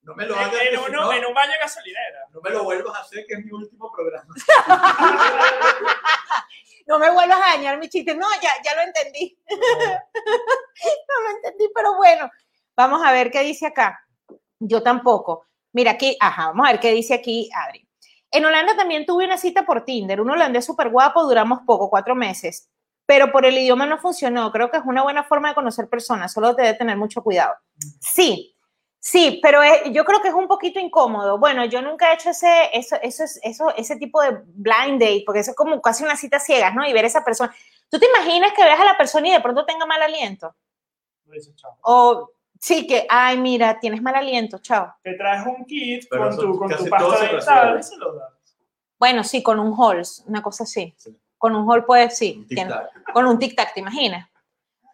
[0.03, 0.53] No me lo hagas.
[0.71, 2.27] En, uno, no, en un baño de gasolinera.
[2.31, 4.33] no me lo vuelvas a hacer, que es mi último programa.
[6.85, 8.13] No me vuelvas a dañar mi chiste.
[8.13, 9.39] No, ya, ya lo entendí.
[9.49, 12.29] no lo entendí, pero bueno.
[12.75, 14.05] Vamos a ver qué dice acá.
[14.59, 15.47] Yo tampoco.
[15.71, 17.87] Mira aquí, ajá, vamos a ver qué dice aquí Adri.
[18.33, 22.15] En Holanda también tuve una cita por Tinder, un holandés súper guapo, duramos poco, cuatro
[22.15, 22.67] meses,
[23.05, 24.51] pero por el idioma no funcionó.
[24.51, 27.53] Creo que es una buena forma de conocer personas, solo te debe tener mucho cuidado.
[28.01, 28.55] Sí,
[28.99, 31.37] sí, pero es- yo creo que es un poquito incómodo.
[31.37, 35.23] Bueno, yo nunca he hecho ese, eso, eso, es- eso, ese tipo de blind date,
[35.25, 36.85] porque eso es como casi una cita ciegas, ¿no?
[36.87, 37.53] Y ver a esa persona.
[37.89, 40.55] ¿Tú te imaginas que veas a la persona y de pronto tenga mal aliento?
[41.83, 42.31] O
[42.63, 44.93] sí, que, ay, mira, tienes mal aliento, chao.
[45.03, 48.29] Te traes un kit Pero con tu, con tu pasta dental y se lo das.
[48.97, 50.93] Bueno, sí, con un Halls, una cosa así.
[50.97, 51.13] Sí.
[51.37, 52.47] Con un Hall, pues sí.
[52.49, 52.73] Un
[53.13, 54.29] con un tic-tac, ¿te imaginas?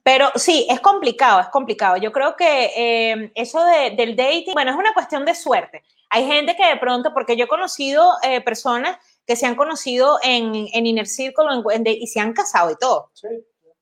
[0.02, 1.98] Pero sí, es complicado, es complicado.
[1.98, 5.84] Yo creo que eh, eso de- del dating, bueno, es una cuestión de suerte.
[6.10, 8.98] Hay gente que de pronto, porque yo he conocido eh, personas
[9.28, 12.34] que se han conocido en, en Inner Circle o en- en de- y se han
[12.34, 13.12] casado y todo.
[13.14, 13.28] Sí.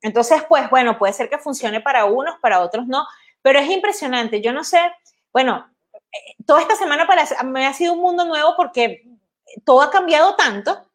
[0.02, 3.06] Entonces, pues bueno, puede ser que funcione para unos, para otros no,
[3.48, 4.42] pero es impresionante.
[4.42, 4.78] Yo no sé,
[5.32, 9.08] bueno, eh, toda esta semana para, me ha sido un mundo nuevo porque
[9.64, 10.86] todo ha cambiado tanto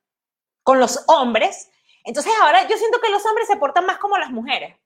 [0.63, 1.71] con los hombres.
[2.05, 4.77] Entonces ahora yo siento que los hombres se portan más como las mujeres,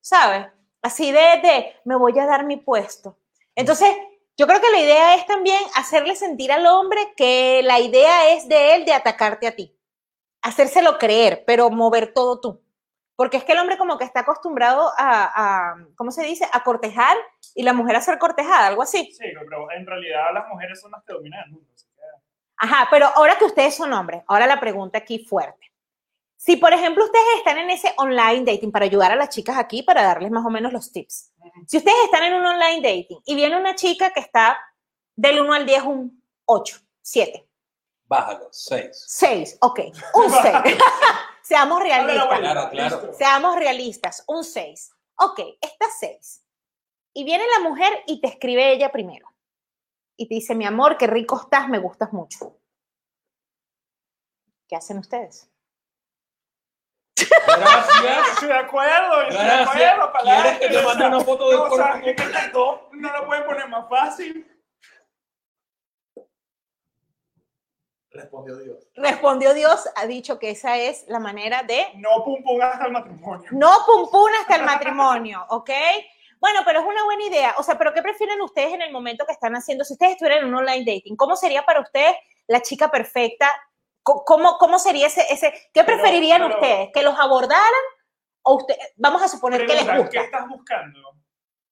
[0.00, 0.46] ¿sabes?
[0.80, 3.18] Así de, de, me voy a dar mi puesto.
[3.54, 3.94] Entonces,
[4.38, 8.48] yo creo que la idea es también hacerle sentir al hombre que la idea es
[8.48, 9.76] de él de atacarte a ti.
[10.40, 12.62] Hacérselo creer, pero mover todo tú.
[13.18, 16.46] Porque es que el hombre como que está acostumbrado a, a, ¿cómo se dice?
[16.52, 17.16] A cortejar
[17.52, 19.10] y la mujer a ser cortejada, algo así.
[19.12, 21.68] Sí, pero en realidad las mujeres son las que dominan el mundo.
[22.58, 25.72] Ajá, pero ahora que ustedes son hombres, ahora la pregunta aquí fuerte.
[26.36, 29.82] Si, por ejemplo, ustedes están en ese online dating para ayudar a las chicas aquí,
[29.82, 31.32] para darles más o menos los tips.
[31.66, 34.56] Si ustedes están en un online dating y viene una chica que está
[35.16, 37.47] del 1 al 10, un 8, 7,
[38.08, 39.04] Bájalo, 6.
[39.06, 39.80] 6, ok,
[40.14, 40.44] un 6.
[41.42, 42.38] Seamos la realistas.
[42.38, 43.12] Claro, claro.
[43.14, 44.90] Seamos realistas, un 6.
[45.20, 46.44] Ok, está 6.
[47.14, 49.28] Y viene la mujer y te escribe ella primero.
[50.16, 52.58] Y te dice, mi amor, qué rico estás, me gustas mucho.
[54.68, 55.50] ¿Qué hacen ustedes?
[57.16, 58.28] Gracias.
[58.34, 60.12] Estoy de acuerdo, estoy de acuerdo.
[60.12, 63.12] para ¿Quieres que te mande una foto del no, o sea, es que no, no
[63.12, 64.57] lo pueden poner más fácil.
[68.22, 68.86] Respondió Dios.
[68.94, 72.92] Respondió Dios, ha dicho que esa es la manera de No pum pum hasta el
[72.92, 73.48] matrimonio.
[73.52, 75.70] no pum pum hasta el matrimonio, ¿ok?
[76.40, 77.54] Bueno, pero es una buena idea.
[77.58, 79.84] O sea, ¿pero qué prefieren ustedes en el momento que están haciendo?
[79.84, 82.14] Si ustedes estuvieran en un online dating, ¿cómo sería para ustedes
[82.46, 83.50] la chica perfecta?
[84.02, 86.90] ¿Cómo, cómo sería ese, ese qué Pero- preferirían pero- ustedes?
[86.94, 87.62] ¿Que los abordaran
[88.42, 90.08] o usted, vamos a suponer que les gusta?
[90.10, 90.98] ¿Qué estás buscando?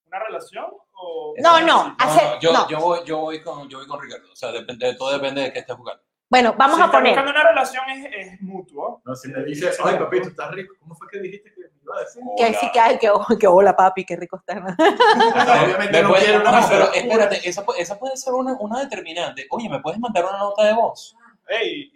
[0.05, 1.33] ¿Una relación o...?
[1.37, 2.67] No, no, No, no, hacer- yo, no.
[2.69, 4.31] yo, voy, yo, voy con, yo voy con Ricardo.
[4.31, 6.03] O sea, depende, todo depende de qué estés buscando.
[6.29, 7.13] Bueno, vamos si a estás poner.
[7.13, 9.01] buscando una relación es, es mutuo.
[9.05, 11.95] No, si me dice, ay papito, estás rico, ¿cómo fue que dijiste que me iba
[11.95, 12.21] a decir?
[12.37, 13.09] Que sí, que, ay, que,
[13.39, 14.57] que hola papi, qué rico está.
[14.57, 18.79] Obviamente Me no puede- quiero una no, pero espérate, esa, esa puede ser una, una
[18.81, 19.47] determinante.
[19.51, 21.15] Oye, ¿me puedes mandar una nota de voz?
[21.47, 21.93] Ey,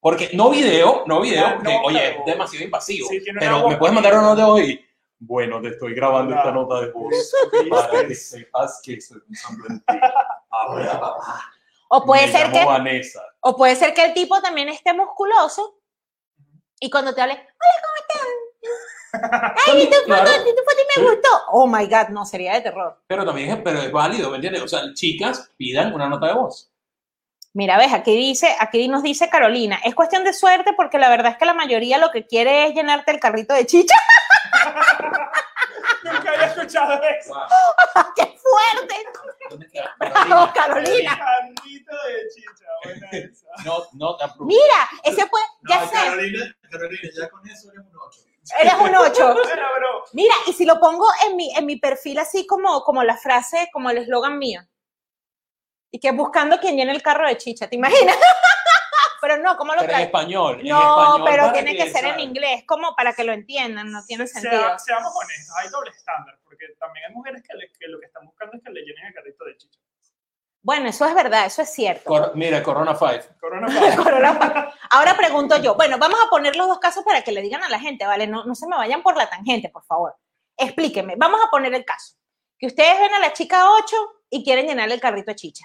[0.00, 3.08] Porque no video, no video, No, porque, no, oye, es demasiado invasivo.
[3.08, 4.84] Sí, pero voz me puedes mandar una nota de voz y,
[5.20, 7.32] Bueno, te estoy grabando esta nota de voz
[7.70, 9.94] para que sepas que estoy pensando en ti.
[10.50, 11.40] Ahora, papá.
[11.88, 13.22] O puede Me ser llamo que, Vanessa.
[13.46, 15.78] O puede ser que el tipo también esté musculoso
[16.80, 17.46] y cuando te hable, hola,
[17.82, 19.54] ¿cómo están?
[19.66, 20.26] Ay, tu Claro.
[20.26, 21.28] foto, tu foto me gustó.
[21.52, 23.00] Oh my God, no, sería de terror.
[23.06, 24.62] Pero también es, pero es válido, ¿me entiendes?
[24.62, 26.70] O sea, chicas pidan una nota de voz.
[27.52, 31.32] Mira, ves, aquí dice, aquí nos dice Carolina, es cuestión de suerte porque la verdad
[31.32, 33.94] es que la mayoría lo que quiere es llenarte el carrito de chicha.
[36.04, 37.34] Nunca había escuchado eso.
[38.16, 39.06] ¡Qué fuerte!
[39.98, 41.18] ¡Bravo, Carolina!
[41.18, 43.46] Candito de chicha, buena esa.
[43.64, 44.46] No, no te apruebo.
[44.46, 48.20] Mira, ese puede, ya No, sé, Carolina, Carolina, ya con eso eres un 8.
[48.60, 49.34] eres un 8.
[49.34, 53.02] Bueno, bro, Mira, y si lo pongo en mi, en mi perfil así como, como
[53.02, 54.60] la frase, como el eslogan mío.
[55.90, 58.16] Y que buscando quien llene el carro de chicha, ¿te imaginas?
[59.26, 60.60] Pero no, ¿cómo lo Pero en español.
[60.60, 60.78] en No,
[61.16, 64.42] español pero tiene que ser en inglés, como para que lo entiendan, no tiene sea-
[64.42, 64.78] sentido.
[64.78, 68.26] seamos honestos, hay doble estándar, porque también hay mujeres que, le- que lo que están
[68.26, 69.80] buscando es que le llenen el carrito de chicha.
[70.62, 72.04] Bueno, eso es verdad, eso es cierto.
[72.04, 73.34] Cor- mira, Corona 5.
[73.40, 73.96] Coronavirus.
[73.96, 77.62] Corona- Ahora pregunto yo, bueno, vamos a poner los dos casos para que le digan
[77.62, 78.26] a la gente, ¿vale?
[78.26, 80.14] No, no se me vayan por la tangente, por favor.
[80.58, 82.14] Explíquenme, vamos a poner el caso.
[82.58, 83.96] Que ustedes ven a la chica 8
[84.30, 85.64] y quieren llenarle el carrito de chicha.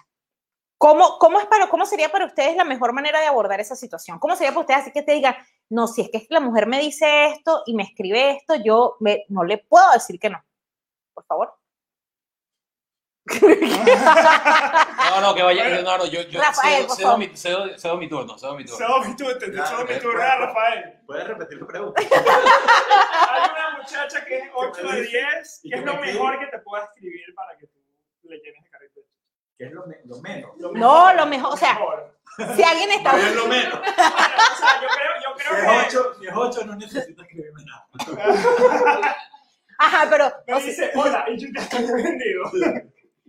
[0.79, 4.17] ¿Cómo, cómo, es para, ¿Cómo sería para ustedes la mejor manera de abordar esa situación?
[4.17, 5.35] ¿Cómo sería para ustedes así que te digan,
[5.69, 9.25] no, si es que la mujer me dice esto y me escribe esto, yo me-
[9.27, 10.41] no le puedo decir que no?
[11.13, 11.53] Por favor.
[15.09, 15.81] No, no, que vaya.
[15.81, 18.77] No, no, yo, yo Rafael, cedo, cedo mi, cedo, cedo mi turno, cedo mi turno.
[18.85, 20.19] Cedo mi turno, te- cedo mi turno.
[20.19, 20.99] Rafael.
[21.05, 22.01] ¿Puedes repetir la pregunta?
[23.29, 26.45] Hay una muchacha que es 8 de 10, ¿Y ¿qué es lo me mejor que
[26.47, 27.79] te pueda escribir para que tú
[28.29, 28.68] le llenes
[29.59, 30.51] ¿Qué es lo, me- lo menos?
[30.57, 32.17] Lo No, lo mejor, o sea, mejor.
[32.55, 33.11] Si alguien está...
[33.11, 33.73] Más bien lo menos.
[33.81, 35.97] O sea, yo creo, yo Si creo es que...
[35.97, 37.87] 8, si es 8 no necesita escribirme nada.
[39.77, 40.31] Ajá, pero...
[40.47, 42.43] Me dice, hola, y yo te estoy vendido.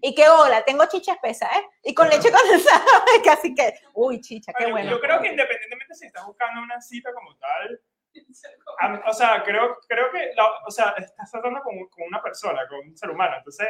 [0.02, 1.66] Y qué hola, tengo chicha espesa, ¿eh?
[1.82, 2.84] Y con leche condensada,
[3.24, 3.74] casi que...
[3.94, 4.90] Uy, chicha, qué bueno.
[4.90, 7.80] Yo creo que independientemente si estás buscando una cita como tal,
[9.06, 12.78] o sea, creo, creo que, la- o sea, estás tratando con, con una persona, con
[12.80, 13.36] un ser humano.
[13.38, 13.68] Entonces,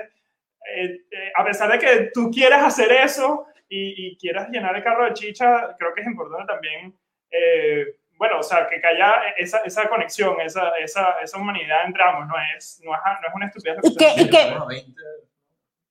[0.76, 4.82] eh, eh, a pesar de que tú quieras hacer eso y, y quieras llenar el
[4.82, 6.98] carro de chicha, creo que es importante también,
[7.30, 12.02] eh, bueno, o sea, que, que haya esa, esa conexión, esa, esa, esa humanidad entre
[12.02, 12.26] ambos.
[12.28, 13.78] No es, no es, no es una estupidez.
[13.82, 15.00] ¿Y estoy y 20.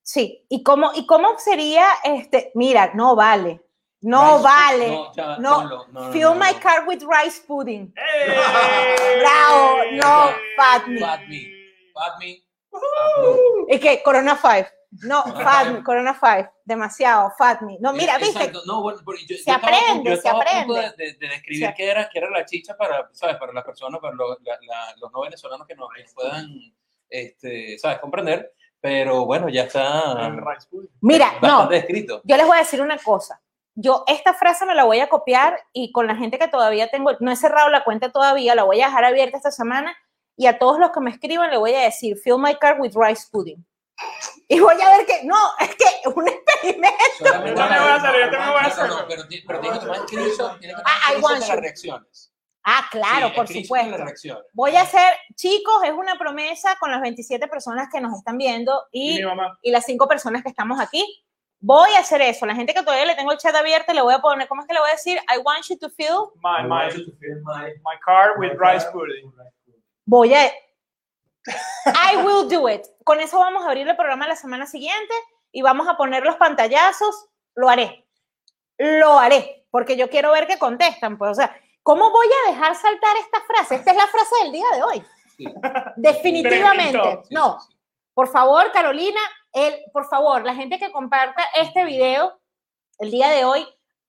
[0.03, 2.51] Sí, ¿y cómo, y cómo sería este?
[2.53, 3.61] Mira, no vale,
[4.01, 4.87] no Rice- vale.
[4.87, 6.59] No, no, no, no, Fill no, my no.
[6.59, 7.93] car with rice pudding.
[7.95, 8.35] ¡Eh!
[9.19, 10.99] Bravo, no, fat me.
[10.99, 11.41] Fat me.
[11.93, 12.43] Fat me.
[13.67, 14.01] ¿Y qué?
[14.03, 14.67] Corona 5.
[15.07, 16.51] No, fat me, Corona 5.
[16.63, 17.77] Demasiado, fat me.
[17.79, 18.37] No, mira, viste.
[18.39, 18.61] Exacto.
[18.65, 20.91] No, bueno, yo, Se yo estaba aprende, yo se estaba a punto aprende.
[20.97, 23.35] de, de- de describir qué era, qué era la chicha para, ¿sabes?
[23.37, 26.47] Para las personas, para los, la- la- los no venezolanos que nos puedan,
[27.09, 27.99] este, ¿sabes?
[27.99, 28.53] Comprender.
[28.81, 30.31] Pero bueno, ya está.
[31.01, 32.21] Mira, no, descrito.
[32.23, 33.41] yo les voy a decir una cosa.
[33.75, 37.11] Yo esta frase me la voy a copiar y con la gente que todavía tengo,
[37.19, 39.95] no he cerrado la cuenta todavía, la voy a dejar abierta esta semana
[40.39, 42.93] y a todos los que me escriban le voy a decir, fill my car with
[42.95, 43.65] rice pudding.
[44.47, 46.95] Y voy a ver que, no, es que es un experimento.
[47.17, 48.87] Solamente Yo también voy a hacer, yo también voy a No, hacer.
[48.87, 52.33] no, no, pero, ti- pero tienes que tomar screenshot, tienes que Ah, tomar las reacciones.
[52.63, 54.05] Ah, claro, Sí, por supuesto.
[54.53, 58.87] Voy a hacer, chicos, es una promesa con las 27 personas que nos están viendo
[58.91, 59.23] Y y,
[59.63, 61.03] y las 5 personas que estamos aquí.
[61.61, 62.45] Voy a hacer eso.
[62.45, 64.67] La gente que todavía le tengo el chat abierto, le voy a poner, ¿cómo es
[64.67, 65.17] que le voy a decir?
[65.35, 66.31] I want you to feel.
[66.41, 66.87] My, my,
[67.43, 69.33] my- my car with rice pudding.
[70.09, 70.51] Voy a.
[71.85, 72.81] I will do it.
[73.03, 75.13] Con eso vamos a abrir el programa la semana siguiente
[75.51, 77.27] y vamos a poner los pantallazos.
[77.55, 78.07] Lo haré.
[78.77, 79.67] Lo haré.
[79.69, 81.17] Porque yo quiero ver que contestan.
[81.17, 83.75] Pues, o sea, ¿cómo voy a dejar saltar esta frase?
[83.75, 85.03] Esta es la frase del día de hoy.
[85.37, 85.45] Sí.
[85.97, 87.19] Definitivamente.
[87.27, 87.59] Sí, No.
[87.59, 87.75] sí.
[88.15, 89.21] Por favor, Carolina,
[89.53, 92.39] el, por favor, la gente que comparta este video
[92.97, 93.65] el día de hoy,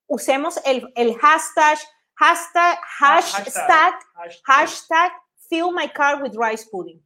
[0.07, 1.77] usemos el, el hashtag,
[2.15, 3.99] hashtag, hashtag,
[4.43, 5.13] hashtag,
[5.51, 7.03] fill my car with rice pudding.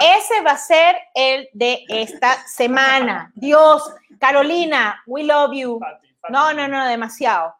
[0.00, 3.30] Ese va a ser el de esta semana.
[3.34, 3.82] Dios,
[4.18, 5.78] Carolina, we love you.
[6.30, 7.54] No, no, no, demasiado.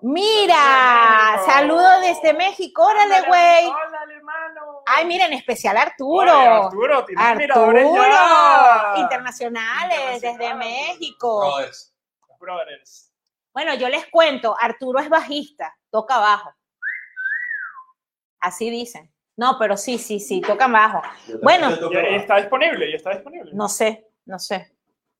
[0.00, 3.66] Mira, saludo desde México, órale, güey.
[3.66, 4.82] Hola, hermano.
[4.86, 6.38] Ay, mira, en especial Arturo.
[6.38, 10.54] Oye, Arturo, tienes Arturo, internacionales, desde.
[10.54, 11.40] México.
[11.40, 11.92] Brothers.
[12.38, 13.12] Brothers.
[13.52, 16.54] Bueno, yo les cuento, Arturo es bajista, toca bajo.
[18.40, 19.12] Así dicen.
[19.38, 21.00] No, pero sí, sí, sí, toca bajo.
[21.42, 21.68] Bueno.
[21.70, 23.52] está disponible, y está disponible.
[23.54, 24.74] No sé, no sé.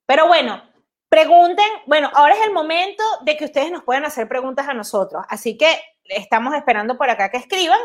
[0.06, 0.60] Pero bueno,
[1.08, 5.24] pregunten, bueno, ahora es el momento de que ustedes nos puedan hacer preguntas a nosotros.
[5.28, 7.78] Así que estamos esperando por acá que escriban.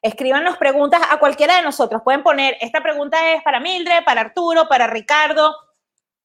[0.00, 2.02] Escríbanos preguntas a cualquiera de nosotros.
[2.04, 5.54] Pueden poner, esta pregunta es para Mildred, para Arturo, para Ricardo.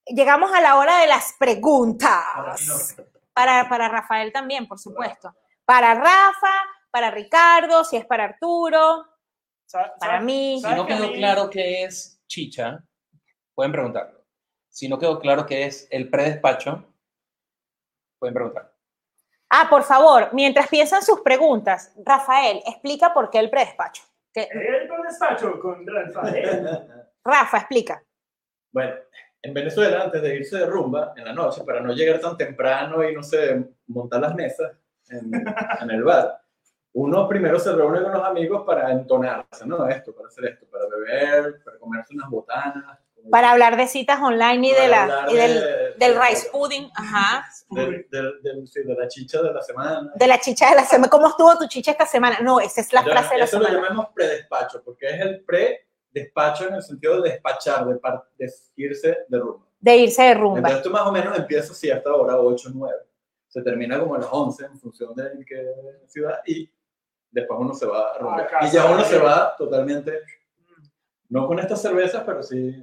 [0.06, 2.96] Llegamos a la hora de las preguntas.
[3.34, 5.34] Para, para Rafael también, por supuesto.
[5.66, 6.54] Para Rafa,
[6.96, 9.06] para Ricardo, si es para Arturo,
[10.00, 10.54] para mí.
[10.56, 12.86] Si ¿Sabes no quedó claro qué es chicha,
[13.54, 14.24] pueden preguntarlo.
[14.70, 16.86] Si no quedó claro qué es el predespacho,
[18.18, 18.70] pueden preguntarlo.
[19.50, 24.04] Ah, por favor, mientras piensan sus preguntas, Rafael, explica por qué el predespacho.
[24.34, 26.66] Que- El con despacho con Rafael.
[27.26, 28.02] Rafa, explica.
[28.72, 28.96] Bueno,
[29.42, 33.04] en Venezuela, antes de irse de rumba en la noche, para no llegar tan temprano
[33.04, 34.72] y no sé, montar las mesas
[35.10, 35.30] en,
[35.82, 36.45] en el bar,
[36.98, 39.86] uno primero se reúne con los amigos para entonarse, ¿no?
[39.90, 43.00] Esto, para hacer esto, para beber, para comerse unas botanas.
[43.30, 46.90] Para hablar de citas online y, de la, y del, de- del de- rice pudding,
[46.96, 48.08] ajá, del-
[48.68, 50.12] sí, de la chicha de la semana.
[50.16, 51.10] de la chicha de la semana.
[51.10, 52.38] ¿Cómo estuvo tu chicha esta semana?
[52.42, 53.84] No, esa es la Ya, frase de la Eso lo semana.
[53.88, 58.00] llamamos predespacho, porque es el pre-despacho en el sentido de despachar, de,
[58.38, 59.66] de irse de rumba.
[59.80, 60.60] De irse de rumba.
[60.60, 62.94] Entonces tú más o menos empieza así hasta ahora 8, 9.
[63.48, 65.66] Se termina como a las 11 en función de qué
[66.08, 66.70] ciudad y
[67.36, 68.68] después uno se va a casa.
[68.68, 70.22] Y ya uno se va totalmente,
[71.30, 72.74] no con estas cervezas, pero sí.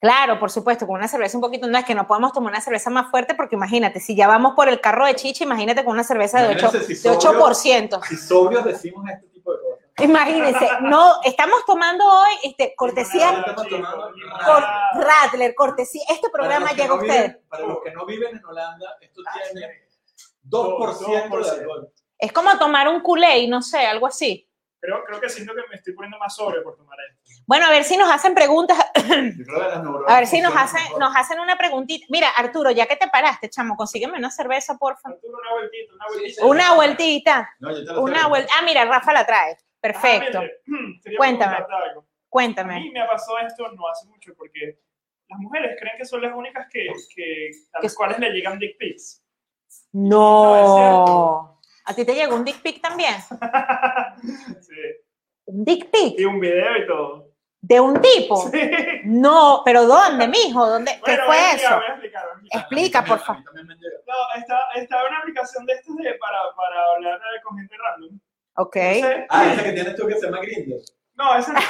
[0.00, 2.60] Claro, por supuesto, con una cerveza un poquito, no es que no podemos tomar una
[2.60, 5.94] cerveza más fuerte porque imagínate, si ya vamos por el carro de chicha, imagínate con
[5.94, 6.58] una cerveza de 8%.
[6.58, 8.00] Imagínense si de sobrio- 8%.
[8.08, 9.76] Si sobrios decimos este tipo de cosas.
[9.98, 14.10] Imagínense, no, estamos tomando hoy este, cortesía tomando.
[14.94, 16.02] Radler, cortesía.
[16.10, 17.24] Este Para programa los que llega a no usted.
[17.26, 19.66] viven- Para los que no viven en Holanda, esto Ah, tiene
[20.42, 21.50] 2% de 2%.
[21.60, 21.92] alcohol.
[22.18, 24.48] Es como tomar un culé, no sé, algo así.
[24.80, 27.42] Creo, creo que siento que me estoy poniendo más sobre por tomar esto.
[27.46, 28.78] Bueno, a ver si nos hacen preguntas.
[30.06, 32.06] A ver si nos hacen, nos hacen una preguntita.
[32.10, 35.08] Mira, Arturo, ya que te paraste, chamo, consígueme una cerveza, porfa.
[35.08, 36.44] Arturo, una vueltita, una vueltita.
[36.46, 37.50] Una vueltita.
[37.60, 38.52] No, yo te lo Una vuelta.
[38.58, 39.56] Ah, mira, Rafa la trae.
[39.80, 40.38] Perfecto.
[40.38, 41.56] Ah, mire, Cuéntame.
[41.56, 42.00] algo.
[42.02, 42.80] A Cuéntame.
[42.80, 44.78] mí me pasó esto no hace mucho porque
[45.28, 48.76] las mujeres creen que son las únicas que, que a las cuales le llegan dick
[48.78, 49.22] pics.
[49.92, 51.55] No.
[51.86, 53.14] ¿A ti te llegó un dick pic también?
[54.60, 54.74] sí.
[55.46, 56.18] ¿Un dick pic?
[56.18, 57.26] Y un video y todo.
[57.60, 58.48] ¿De un tipo?
[58.50, 58.60] Sí.
[59.04, 60.68] No, pero ¿dónde, mijo?
[60.68, 60.92] ¿Dónde?
[61.04, 61.76] ¿Qué Bueno, voy fue a explicar, eso?
[61.76, 62.60] voy a explicar, voy a explicar.
[62.60, 63.44] Explica, por favor.
[63.54, 68.20] No, está, está una aplicación de estas de, para, para hablar eh, con gente random.
[68.56, 68.76] Ok.
[68.76, 70.80] Entonces, Ah, esa que tienes tú que se llama Grindr.
[71.14, 71.60] No, esa no.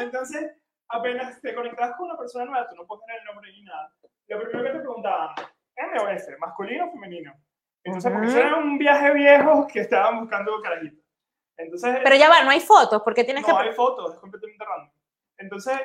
[0.00, 0.50] Entonces,
[0.88, 3.92] apenas te conectas con una persona nueva, tú no puedes tener el nombre ni nada.
[4.28, 5.34] Lo primero que te preguntaban,
[5.76, 6.36] ¿M o S?
[6.38, 7.34] ¿Masculino o femenino?
[7.84, 8.46] Entonces, porque eso Ujú.
[8.46, 10.98] era un viaje viejo que estaban buscando carajitos.
[11.56, 13.68] Entonces, Pero ya va, no hay fotos, porque tienes no que...
[13.68, 14.90] hay fotos, es completamente random.
[15.38, 15.78] Entonces,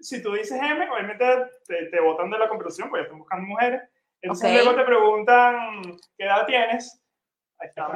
[0.00, 1.24] si tú dices M, obviamente
[1.66, 3.82] te, te botan de la conversación, porque están buscando mujeres.
[4.20, 4.64] Entonces, Ok.
[4.64, 7.02] luego te preguntan qué edad tienes.
[7.58, 7.86] Ahí está,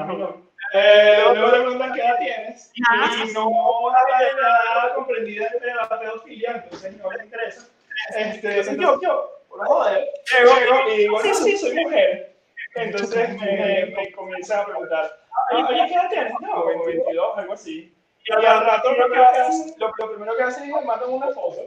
[0.72, 2.72] eh, luego te preguntan qué edad tienes.
[2.88, 3.24] Ah.
[3.26, 7.68] Y no hay edad comprendida entre la pedofilia, entonces no les interesa.
[8.16, 12.39] Este, entonces, yo, yo, por joder, llego, llego y digo, sí, sí, soy mujer.
[12.74, 15.10] Entonces me, me comienzan a preguntar,
[15.52, 16.32] "Ah, oye, ¿qué edad tienes?
[16.40, 17.94] No, 22, algo así.
[18.24, 21.28] Y al rato lo, que hacen, lo, lo primero que hacen es me mandan una
[21.28, 21.62] foto.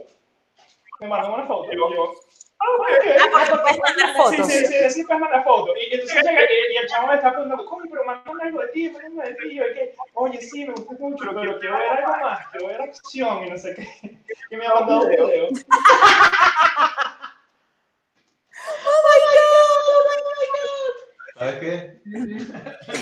[1.00, 1.70] Me mandan una foto.
[1.72, 2.14] Y yo,
[2.58, 3.06] ah, ok, ok.
[3.34, 4.46] Ah, porque puedes mandar Sí, fotos.
[4.52, 5.74] sí, sí, sí, pues manda foto.
[5.76, 8.68] Y entonces llega y, y el chavo me está preguntando, coño, pero mándame algo de
[8.68, 9.46] ti, mándame algo de ti.
[9.50, 9.94] Y yo, ¿qué?
[10.14, 13.58] Oye, sí, me gusta mucho, pero quiero ver algo más, quiero ver acción y no
[13.58, 13.88] sé qué.
[14.50, 15.48] Y me ha mandado un video.
[21.36, 22.00] ¿Sabes qué?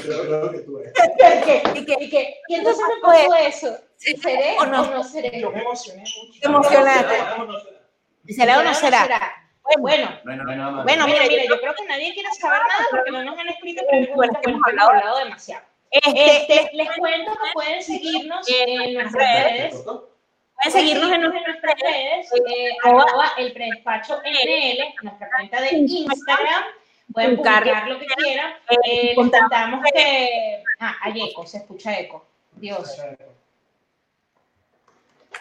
[0.02, 0.92] Creo, creo que tú eres.
[1.74, 1.96] ¿Y qué?
[2.00, 2.04] ¿Y?
[2.04, 2.34] ¿Y?
[2.48, 3.78] ¿Y entonces me pasó eso?
[3.96, 5.04] ¿Seré ¿O o no?
[5.04, 5.40] seré?
[5.40, 6.40] Yo me emocioné mucho.
[6.40, 7.14] Te emocionaste.
[8.34, 9.36] ¿Será o no será?
[9.78, 10.84] Bueno, No hay, no hay nada más.
[10.84, 13.82] Bueno, mira, mira, yo creo que nadie quiere saber nada porque no nos han escrito
[13.88, 15.64] preguntas, Bueno, bueno, hemos hemos hablado demasiado.
[15.90, 19.72] Este, Este, les cuento que pueden seguirnos en nuestras redes.
[19.74, 19.84] redes.
[19.84, 26.64] pueden seguirnos en nuestras nuestras redes, eh, arroba el predespacho NL, nuestra cuenta de Instagram.
[27.12, 28.52] Pueden Publicar publicar lo que quieran.
[28.70, 28.76] Eh,
[29.10, 30.62] Eh, contamos que.
[30.80, 32.24] Ah, hay eco, se escucha eco.
[32.52, 32.98] Dios.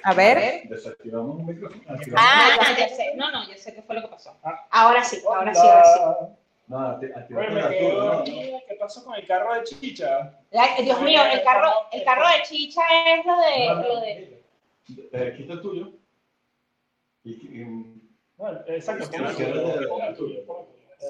[0.04, 0.64] A ver.
[0.68, 1.82] Desactivamos un micrófono.
[2.16, 3.14] Ah, Ah, ya sé.
[3.16, 4.36] No, no, yo sé qué fue lo que pasó.
[4.44, 4.66] Ah.
[4.72, 6.26] Ahora sí, ahora sí, ahora sí.
[6.68, 8.20] No, ¿no?
[8.20, 8.34] aquí.
[8.68, 10.40] ¿Qué pasó con el carro de chicha?
[10.54, 13.66] Ay, Dios mío, el carro, el carro de chicha es lo de.
[13.88, 14.42] Lo de
[15.12, 15.92] Eh, Quita el tuyo.
[17.24, 18.02] Y, y-
[18.38, 20.46] Bueno, exacto, Es que no el tuyo,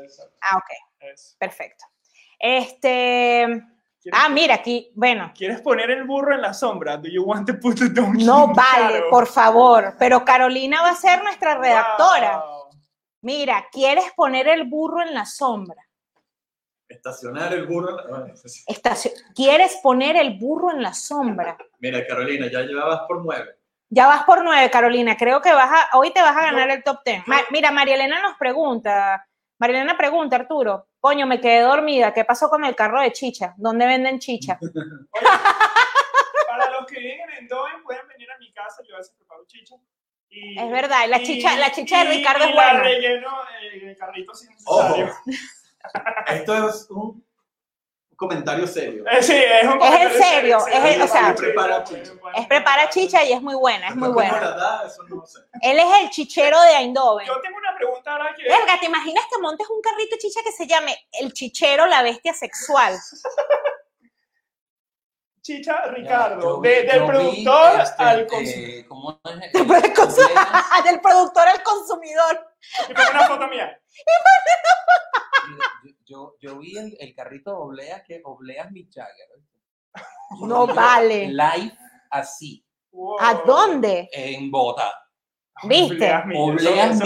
[0.03, 0.35] Exacto.
[0.41, 0.69] Ah, ok,
[0.99, 1.35] Eso.
[1.39, 1.85] perfecto.
[2.39, 3.63] Este.
[4.01, 5.31] ¿Quieres- Ah, mira, aquí, bueno.
[5.35, 6.97] ¿Quieres poner el burro en la sombra?
[6.97, 9.09] Do you want to put the donkey No in vale, shadow?
[9.11, 9.95] por favor.
[9.99, 12.37] Pero Carolina va a ser nuestra redactora.
[12.39, 12.69] Wow.
[13.21, 15.85] Mira, ¿quieres poner el burro en la sombra?
[16.89, 17.89] Estacionar el burro.
[17.91, 18.63] en la- bueno, eso sí.
[18.67, 21.55] Estacio- ¿Quieres poner el burro en la sombra?
[21.79, 23.55] Mira, Carolina, ya llevabas por nueve.
[23.89, 25.15] Ya vas por nueve, Carolina.
[25.15, 27.23] Creo que vas a, hoy te vas a ganar el top ten.
[27.27, 29.25] Ma- mira, María Elena nos pregunta,
[29.61, 32.11] María Elena pregunta, Arturo, coño, me quedé dormida.
[32.15, 33.53] ¿Qué pasó con el carro de chicha?
[33.57, 34.57] ¿Dónde venden chicha?
[34.59, 34.71] Oye,
[36.49, 39.45] para los que viven en Endoven, pueden venir a mi casa, yo a veces preparo
[39.45, 39.75] chicha.
[40.29, 42.79] Y, Es verdad, la y- chicha- la chicha de y- Ricardo y es la buena.
[42.83, 43.29] relleno
[43.71, 44.81] en el carrito sin Ojo.
[44.97, 45.13] necesario.
[46.27, 47.23] Esto es un
[48.15, 49.03] comentario serio.
[49.11, 52.13] Eh, sí, es un Es en comentario serio, sí, es el- o sea, prepara chicha.
[52.19, 54.55] bueno, Es prepara chicha y es muy buena, es muy Después, ¿cómo buena.
[54.57, 54.87] la da?
[54.87, 55.39] Eso no sé.
[55.61, 57.27] Él es el chichero de Eindhoven.
[57.27, 57.59] Yo tengo
[58.03, 58.43] que...
[58.43, 62.01] Verga, ¿te imaginas que montes un carrito de chicha que se llame El Chichero, la
[62.03, 62.97] bestia sexual?
[65.41, 68.87] Chicha Ricardo, Yo vi- de- del yo productor este, al eh, consumidor.
[68.87, 69.53] ¿Cómo es?
[70.85, 72.47] Del productor al consumidor.
[72.87, 73.81] Y pongo una foto mía.
[75.49, 79.27] Yo, yo, yo vi el, el carrito de Obleas que Obleas Mick Jagger.
[80.41, 81.27] No vale.
[81.29, 81.75] Live
[82.11, 83.17] así, Wow.
[83.21, 84.09] ¿A dónde?
[84.11, 84.93] en Bogotá.
[85.63, 86.11] ¿Viste?
[86.35, 86.99] Obleas.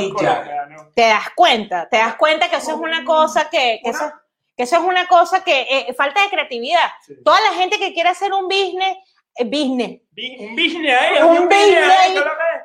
[0.96, 4.12] Te das cuenta, te das cuenta que eso es una cosa que, que eso,
[4.56, 6.90] que eso es una cosa que eh, falta de creatividad.
[7.06, 7.16] Sí.
[7.24, 8.98] Toda la gente que quiere hacer un business,
[9.36, 12.00] eh, business, Un business ahí, Un un business business.
[12.00, 12.16] ahí,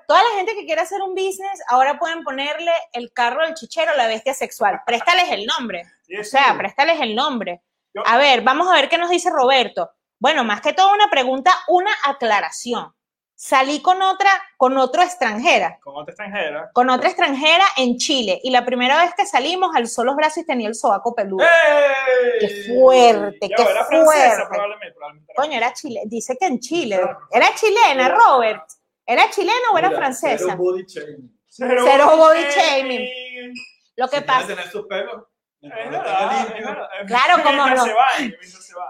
[0.06, 3.96] toda la gente que quiere hacer un business, ahora pueden ponerle el carro del chichero,
[3.96, 4.80] la bestia sexual.
[4.86, 5.84] Préstales el nombre.
[6.06, 6.30] Sí, O sí.
[6.30, 7.62] sea, préstales el nombre.
[8.04, 9.90] A ver, vamos a ver qué nos dice Roberto.
[10.20, 12.94] Bueno, más que todo una pregunta, una aclaración.
[13.42, 16.70] Salí con otra, con otra extranjera, Con otra extranjera.
[16.74, 18.38] con otra extranjera en Chile.
[18.44, 21.42] Y la primera vez que salimos alzó los brazos y tenía el sobaco peludo.
[21.42, 22.38] ¡Ey!
[22.38, 24.46] Qué fuerte, Ya, qué era francesa, fuerte.
[24.50, 27.00] probablemente, probablemente era Coño, era chile, dice que en Chile.
[27.30, 28.62] ¿Era chilena, Robert?
[29.06, 30.44] ¿Era chilena o era Mira, francesa?
[30.44, 31.40] Cero body shaming.
[31.48, 33.54] Cero, Cero body shaming.
[33.96, 35.24] Lo que Si pasa, tener sus pelos.
[35.60, 37.92] Claro, Mientras no.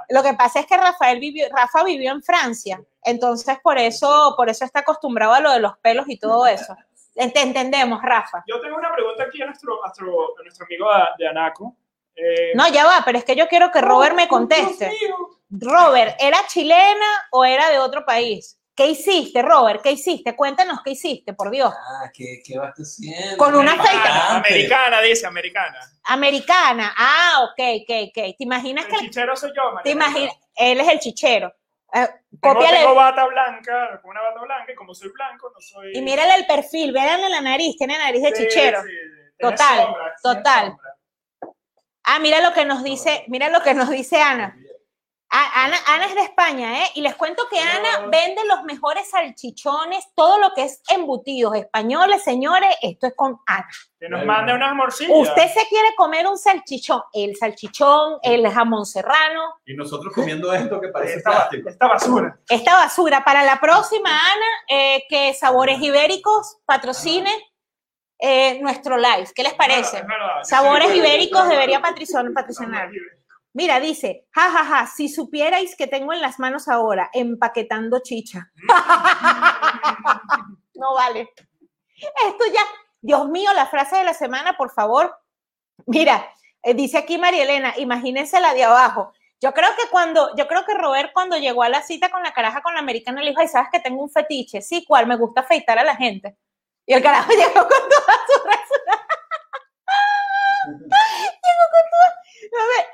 [0.09, 4.49] lo que pasa es que Rafael vivió, Rafa vivió en Francia, entonces por eso, por
[4.49, 6.77] eso está acostumbrado a lo de los pelos y todo eso.
[7.15, 8.45] Te entendemos, Rafa.
[8.47, 10.87] Yo tengo una pregunta aquí a nuestro, a nuestro, a nuestro amigo
[11.19, 11.77] de, Anaco.
[12.15, 14.93] Eh, No, ya va, pero es que yo quiero que Robert me conteste.
[15.51, 18.60] Robert, ¿era chilena o era de otro país?
[18.81, 19.83] ¿Qué hiciste, Robert?
[19.83, 20.35] ¿Qué hiciste?
[20.35, 21.71] Cuéntanos qué hiciste, por Dios.
[21.77, 23.37] Ah, ¿qué, qué vas haciendo?
[23.37, 24.37] Con una Americana, feita.
[24.37, 25.79] americana, dice, americana.
[26.05, 26.95] Americana.
[26.97, 28.15] Ah, ok, ok, ok.
[28.15, 30.35] ¿Te imaginas El que chichero soy yo, María te imaginas?
[30.57, 31.53] Él es el chichero.
[31.93, 32.09] Eh,
[32.41, 32.79] Tengo, cópiale.
[32.79, 35.95] tengo bata blanca, con una bata blanca, y como soy blanco, no soy...
[35.95, 38.83] Y mírale el perfil, véanle la nariz, tiene nariz de Sí, chichero.
[38.83, 38.89] sí,
[39.39, 40.77] Total, sombra, total.
[42.05, 44.57] Ah, mira lo que nos dice, mira lo que nos dice Ana.
[45.31, 46.89] Ana, Ana es de España, ¿eh?
[46.97, 52.25] Y les cuento que Ana vende los mejores salchichones, todo lo que es embutidos españoles,
[52.25, 53.69] señores, esto es con Ana.
[54.01, 55.17] Que nos mande unas morcillas.
[55.17, 60.81] Usted se quiere comer un salchichón, el salchichón, el jamón serrano, Y nosotros comiendo esto
[60.81, 61.49] que parece esta,
[61.87, 62.37] basura.
[62.49, 63.25] esta basura.
[63.25, 67.31] Para la próxima, Ana, eh, que Sabores Ibéricos patrocine
[68.19, 69.29] eh, nuestro live.
[69.35, 69.99] ¿Qué les parece?
[69.99, 72.91] Es verdad, yo Sabores Ibéricos debería patrocinar.
[73.53, 78.53] Mira, dice, jajaja, ja, ja, si supierais que tengo en las manos ahora empaquetando chicha.
[80.75, 81.31] no vale.
[81.97, 82.61] Esto ya,
[83.01, 85.17] Dios mío, la frase de la semana, por favor.
[85.87, 86.33] Mira,
[86.63, 89.13] eh, dice aquí María Elena, imagínense la de abajo.
[89.41, 92.33] Yo creo que cuando, yo creo que Robert cuando llegó a la cita con la
[92.33, 95.17] caraja con la americana le dijo, ay, sabes que tengo un fetiche, sí, cuál, me
[95.17, 96.37] gusta afeitar a la gente.
[96.87, 98.81] Y el carajo llegó con toda su razón.
[98.91, 100.60] llegó con toda, a ver,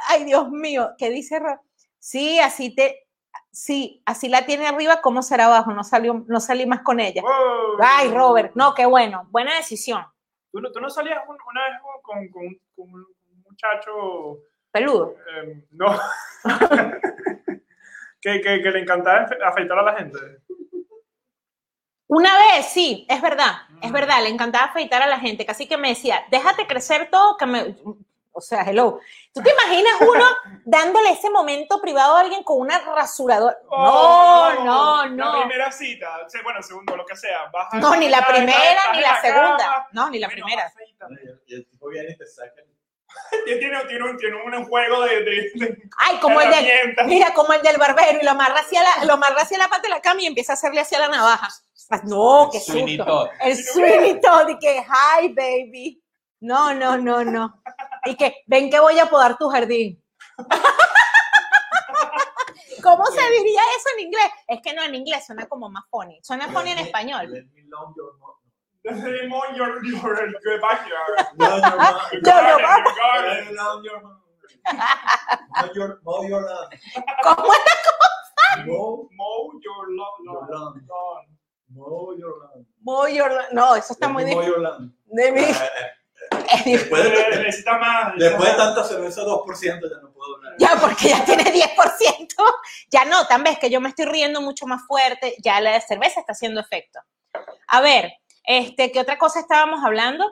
[0.09, 1.41] ay, Dios mío, ¿qué dice?
[1.99, 3.07] Sí, así te,
[3.51, 5.73] sí, así la tiene arriba, ¿cómo será abajo?
[5.73, 7.23] No salió, no salí más con ella.
[7.23, 7.79] Wow.
[7.83, 10.05] Ay, Robert, no, qué bueno, buena decisión.
[10.53, 13.07] ¿Tú, no- tú no salías un- una vez con, con, con un
[13.49, 14.39] muchacho,
[14.71, 15.15] Peludo.
[15.35, 15.87] eh, no,
[18.21, 20.19] que, que, que le encantaba afe- afeitar a la gente?
[22.09, 23.53] Una vez, sí, es verdad,
[23.83, 23.95] es Mm.
[23.95, 27.47] verdad, le encantaba afeitar a la gente, casi que me decía, déjate crecer todo, que
[27.47, 27.75] me,
[28.33, 29.01] o sea, hello.
[29.35, 30.25] ¿Tú te imaginas uno
[30.65, 33.57] dándole ese momento privado a alguien con una rasuradora?
[33.69, 35.41] Oh, no, no, La no.
[35.41, 36.09] primera cita,
[36.45, 37.49] bueno, segundo, lo que sea.
[37.53, 39.89] vas a- No, ni la primera ni la segunda.
[39.93, 40.73] No, ni la primera.
[40.79, 42.76] Y el- Y el tipo viene y te saca el-
[43.45, 47.07] Tiene, tiene, tiene un, tiene un juego de, de, de Ay, como el del, herramientas.
[47.07, 49.83] mira, como el del barbero y lo amarra hacia la, lo amarra hacia la pata
[49.83, 51.49] de la cama y empieza a hacerle hacia la navaja.
[52.05, 53.05] No, qué susto.
[53.05, 53.29] Todd.
[53.41, 56.03] El Sweeney Todd y que, hi, baby.
[56.41, 57.63] No, no, no, no.
[58.05, 60.03] Y que, ven que voy a podar tu jardín.
[62.83, 64.31] ¿Cómo se diría eso en inglés?
[64.47, 66.21] Es que no, en inglés suena como más funny.
[66.23, 67.31] Suena funny en español.
[67.31, 68.13] Let me love your
[68.87, 71.27] mo- Desde Mo- your, your, your backyard.
[71.39, 73.47] Love your mo- Your No, no, garden, your Let garden.
[73.47, 74.23] me love your mo-
[75.57, 76.69] Mow your- mow your lawn.
[77.23, 78.67] ¿Cómo es?
[78.67, 80.87] Mow Mow your lo- your lo- lawn.
[80.89, 81.27] lawn.
[81.69, 82.67] Mow your lawn.
[82.83, 84.49] Mow your- No, eso está Let muy mow difícil.
[84.53, 84.97] your lawn.
[85.07, 85.41] De mí.
[85.41, 86.91] Eh, eh, difícil.
[86.91, 88.15] Después de, Eh, Necesita más.
[88.17, 90.55] después de tanta cerveza, 2% ya no puedo hablar.
[90.59, 92.35] Ya, porque ya tiene 10%.
[92.91, 95.37] Ya no, tan ves que yo me estoy riendo mucho más fuerte.
[95.43, 96.99] Ya la cerveza está haciendo efecto.
[97.69, 98.13] A ver,
[98.47, 100.25] este, ¿qué otra cosa estábamos hablando?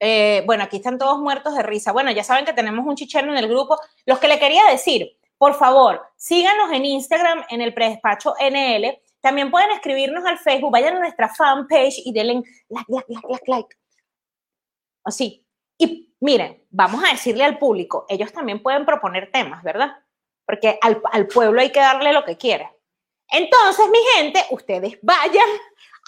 [0.00, 1.92] Eh, bueno, aquí están todos muertos de risa.
[1.92, 3.78] Bueno, ya saben que tenemos un chichero en el grupo.
[4.04, 9.00] Los que le quería decir, por favor, síganos en Instagram, en el predespacho NL.
[9.20, 13.50] También pueden escribirnos al Facebook, vayan a nuestra fanpage y denle like, like, like, like,
[13.50, 13.76] like.
[15.04, 15.46] Así.
[15.78, 19.96] Y miren, vamos a decirle al público, ellos también pueden proponer temas, ¿verdad?
[20.44, 22.72] Porque al, al pueblo hay que darle lo que quiera.
[23.28, 25.48] Entonces, mi gente, ustedes vayan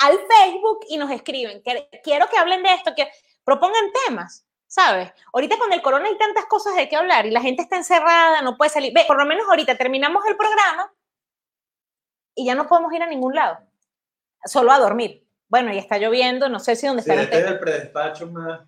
[0.00, 3.08] al Facebook y nos escriben, que- quiero que hablen de esto, que
[3.44, 5.12] propongan temas, ¿sabes?
[5.32, 8.42] Ahorita con el corona hay tantas cosas de qué hablar y la gente está encerrada,
[8.42, 8.92] no puede salir.
[8.94, 10.92] Ve, por lo menos ahorita terminamos el programa
[12.34, 13.58] y ya no podemos ir a ningún lado,
[14.44, 15.24] solo a dormir.
[15.48, 18.60] Bueno, y está lloviendo, no sé si dónde Sí, están este es el predespacho más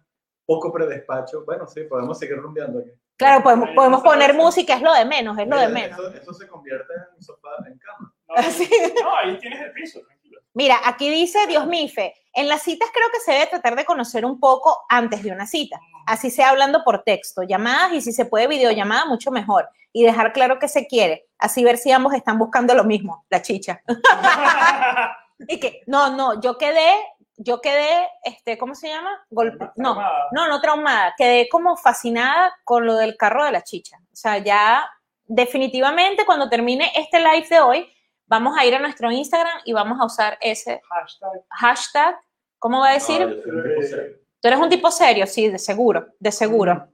[0.44, 1.44] poco predespacho.
[1.44, 2.90] Bueno, sí, podemos seguir rumbeando aquí.
[3.16, 5.98] Claro, podemos, podemos poner música, es lo de menos, es lo de menos.
[5.98, 8.14] Eso, eso se convierte en sofá, en cama.
[8.28, 8.68] No, Sí.
[9.02, 10.00] no, ahí tienes el piso.
[10.56, 14.24] Mira, aquí dice Dios Mife, en las citas creo que se debe tratar de conocer
[14.24, 15.78] un poco antes de una cita.
[16.06, 19.68] Así sea hablando por texto, llamadas y si se puede videollamada, mucho mejor.
[19.92, 21.26] Y dejar claro que se quiere.
[21.36, 23.82] Así ver si ambos están buscando lo mismo, la chicha.
[25.48, 26.94] Y que, no, no, yo quedé,
[27.36, 29.10] yo quedé, este, ¿cómo se llama?
[29.28, 29.94] Golpe, no,
[30.32, 33.98] no, no traumada, quedé como fascinada con lo del carro de la chicha.
[34.10, 34.88] O sea, ya
[35.26, 37.92] definitivamente cuando termine este live de hoy,
[38.26, 41.30] vamos a ir a nuestro Instagram y vamos a usar ese Hashtag.
[41.50, 42.20] hashtag.
[42.58, 43.18] ¿Cómo va a decir?
[43.18, 44.16] Serio.
[44.40, 46.88] Tú eres un tipo serio, sí, de seguro, de seguro.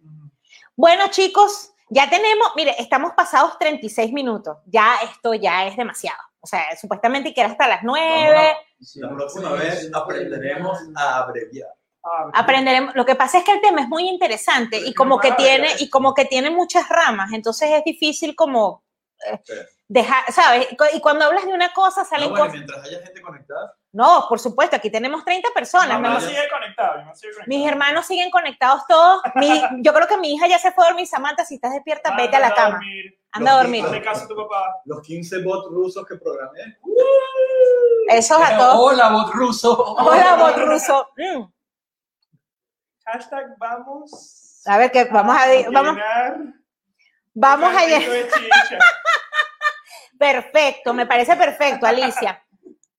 [0.76, 4.58] Bueno, chicos, ya tenemos, mire, estamos pasados 36 minutos.
[4.66, 6.18] Ya esto ya es demasiado.
[6.40, 8.56] O sea, supuestamente que era hasta las 9.
[8.96, 11.68] La próxima vez aprenderemos a abreviar.
[12.04, 12.94] Ah, Aprenderemos.
[12.96, 15.88] Lo que pasa es que el tema es muy interesante y como que tiene y
[15.88, 18.82] como que tiene muchas ramas, entonces es difícil como
[19.24, 19.40] eh.
[19.92, 20.68] Dejar, ¿sabes?
[20.94, 22.54] Y cuando hablas de una cosa No, salen bueno, cosas.
[22.54, 26.00] mientras haya gente conectada, No, por supuesto, aquí tenemos 30 personas.
[26.00, 26.20] Mi amor.
[26.22, 26.98] sigue conectado.
[26.98, 27.46] mamá sigue conectada.
[27.58, 29.20] Mis hermanos siguen conectados todos.
[29.34, 31.06] Mi- yo creo que mi hija ya se fue a dormir.
[31.06, 32.80] Samantha, si estás despierta, Anda, vete a la cama.
[33.32, 33.84] Anda a dormir.
[33.84, 34.80] Hazle caso a tu papá.
[34.86, 36.78] los 15 bots rusos que programé.
[38.08, 38.76] Esos a todos.
[38.78, 39.94] Hola, bot ruso.
[39.98, 41.08] Hola, bot ruso.
[41.18, 41.44] Mm.
[43.04, 44.62] Hashtag vamos.
[44.66, 45.98] A ver, que vamos a, di- vamos,
[47.34, 48.10] vamos a carrito llegar.
[48.10, 48.78] de chicha.
[50.22, 52.46] Perfecto, me parece perfecto, Alicia.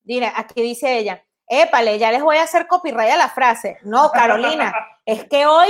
[0.04, 3.78] Mira, aquí dice ella, épale, ya les voy a hacer copyright a la frase.
[3.84, 4.74] No, Carolina,
[5.06, 5.70] es que hoy,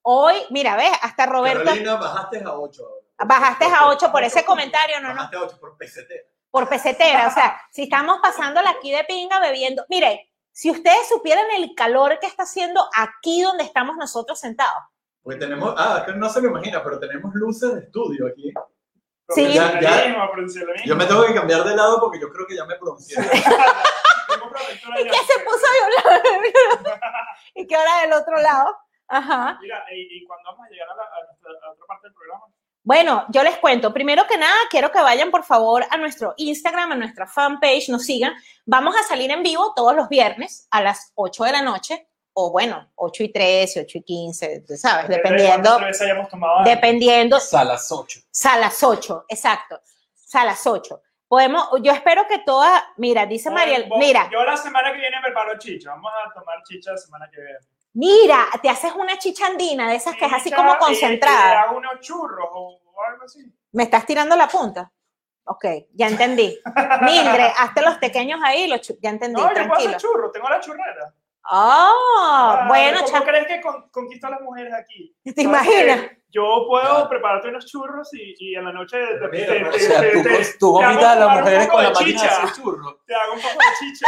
[0.00, 3.04] hoy, mira, ves, hasta Roberto, Carolina, bajaste a 8 ahora.
[3.18, 6.22] bajaste a 8 por ese comentario, no, no, Bajaste a 8 por pesetera.
[6.50, 7.28] por pesetera.
[7.28, 12.18] O sea, si estamos pasándola aquí de pinga bebiendo, mire, si ustedes supieran el calor
[12.18, 14.84] que está haciendo aquí donde estamos nosotros sentados.
[15.22, 18.54] Porque tenemos, ah, no se me imagina, pero tenemos luces de estudio aquí.
[19.30, 19.52] Sí.
[19.54, 20.26] Ya- ya-.
[20.84, 23.16] Yo me tengo que cambiar de lado porque yo creo que ya me pronuncié.
[25.00, 26.22] ¿Y qué se puso a hablar?
[27.54, 28.76] ¿Y qué hora del otro lado?
[29.08, 29.58] Ajá.
[29.60, 32.06] Mira, ¿y, y cuándo vamos a llegar a la, a nuestra- a la otra parte
[32.08, 32.44] del programa?
[32.82, 33.92] Bueno, yo les cuento.
[33.94, 38.04] Primero que nada, quiero que vayan por favor a nuestro Instagram, a nuestra fanpage, nos
[38.04, 38.34] sigan.
[38.66, 42.50] Vamos a salir en vivo todos los viernes a las 8 de la noche, o
[42.50, 45.08] bueno, 8 y 13, 8 y 15, tú ¿sabes?
[45.08, 47.38] Dependiendo, cuántas veces hayamos tomado dependiendo.
[47.52, 48.20] A las 8.
[48.52, 49.80] A las 8, exacto.
[50.34, 51.00] A las 8.
[51.28, 55.16] Podemos, yo espero que toda, mira, dice Mariel, vos- mira, Yo la semana que viene
[55.22, 55.90] preparo chicha.
[55.90, 57.58] Vamos a tomar chicha la semana que viene.
[57.94, 61.62] mira, te haces una chichandina de esas que es así como y- Y le concentrada.
[61.62, 63.40] hago unos churros o, o algo así.
[63.72, 64.90] ¿Me estás tirando la punta?
[65.46, 66.58] Ok, ya entendí.
[67.02, 69.90] Mildred, hazte los pequeños ahí, los ya entendí, No, yo puedo tranquilo.
[69.96, 70.32] hacer churros.
[70.32, 71.14] Tengo la churrera.
[71.50, 71.90] Oh,
[72.26, 75.14] Ah, bueno, ¿Cómo crees que con- conquisto a las mujeres aquí?
[75.34, 76.06] ¿te imaginas?
[76.30, 79.68] Yo puedo prepararte unos churros y, y en la noche te, te, Mira, te- pero-
[79.68, 82.22] O te- sea, te- tú, te- tú te vomitas a las mujeres con la máquina
[82.22, 82.96] de hacer churros.
[83.06, 84.06] te hago un poco de chicha.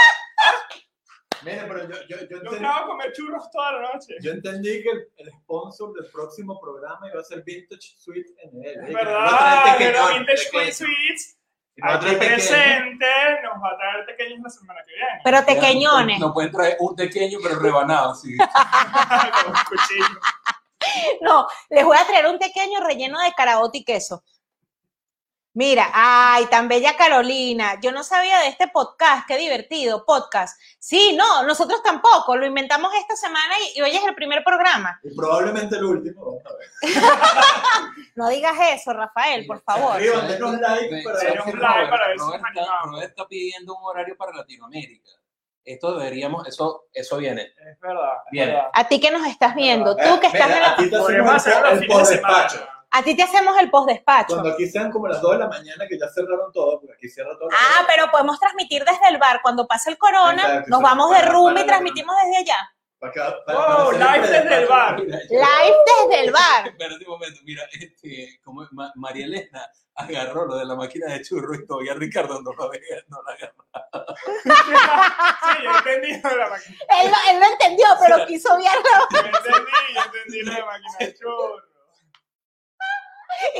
[1.45, 4.15] Mire, pero yo, yo, yo, Yo entendí, hago comer churros toda la noche.
[4.23, 8.89] yo entendí que el, el sponsor del próximo programa iba a ser Vintage Sweet NL.
[8.89, 11.39] Es verdad, de los Vintage Queen Sweets.
[11.83, 13.07] Aquí presente
[13.43, 15.21] nos va a traer pequeños la semana que viene.
[15.23, 16.19] Pero tequeñones.
[16.19, 18.35] No pueden traer un pequeño, pero rebanado, sí.
[19.45, 20.21] Con un cuchillo.
[21.21, 24.23] No, les voy a traer un pequeño relleno de caraota y queso.
[25.57, 27.81] Mira, ay, tan bella Carolina.
[27.81, 30.61] Yo no sabía de este podcast, qué divertido, podcast.
[30.79, 35.01] Sí, no, nosotros tampoco, lo inventamos esta semana y, y hoy es el primer programa.
[35.03, 36.27] Y probablemente el último.
[36.27, 36.93] Vamos a ver.
[38.17, 39.97] No digas eso, Rafael, por favor.
[39.97, 45.11] Arriba, denos like para ver like para ver si está, pidiendo un horario para Latinoamérica.
[45.65, 47.43] Esto deberíamos, eso, eso viene.
[47.43, 48.13] Es verdad.
[48.27, 48.49] es Bien.
[48.49, 48.71] verdad.
[48.75, 51.35] A ti que nos estás viendo, tú que Mira, estás en la- aquí te Podríamos
[51.35, 52.21] hacemos hacerlo el, los el
[52.91, 52.99] post-despacho.
[52.99, 54.35] a ti te hacemos el post despacho.
[54.35, 57.09] Cuando aquí sean como las 2 de la mañana, que ya cerraron todo, porque aquí
[57.09, 57.49] cierra todo.
[57.53, 59.41] Ah, pero podemos transmitir desde el bar.
[59.43, 62.71] Cuando pase el corona, Exacto, nos vamos de room y la- transmitimos desde allá.
[62.99, 64.97] Para acá- para- Wow, para hacer live el desde el bar.
[65.03, 65.77] Mira, Live
[66.09, 66.67] desde el bar.
[66.69, 68.67] Espérate un momento, mira, este, como?
[68.73, 72.69] Ma- María Elena agarró lo de la máquina de churro y todavía Ricardo no lo
[72.71, 73.65] veía, no la agarró.
[74.45, 76.77] Sí, yo entendí lo de la máquina.
[77.03, 80.97] Él, él lo entendió, pero quiso obviarlo Yo entendí, yo entendí lo de la máquina
[81.01, 81.63] de churros.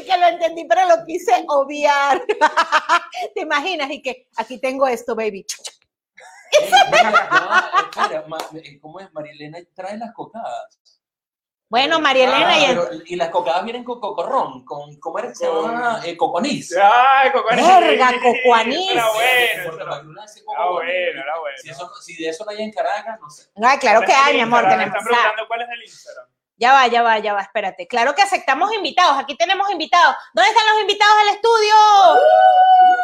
[0.07, 2.23] Que lo entendí, pero lo quise obviar.
[3.35, 3.91] ¿Te imaginas?
[3.91, 5.45] Y que aquí tengo esto, baby.
[6.53, 8.23] Eh,
[8.63, 9.13] eh, ¿cómo es?
[9.13, 10.79] María Elena trae las cocadas.
[11.69, 15.19] Bueno, María Elena, Ah, y el- pero- y las cocadas vienen con cocorrón, con, ¿cómo
[15.19, 16.01] era Con- llama?
[16.05, 16.73] Eh, coconís.
[16.81, 17.67] Ay, cocuanís.
[17.67, 18.91] Verga, cocuanís.
[18.93, 19.31] Era bueno.
[19.33, 20.07] En Era bueno,
[20.47, 20.93] coconís.
[20.97, 21.59] era bueno.
[21.59, 23.51] Si, eso, si de eso no hay en Caracas, no sé.
[23.61, 24.79] Ay, claro que hay, mi amor, tenemos.
[24.93, 26.27] Me están preguntando cuál es el Instagram.
[26.59, 27.87] Ya va, ya va, ya va, espérate.
[27.87, 29.19] Claro que aceptamos invitados.
[29.19, 30.17] Aquí tenemos invitados.
[30.33, 31.75] ¿Dónde están los invitados del estudio?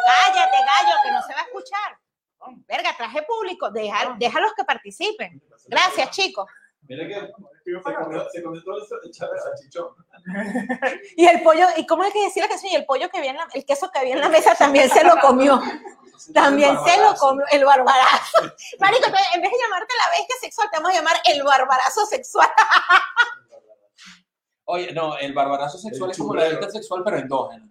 [0.07, 1.97] Cállate, gallo, que no se va a escuchar.
[2.67, 3.69] Verga, traje público.
[3.71, 5.41] Deja, déjalos que participen.
[5.67, 6.45] Gracias, chicos.
[6.85, 9.87] Mira que se comió, se comió todo el sa- el salchichón.
[11.15, 12.73] Y el pollo, ¿y cómo es que decía la canción?
[12.73, 14.89] Y el pollo que había en la, el queso que había en la mesa también
[14.89, 15.61] se lo comió.
[16.33, 18.37] También se lo comió el barbarazo.
[18.79, 22.49] Marico, en vez de llamarte la bestia sexual, te vamos a llamar el barbarazo sexual.
[24.65, 27.69] Oye, no, el barbarazo sexual El es como la bestia sexual, pero endógena.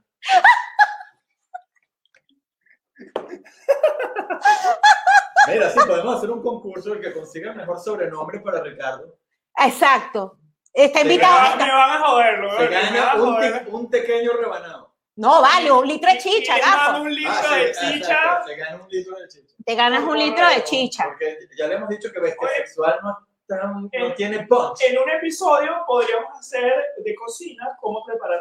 [5.49, 9.19] Mira, sí, podemos hacer un concurso el que consiga el mejor sobrenombre para Ricardo.
[9.59, 10.39] Exacto.
[10.73, 11.57] Está invitado.
[11.57, 12.57] me van a joderlo.
[12.59, 13.67] Se gana un, joder.
[13.71, 14.93] un pequeño rebanado.
[15.17, 17.03] No, vale, un litro de chicha, ¿Quién manda gafo.
[17.03, 18.45] un litro Ah, sí, de exacto, chicha.
[18.47, 19.55] Se gana un litro de chicha.
[19.65, 21.05] Te ganas un litro de chicha.
[21.05, 23.17] Porque ya le hemos dicho que bestia sexual no, es
[23.61, 24.81] tan- no tiene punch.
[24.89, 26.73] En un episodio podríamos hacer
[27.05, 28.41] de cocina cómo preparar.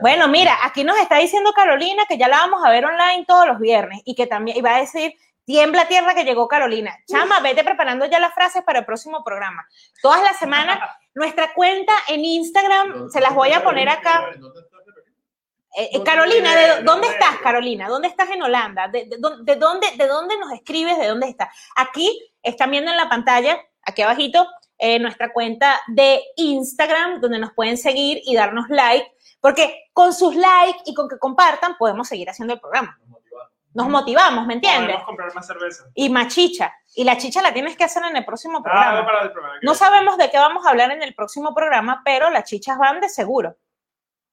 [0.00, 3.46] Bueno, mira, aquí nos está diciendo Carolina que ya la vamos a ver online todos
[3.46, 5.14] los viernes y que también iba a decir,
[5.44, 6.94] tiembla tierra que llegó Carolina.
[7.06, 9.66] Chama, vete preparando ya las frases para el próximo programa.
[10.02, 10.78] Todas las semanas,
[11.14, 14.30] nuestra cuenta en Instagram, se las voy a poner acá.
[14.38, 16.52] ¿Dónde está Carolina?
[16.52, 16.66] Eh, eh.
[16.66, 17.36] ¿de dónde ¿Dónde estás?
[17.42, 17.88] Carolina?
[17.88, 18.88] ¿Dónde estás en Holanda?
[18.88, 20.98] ¿De, de, dó- de dónde, ¿De dónde nos escribes?
[20.98, 21.48] ¿De dónde estás?
[21.76, 23.58] Aquí están viendo en la pantalla,
[23.88, 24.46] aquí abajito,
[24.78, 29.10] eh, nuestra cuenta de Instagram, donde nos pueden seguir y darnos like,
[29.40, 32.96] porque con sus likes y con que compartan podemos seguir haciendo el programa.
[33.00, 33.48] Nos motivamos.
[33.74, 34.86] Nos motivamos, ¿me entiendes?
[34.86, 35.84] Podemos comprar más cerveza.
[35.94, 36.72] Y más chicha.
[36.94, 39.04] Y la chicha la tienes que hacer en el próximo Ah, programa.
[39.06, 39.58] para el programa.
[39.62, 43.00] No sabemos de qué vamos a hablar en el próximo programa, pero las chichas van
[43.00, 43.56] de seguro.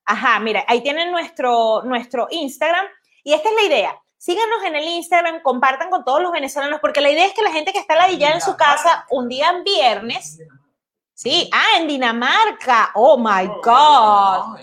[0.06, 2.86] Ajá, mira, ahí tienen nuestro, nuestro Instagram
[3.24, 4.00] y esta es la idea.
[4.18, 7.52] Síganos en el Instagram, compartan con todos los venezolanos, porque la idea es que la
[7.52, 10.40] gente que está ladillada en su casa un día en viernes,
[11.14, 14.58] sí, ah, en Dinamarca, oh my God.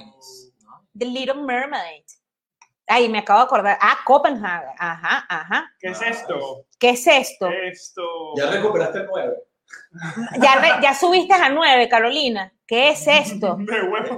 [0.99, 2.03] The Little Mermaid.
[2.89, 5.73] Ay, me acabo de acordar, ah, Copenhague, ajá, ajá.
[5.79, 6.66] ¿Qué es esto?
[6.79, 7.49] ¿Qué es esto?
[7.49, 8.03] Esto.
[8.37, 9.37] Ya recuperaste el 9.
[10.41, 12.53] Ya, re- ya subiste a nueve, Carolina.
[12.66, 13.57] ¿Qué es esto?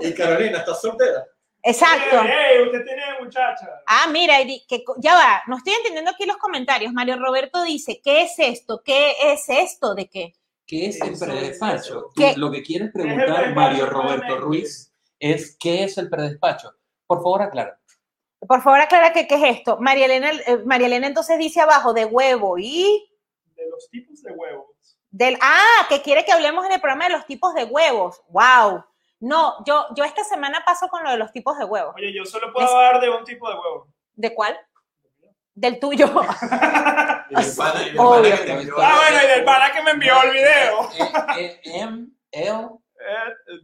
[0.00, 1.24] Y Carolina, ¿estás soltera?
[1.66, 2.20] Exacto.
[2.22, 3.82] Ey, ey, usted tiene muchacha.
[3.86, 4.36] Ah, mira,
[4.68, 6.92] que, ya va, no estoy entendiendo aquí los comentarios.
[6.92, 8.82] Mario Roberto dice, ¿qué es esto?
[8.84, 9.94] ¿Qué es esto?
[9.94, 10.34] ¿De qué?
[10.66, 12.10] ¿Qué es el predespacho?
[12.36, 14.38] Lo que quieres preguntar, Mario Roberto?
[14.38, 16.74] Ruiz, es ¿qué es el predespacho?
[17.06, 17.78] Por favor, aclara.
[18.46, 19.78] Por favor, aclara que qué es esto.
[19.80, 23.08] María Elena, eh, María Elena entonces dice abajo de huevo y
[23.56, 24.66] De los tipos de huevos.
[25.10, 25.38] del...
[25.40, 28.20] Ah, que quiere que hablemos en el programa de los tipos de huevos.
[28.28, 28.84] Wow.
[29.26, 31.94] No, yo, yo esta semana paso con lo de los tipos de huevos.
[31.96, 33.88] Oye, yo solo puedo Es- hablar de un tipo de huevo.
[34.14, 34.58] ¿De cuál?
[35.54, 36.06] Del tuyo.
[37.30, 38.22] Y el pana- y el Obvio.
[38.22, 40.90] pana que te envió- Ah, bueno, y del pana que me envió el video.
[41.38, 42.68] Eh, eh, M, L,
[43.00, 43.60] Eh.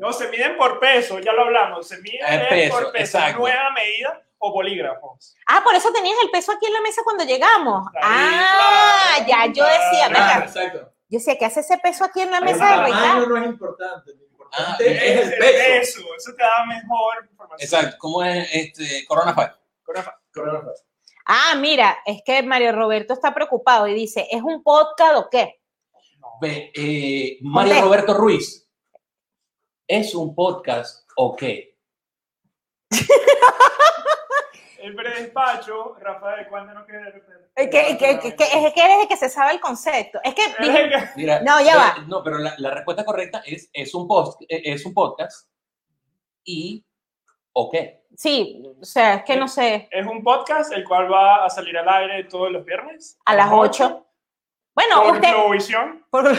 [0.00, 1.86] No, se miden por peso, ya lo hablamos.
[1.88, 3.38] Se miden es peso, por peso, exacto.
[3.38, 5.34] nueva medida o bolígrafos.
[5.46, 7.86] Ah, por eso tenías el peso aquí en la mesa cuando llegamos.
[7.94, 10.92] Ahí, Ah, claro, ya yo decía, Claro, venga, exacto.
[11.08, 13.26] Yo decía, ¿qué hace ese peso aquí en la El mesa de tamaño Ricardo?
[13.28, 14.10] no es importante.
[14.14, 16.00] Lo importante Ah, es el peso.
[16.16, 17.60] Eso te da mejor información.
[17.60, 19.52] exacto, ¿cómo es este, Corona Five?
[19.82, 20.20] Corafa.
[20.32, 20.82] Coronavirus.
[21.26, 25.60] Ah, mira, es que Mario Roberto está preocupado y dice, ¿es un podcast o qué?
[26.42, 27.82] Eh, Mario.
[27.82, 28.68] Roberto Ruiz,
[29.88, 31.76] ¿es un podcast o qué?
[34.78, 37.34] El predespacho, Rafael, ¿cuándo no quiere repetir?
[37.34, 40.20] Eh, Que, que, que, que- es que eres el que se sabe el concepto.
[40.22, 42.04] Es que dije, Mira, No, ya eh, va.
[42.06, 45.48] No, pero la, la respuesta correcta es, es, un post, eh, es un podcast
[46.44, 46.84] y
[47.54, 48.04] o qué.
[48.14, 51.76] sí, o sea, es que no sé, Es un podcast el cual va a salir
[51.78, 53.18] al aire todos los viernes.
[53.24, 54.05] a las 8.
[54.76, 56.04] Bueno, Por usted, Globovisión.
[56.10, 56.36] por,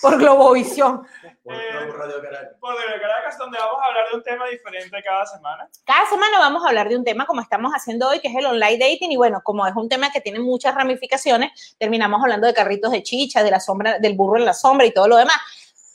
[0.00, 1.06] por Globovisión.
[1.42, 2.56] Por, Eh, por Radio Caracas.
[2.58, 5.68] Por TV Caracas, donde vamos a hablar de un tema diferente cada semana.
[5.84, 8.46] Cada semana vamos a hablar de un tema como estamos haciendo hoy, que es el
[8.46, 12.54] online dating, y bueno, como es un tema que tiene muchas ramificaciones, terminamos hablando de
[12.54, 15.36] carritos de chicha, de la sombra, del burro en la sombra y todo lo demás.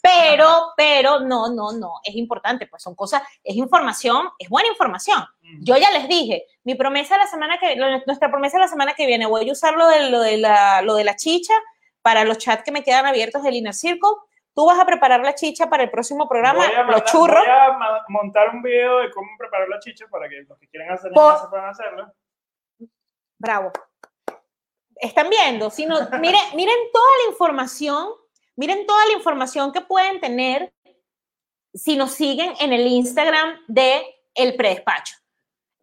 [0.03, 5.25] Pero, pero, no, no, no, es importante, pues son cosas, es información, es buena información.
[5.61, 9.25] Yo ya les dije, mi promesa la semana que, nuestra promesa la semana que viene,
[9.25, 11.53] voy a usar lo de, lo de, la, lo de la chicha
[12.01, 14.09] para los chats que me quedan abiertos del Inner Circle.
[14.53, 17.39] Tú vas a preparar la chicha para el próximo programa, a los mandar- churros.
[17.39, 20.91] Voy a montar un video de cómo preparar la chicha para que los que quieran
[20.91, 22.13] hacer en Por- puedan hacerlo.
[23.39, 23.71] Bravo.
[24.95, 28.09] Están viendo, si no, miren, miren toda la información,
[28.55, 30.73] miren toda la información que pueden tener
[31.73, 34.03] si nos siguen en el Instagram de
[34.35, 35.15] El Predespacho.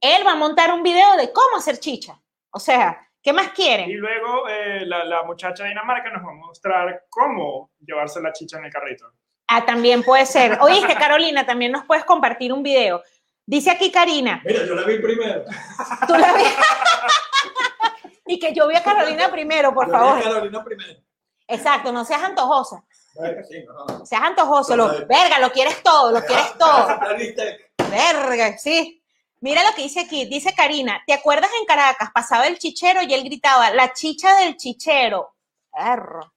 [0.01, 2.21] Él va a montar un video de cómo hacer chicha.
[2.51, 3.97] O sea, ¿qué más Y quieren?
[3.97, 8.59] luego eh, la, la muchacha de Dinamarca nos va a mostrar cómo llevarse la chicha
[8.59, 9.07] en el carrito.
[9.49, 10.59] Ah, también puede ser.
[10.61, 13.03] Oíste, Carolina, también nos puedes compartir un video.
[13.47, 15.43] Dice aquí Karina, Mira, yo la vi primero.
[16.07, 16.55] tú la ves.
[18.27, 20.23] y que yo vi a Carolina primero, por Yo vi a favor.
[20.23, 21.01] Carolina primero.
[21.47, 22.85] Exacto, no seas antojosa.
[23.49, 24.05] Sí, no.
[24.05, 24.77] Seas antojoso.
[24.77, 26.87] Lo, verga, lo quieres todo, lo quieres todo.
[27.91, 28.98] Verga, sí.
[29.41, 32.11] Mira lo que dice aquí, dice Karina, ¿te acuerdas en Caracas?
[32.13, 35.35] Pasaba el chichero y él gritaba, la chicha del chichero.
[35.73, 36.33] Perro.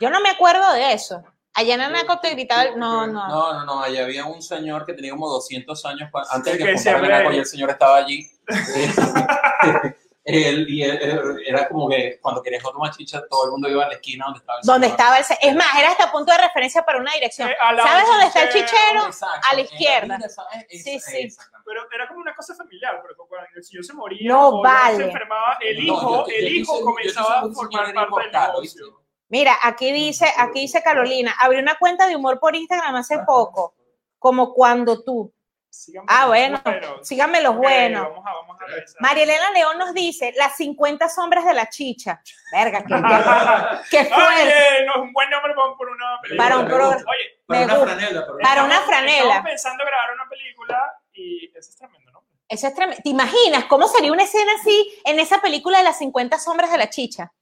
[0.00, 1.22] Yo no me acuerdo de eso.
[1.54, 3.28] Allá en Anaco te gritaba, no, no.
[3.28, 6.64] No, no, no, allá había un señor que tenía como 200 años antes de que
[6.64, 8.26] que fundara siempre- Venaco y el señor estaba allí.
[10.24, 13.84] él, y él- él- era como que cuando querías tomar chicha, todo el mundo iba
[13.84, 15.00] a la esquina donde estaba el ¿Dónde señor.
[15.00, 15.24] estaba el...
[15.50, 17.50] Es más, era hasta punto de referencia para una dirección.
[17.50, 19.06] Eh, ¿Sabes dónde está el chichero.
[19.06, 20.16] Exacto, a la izquierda.
[20.16, 20.66] vida, ¿sabes?
[20.70, 21.28] Sí, Esa- sí.
[21.64, 24.96] Pero era como una cosa familiar, porque cuando el señor se moría No o vale.
[24.96, 28.46] se enfermaba, el No, hijo, yo estoy- yo el hijo comenzaba a formar parte del
[28.48, 29.02] negocio.
[29.28, 33.74] Mira, aquí dice, aquí dice Carolina, abrí una cuenta de humor por Instagram hace poco,
[34.18, 35.32] como cuando tú.
[35.74, 37.08] Síganme Ah, los bueno, buenos.
[37.08, 38.02] síganme los Ok, buenos.
[38.02, 39.00] Vamos a, vamos a revisar.
[39.00, 42.20] María Elena León nos dice, las 50 sombras de la chicha.
[42.52, 42.92] Verga, qué,
[43.90, 44.42] qué fuerte.
[44.42, 46.44] Oye, no es un buen nombre para por una película.
[46.44, 46.70] Para un.
[46.70, 47.94] Oye, Para una gusta.
[47.96, 48.20] franela.
[48.20, 49.22] para una- Para una franela.
[49.28, 50.92] Estamos pensando grabar una película
[51.22, 52.22] y eso es tremendo, ¿no?
[52.48, 53.00] Eso es tremendo.
[53.02, 56.78] ¿Te imaginas cómo sería una escena así en esa película de las 50 sombras de
[56.78, 57.32] la chicha?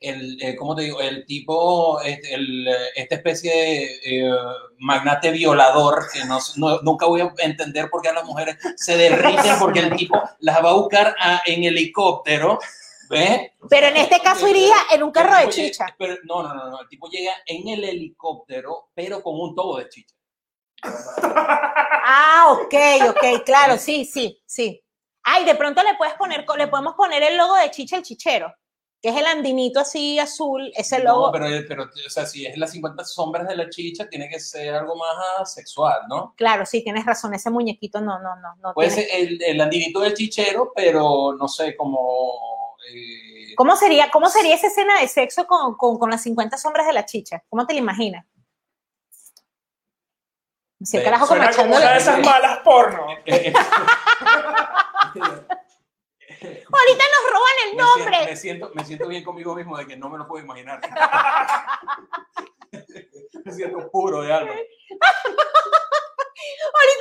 [0.00, 1.00] el, eh, ¿cómo te digo?
[1.00, 4.30] El tipo, este, el, eh, esta especie de eh,
[4.78, 8.96] magnate violador que no, no- nunca voy a entender por qué a las mujeres se
[8.96, 12.60] derriten porque el tipo las va a buscar a- en helicóptero,
[13.10, 13.50] ¿ves?
[13.68, 15.86] Pero en este caso iría en un carro de llega- chicha.
[15.98, 19.78] pero, no, no, no, no, el tipo llega en el helicóptero, pero con un tobo
[19.78, 20.14] de chicha.
[20.82, 22.74] Ah, ok,
[23.10, 24.82] ok, claro, sí, sí, sí.
[25.22, 28.54] Ay, de pronto le puedes poner, le podemos poner el logo de Chicha el Chichero,
[29.02, 31.26] que es el andinito así azul, ese logo.
[31.26, 34.40] No, pero, pero, o sea, si es las 50 sombras de la chicha, tiene que
[34.40, 36.34] ser algo más ah, sexual, ¿no?
[36.36, 38.72] Claro, sí, tienes razón, ese muñequito no, no, no, no.
[38.74, 42.76] Puede tiene- ser el, el andinito del chichero, pero no sé, como...
[42.90, 46.86] eh, ¿Cómo sería, ¿Cómo sería esa escena de sexo con, con, con las 50 sombras
[46.86, 47.42] de la chicha?
[47.50, 48.24] ¿Cómo te la imaginas?
[50.82, 51.84] Si el carajo como Suena como echándole.
[51.84, 53.06] una de esas malas porno.
[53.26, 53.52] eh,
[56.40, 58.12] Ahorita nos roban el me, nombre.
[58.12, 60.80] siento, me, siento, me siento bien conmigo mismo de que no me lo puedo imaginar.
[63.44, 64.52] me siento puro de alma.
[64.52, 64.68] Ahorita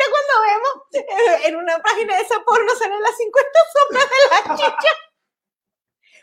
[0.10, 4.42] cuando vemos eh, en una página de esa porno salen las 50 sombras de la
[4.56, 4.90] chicha.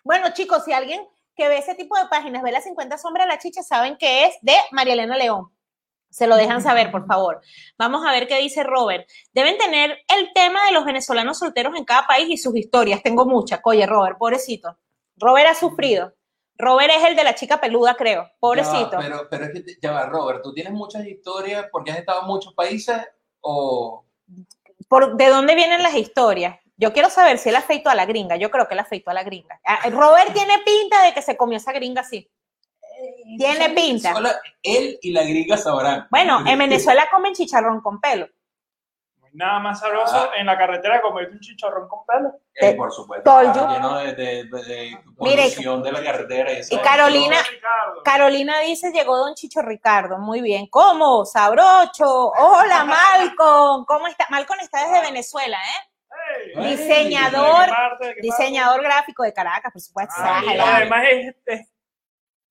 [0.03, 3.33] Bueno, chicos, si alguien que ve ese tipo de páginas ve las 50 sombras de
[3.33, 5.54] la chicha, saben que es de María Elena León.
[6.15, 7.41] Se lo dejan saber, por favor.
[7.77, 9.09] Vamos a ver qué dice Robert.
[9.32, 13.03] Deben tener el tema de los venezolanos solteros en cada país y sus historias.
[13.03, 13.61] Tengo muchas.
[13.65, 14.78] Oye, Robert, pobrecito.
[15.16, 16.15] Robert ha sufrido.
[16.57, 18.31] Robert es el de la chica peluda, creo.
[18.39, 18.93] Pobrecito.
[18.93, 21.91] Ya va, pero, pero es que, te- ya va, Robert, ¿tú tienes muchas historias porque
[21.91, 22.97] has estado en muchos países
[23.41, 24.05] o...?
[24.89, 26.61] ¿Por, ¿De dónde vienen las historias?
[26.77, 28.36] Yo quiero saber si él afeitó a la gringa.
[28.36, 29.61] Yo creo que él afeitó a la gringa.
[29.65, 32.31] Ah, Robert tiene pinta de que se comió esa gringa así.
[33.39, 34.09] Tiene En pinta.
[34.15, 36.07] Venezuela, él y la gringa sabrán.
[36.11, 38.29] Bueno, en Venezuela comen chicharrón con pelo.
[39.37, 40.37] Nada más sabroso Ah.
[40.37, 42.31] en la carretera como un chicharrón con pelo.
[42.55, 43.43] Eh, por supuesto.
[43.43, 46.53] Lleno de, de, de- de Mire, de la carretera.
[46.71, 47.43] Y, Carolina-.
[48.05, 50.19] Carolina dice, llegó Don Chicho Ricardo.
[50.19, 50.69] Muy bien.
[50.69, 51.25] ¿Cómo?
[51.25, 52.29] Sabrocho.
[52.31, 53.85] Hola, Malcolm.
[53.87, 54.25] ¿Cómo está?
[54.31, 55.91] Malcolm está desde Venezuela, ¿eh?
[56.57, 60.15] Hey, Diseñador, ¿de qué parte, de qué diseñador gráfico de Caracas, por supuesto.
[60.17, 60.43] Ah.
[60.77, 61.69] Además es, es-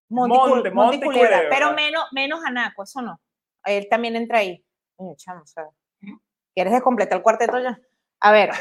[0.09, 3.19] Monte, Monte, Culebra, pero menos, menos Anaco, eso no.
[3.65, 4.63] Él también entra ahí.
[5.17, 5.65] Chamo, o sea,
[6.53, 7.79] ¿Quieres completar el cuarteto ya?
[8.19, 8.51] A ver,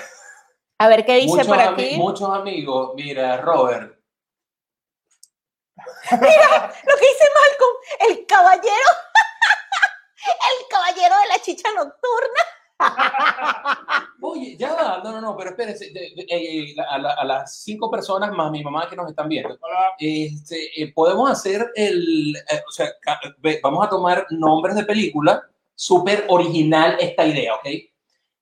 [0.79, 1.97] a ver qué dice muchos, por aquí.
[1.97, 3.99] muchos amigos, mira, Robert,
[6.11, 6.27] Lo que
[7.07, 7.77] dice Malcolm,
[8.09, 8.67] el caballero,
[10.17, 12.43] el caballero de la chicha nocturna.
[14.25, 17.91] Oye, ya, no, no, no, pero espérense, de- de- eh, a, la- a las cinco
[17.91, 19.59] personas más mi mamá que nos están viendo,
[19.99, 22.87] este, eh, podemos hacer el, eh, o sea,
[23.63, 25.43] vamos a tomar nombres de película,
[25.75, 27.67] súper original esta idea, ¿ok?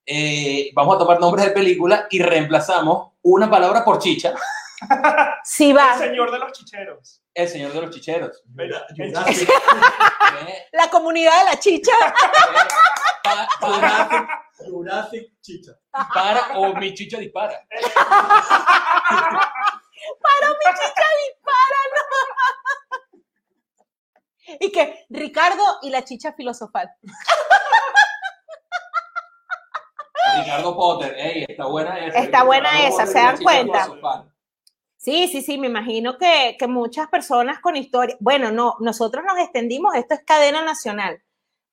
[0.07, 4.35] Eh, vamos a tomar nombres de película y reemplazamos una palabra por chicha,
[5.45, 7.23] Sí el va, señor de los chicheros.
[7.35, 8.43] el señor de los chicheros.
[8.55, 9.13] Mira, el
[10.73, 11.93] la comunidad de la chicha.
[13.23, 15.73] Pa- para, Jurassic Chicha.
[16.15, 17.67] para o mi chicha dispara.
[24.59, 26.91] Y que Ricardo y la chicha filosofal.
[30.39, 32.19] Ricardo Potter, ey, está buena esa.
[32.19, 33.85] Está buena Ricardo esa, Potter ¿se dan cuenta?
[33.85, 34.30] filosofal.
[35.01, 39.39] Sí, sí, sí, me imagino que, que muchas personas con historia, bueno, no, nosotros nos
[39.39, 41.23] extendimos, esto es cadena nacional.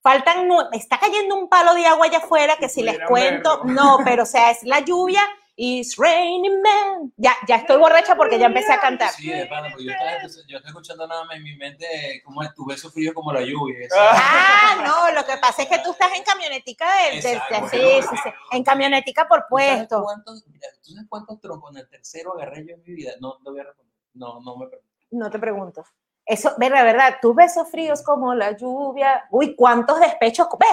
[0.00, 3.74] Faltan, está cayendo un palo de agua allá afuera que si les cuento, verlo.
[3.74, 5.20] no, pero o sea, es la lluvia
[5.60, 7.12] It's raining men.
[7.16, 9.10] Ya, ya estoy borracha porque ya empecé a cantar.
[9.10, 10.12] Sí, de pana, porque yo, estaba,
[10.46, 13.40] yo estoy escuchando nada más en mi mente como es tu beso frío como la
[13.40, 13.84] lluvia.
[13.84, 13.96] eso.
[13.98, 17.70] Ah, no, lo que pasa es que tú estás en camionetica Exacto.
[17.72, 20.06] sí, sí, sí, en camionetica por ¿Tú sabes puesto.
[20.24, 23.14] ¿Tú sabes cuántos troncos en el tercero agarré yo en mi vida?
[23.20, 23.96] No, no voy a responder.
[24.14, 24.94] No, no me pregunto.
[25.10, 25.84] No te pregunto.
[26.28, 29.26] Eso, verdad, verdad, tus besos fríos como la lluvia.
[29.30, 30.46] Uy, cuántos despechos.
[30.60, 30.66] Ve,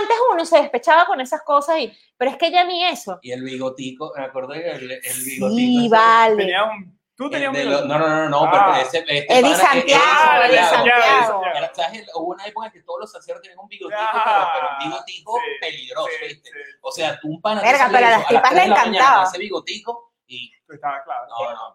[0.00, 3.18] antes uno se despechaba con esas cosas, y, pero es que ya ni eso.
[3.20, 5.56] Y el bigotico, me acordé que el, el bigotico.
[5.56, 6.36] Sí, vale.
[6.36, 8.50] Tenía un, tú el tenías un lo- no, no, no, no, Ah.
[8.72, 11.42] pero ese, este Eddie Santiago, Eddie Santiago.
[12.14, 14.90] Hubo una época en que todos los salseros tenían un bigotico, Ah, pero, pero un
[14.90, 16.50] bigotico sí, peligroso, Sí, ¿viste?
[16.50, 19.16] sí, O sea, tú un pana Verga, pero a las tipas la mañana encantaba.
[19.24, 21.26] con Ese bigotico y tú estabas claro.
[21.28, 21.74] no, no.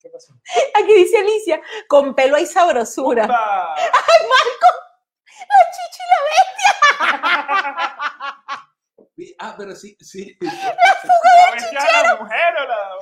[0.00, 0.32] ¿Qué pasó?
[0.74, 3.24] Aquí dice Alicia, con pelo hay sabrosura.
[3.24, 3.74] Upa.
[9.40, 10.36] Ah, pero sí, sí.
[10.40, 10.50] ¿La
[11.52, 12.98] bestia de la mujer o la.?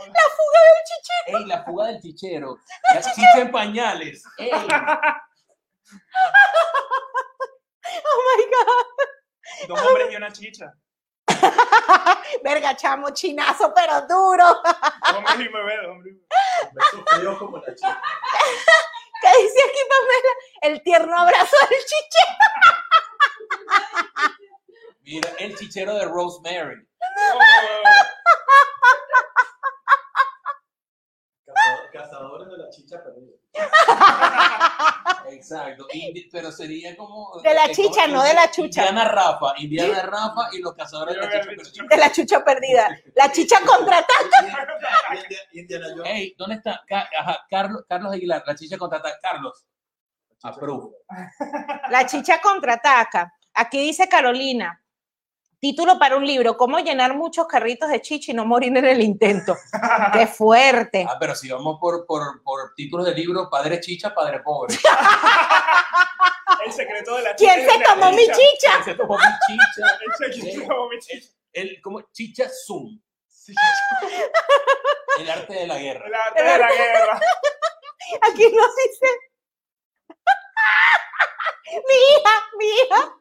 [1.27, 2.57] Ey, la fuga del chichero.
[2.95, 4.23] La chicha en pañales.
[4.39, 4.51] Ey.
[8.05, 9.69] Oh my God.
[9.69, 10.73] Dos hombres y una chicha.
[12.45, 14.45] Verga, chamo, chinazo, pero duro.
[15.11, 15.79] Y hombres y bebés.
[16.73, 18.01] Beso frío como la chica.
[19.23, 20.33] ¿Qué dice aquí Pamela?
[20.63, 22.25] El tierno abrazo del chiche.
[25.03, 26.87] Mira, el chichero de Rosemary.
[31.47, 33.33] Cazador- Cazadores de la chicha perdida.
[35.31, 35.87] Exacto.
[35.93, 37.41] Indi- pero sería como.
[37.43, 38.83] De la eh, chicha, no de la chucha.
[38.89, 39.55] Indiana Rafa.
[39.59, 41.47] Indiana Rafa y los cazadores de la chicha.
[41.47, 41.87] perdida.
[41.89, 42.99] De la chucha perdida.
[43.15, 44.69] La chicha contraataca.
[45.15, 46.11] India- Indiana Jones.
[46.13, 46.83] Ey, ¿dónde está?
[46.87, 49.11] Ca- ajá, Carlos, Carlos Aguilar, la chicha contrata.
[49.23, 49.65] Carlos.
[50.43, 50.95] Approve.
[51.91, 53.33] La chicha contraataca.
[53.55, 54.81] Aquí dice Carolina.
[55.59, 59.01] Título para un libro, ¿Cómo llenar muchos carritos de chicha y no morir en el
[59.01, 59.57] intento?
[60.13, 61.07] ¡Qué fuerte!
[61.09, 64.75] Ah, pero si vamos por, por, por títulos de libros, padre chicha, padre pobre.
[66.65, 67.55] El secreto de la chicha.
[67.55, 68.85] ¿Quién se tomó mi chicha?
[68.85, 69.99] Se tomó mi chicha.
[70.01, 71.29] El secreto se tomó mi chicha.
[71.53, 73.01] El, como chicha zoom.
[75.19, 76.07] El arte de la guerra.
[76.07, 77.21] El arte de la guerra.
[78.23, 79.07] Aquí nos dice.
[81.73, 83.13] Mi hija, mi hija.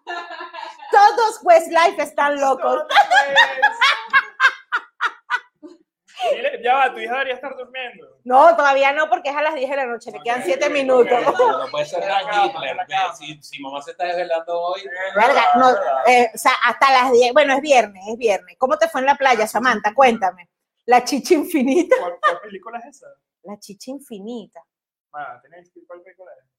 [0.91, 2.83] Todos Westlife están locos.
[6.31, 8.19] Dile, Ya va, tu hija debería estar durmiendo.
[8.23, 10.65] No, todavía no, porque es a las 10 de la noche, le quedan Ok, 7
[10.65, 11.21] ok, minutos.
[11.21, 12.77] No, no puede ser tan Hitler.
[13.17, 14.81] Si, si mamá se está desvelando hoy.
[15.15, 15.69] Verga, no,
[16.07, 18.55] eh, o sea, hasta las 10, bueno, es viernes, es viernes.
[18.57, 19.93] ¿Cómo te fue en la playa, Samantha?
[19.93, 20.49] Cuéntame.
[20.85, 21.95] La chicha infinita.
[21.99, 23.07] ¿Cuál, cuál película es esa?
[23.43, 24.61] La chicha infinita.
[25.17, 25.41] Ah.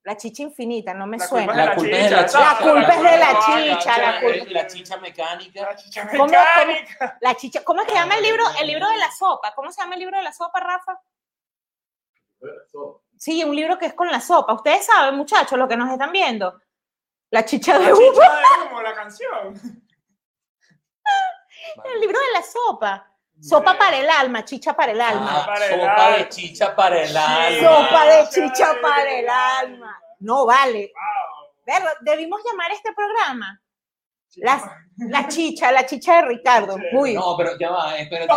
[0.05, 1.47] La chicha infinita, no me La suena.
[1.47, 2.39] culpa La culpa es de la chicha, chicha.
[2.53, 3.39] La culpa es de la
[4.67, 5.63] chicha, la La mecánica.
[5.63, 7.19] La chicha ¿Cómo- mecánica.
[7.21, 8.45] La chicha, ¿cómo es que se llama el libro?
[8.61, 9.53] El libro de la sopa.
[9.55, 10.99] ¿Cómo se llama el libro de la sopa, Rafa?
[13.19, 14.53] Sí, un libro que es con la sopa.
[14.55, 16.61] Ustedes saben, muchachos, lo que nos están viendo.
[17.31, 17.99] La chicha de La uva.
[18.01, 18.37] chicha de
[18.69, 19.55] humo, la canción.
[21.85, 23.13] El libro de la sopa.
[23.41, 25.43] Sopa para el alma, chicha para el alma.
[25.43, 26.17] Ah, Para el sopa alma.
[26.17, 27.61] de chicha para el alma.
[27.61, 29.59] Sopa de chicha para el alma.
[29.61, 30.01] alma.
[30.21, 30.93] No vale.
[30.95, 31.51] Wow.
[31.67, 33.61] Verlo, debimos llamar a este programa
[34.37, 34.63] Las-
[34.99, 36.77] la chicha, la chicha de Ricardo.
[36.93, 38.33] Uy, No, pero ya va, espérate.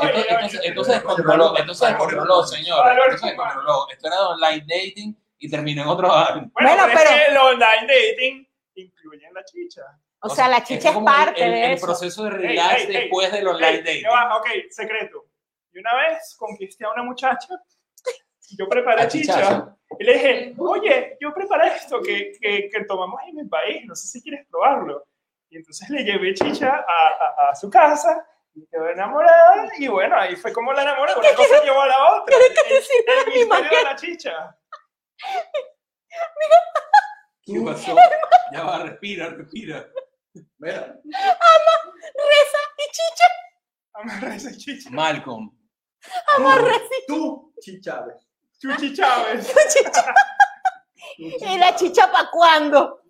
[0.67, 2.85] Esto, se- descontroló, esto se descontroló, señor.
[3.07, 3.87] Esto se descontroló.
[3.89, 7.31] Esto era de online dating y terminó en otro Bueno, Bueno, pero, pero- es que
[7.31, 9.81] el online dating incluye la chicha.
[10.21, 11.85] O sea, la chicha es el- parte el, de el eso.
[11.85, 12.93] proceso de relax ey, ey.
[13.01, 14.05] después del online dating.
[14.07, 15.25] ok, secreto.
[15.71, 17.47] Y una vez conquisté a una muchacha,
[18.49, 19.77] y yo preparé A chicha, chichazo.
[19.99, 23.95] y le dije, oye, yo preparé esto que, que, que tomamos en mi país, no
[23.95, 25.05] sé si quieres probarlo.
[25.51, 27.07] Y entonces le llevé chicha a,
[27.45, 28.25] a, a su casa,
[28.55, 32.13] y quedó enamorada, y bueno, ahí fue como la enamoré, una cosa llevó a la
[32.15, 32.35] otra.
[32.35, 34.57] ¿Quieres que te sirva El mi misterio de la chicha.
[37.43, 37.95] ¿Qué pasó?
[38.51, 39.87] Ya va, respira, respira.
[40.33, 43.25] Mira, Reza y chicha,
[43.93, 44.89] Amarra esa chicha.
[44.91, 45.51] Malcolm.
[46.37, 48.27] amarra y tú, Chichávez.
[48.59, 49.53] Chuchi Chávez.
[49.73, 50.13] chicha.
[51.17, 53.01] ¿Y la chicha para cuándo?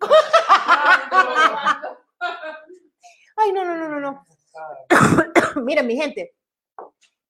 [3.36, 4.26] Ay, no, no, no, no, no.
[5.62, 6.34] Miren, mi gente,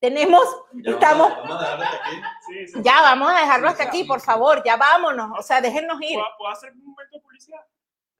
[0.00, 0.42] tenemos,
[0.72, 2.22] Ya estamos, Vamos, vamos a dejarlo hasta aquí.
[2.46, 2.78] Sí, sí.
[2.82, 6.14] ya vamos a dejarlo hasta aquí, por favor, ya vámonos, o sea, déjennos ir.
[6.14, 7.60] ¿Puedo, puedo hacer un momento de publicidad?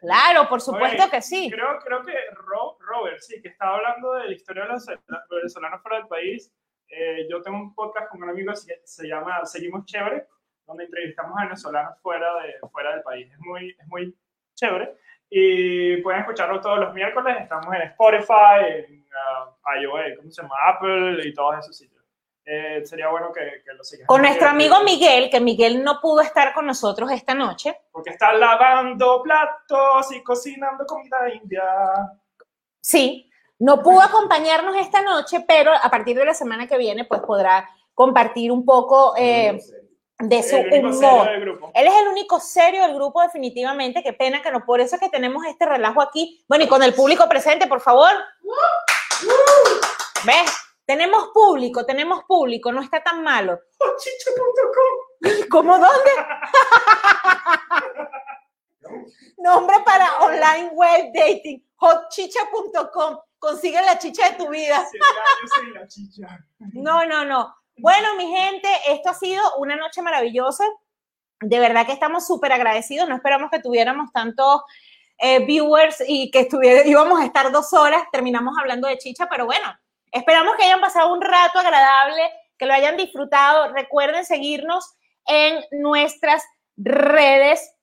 [0.01, 1.51] Claro, por supuesto Oye, que sí.
[1.51, 4.87] Creo, creo que Ro- Robert, sí, que estaba hablando de la historia de los
[5.29, 6.53] venezolanos fuera del país.
[6.89, 10.27] Eh, yo tengo un podcast con un amigo que se, se llama Seguimos Chévere,
[10.67, 13.31] donde entrevistamos a venezolanos fuera, de, fuera del país.
[13.31, 14.17] Es muy, es muy
[14.55, 14.97] chévere.
[15.29, 17.37] Y pueden escucharlo todos los miércoles.
[17.41, 20.55] Estamos en Spotify, en ah, iOS, ¿cómo se llama?
[20.67, 22.00] Apple y todos esos sitios.
[22.53, 24.09] Eh, sería bueno que, que lo sigan.
[24.09, 27.79] Con nuestro amigo Miguel, que Miguel no pudo estar con nosotros esta noche.
[27.93, 31.63] Porque está lavando platos y cocinando comida india.
[32.81, 37.21] Sí, no pudo acompañarnos esta noche, pero a partir de la semana que viene, pues
[37.21, 39.61] podrá compartir un poco eh,
[40.19, 41.29] de su El único serio humor.
[41.29, 41.71] del grupo.
[41.73, 44.03] Él es el único serio del grupo, definitivamente.
[44.03, 46.45] Qué pena que no, por eso es que tenemos este relajo aquí.
[46.49, 48.11] Bueno, y con el público presente, por favor.
[50.25, 50.67] ¿Ves?
[50.91, 53.61] Tenemos público, tenemos público, no está tan malo.
[53.97, 55.21] Chicha.com.
[55.49, 56.11] ¿Cómo dónde?
[59.39, 63.19] Nombre para online web dating, hotchicha.com.
[63.39, 64.85] Consigue la chicha de tu vida.
[66.73, 67.55] No, no, no.
[67.77, 70.65] Bueno, mi gente, esto ha sido una noche maravillosa.
[71.41, 73.09] De verdad que estamos súper agradecidos.
[73.09, 74.63] No esperamos que tuviéramos tantos
[75.19, 76.49] eh, viewers y que
[76.87, 78.03] íbamos a estar dos horas.
[78.11, 79.73] Terminamos hablando de chicha, pero bueno,
[80.13, 83.73] esperamos que hayan pasado un rato agradable, que lo hayan disfrutado.
[83.73, 84.95] Recuerden seguirnos
[85.27, 86.45] en nuestras
[86.77, 87.75] redes,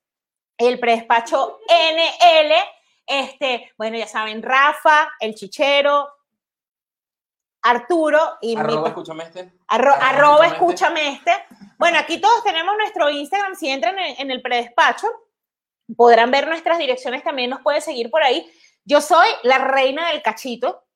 [0.58, 2.54] el predespacho NL.
[3.06, 6.10] Este, bueno, ya saben, Rafa, el chichero,
[7.64, 9.41] Arturo y mi Arroba, escúchame este.
[9.68, 11.56] Arro- Arroba, arroba escúchame escúchame este.
[11.78, 13.56] Bueno, aquí todos tenemos nuestro Instagram.
[13.56, 15.08] Si entran en, en el predespacho,
[15.95, 17.24] podrán ver nuestras direcciones.
[17.24, 18.49] También nos pueden seguir por ahí.
[18.86, 20.87] Yo soy la reina del cachito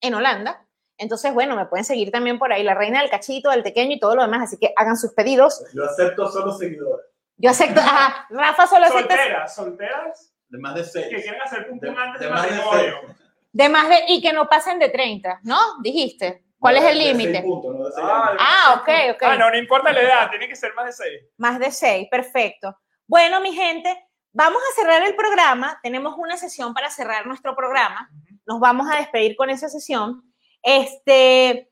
[0.00, 0.66] en Holanda.
[0.98, 4.00] Entonces, bueno, me pueden seguir también por ahí, la reina del cachito, del pequeño y
[4.00, 4.42] todo lo demás.
[4.42, 5.64] Así que hagan sus pedidos.
[5.74, 7.06] Yo acepto solo seguidores.
[7.38, 7.80] Yo acepto.
[7.80, 11.06] Ajá, Rafa solo acepta Solteras, solteras De más de seis.
[11.08, 13.00] que quieren hacer pum De, pum antes de del más de matrimonio.
[13.02, 13.16] seis.
[13.52, 15.58] de más de y que no pasen de 30, ¿no?
[15.82, 16.44] Dijiste.
[16.58, 17.42] ¿Cuál es el límite?
[17.42, 17.62] no
[17.96, 18.36] Ah.
[18.38, 19.22] Ah, ok, ok.
[19.22, 21.22] Ah, no, no importa la edad, tiene que ser más de seis.
[21.38, 22.76] Más de seis, perfecto.
[23.06, 25.80] Bueno, mi gente, vamos a cerrar el programa.
[25.82, 28.10] Tenemos una sesión para cerrar nuestro programa.
[28.50, 30.24] Nos vamos a despedir con esa sesión.
[30.60, 31.70] Este,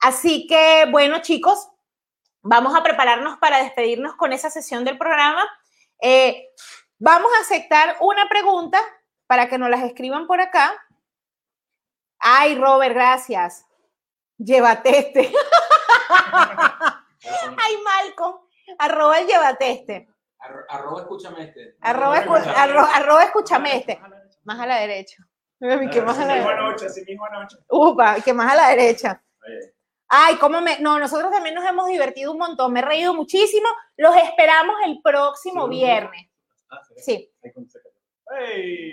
[0.00, 1.68] así que, bueno, chicos,
[2.42, 5.44] vamos a prepararnos para despedirnos con esa sesión del programa.
[6.02, 6.48] Eh,
[6.98, 8.80] vamos a aceptar una pregunta
[9.28, 10.72] para que nos las escriban por acá.
[12.18, 13.64] Ay, Robert, gracias.
[14.36, 15.32] Llévate este.
[17.56, 18.40] Ay, Malcolm.
[18.80, 20.08] Arroba el llévate este.
[20.40, 21.76] Arro- Arroba, escúchame este.
[21.80, 24.00] Arroba, arro- arroba escúchame este.
[24.42, 25.22] Más a la derecha.
[25.60, 26.52] Mira, que más a la derecha.
[26.58, 27.56] anoche, sí mismo anoche.
[27.70, 29.22] Upa, que más a la derecha.
[29.46, 29.74] Oye,
[30.08, 30.78] Ay, cómo me.
[30.78, 32.72] No, nosotros también nos hemos divertido un montón.
[32.72, 33.68] Me he reído muchísimo.
[33.96, 35.70] Los esperamos el próximo Sí.
[35.70, 36.28] viernes.
[36.70, 37.32] ah, sí.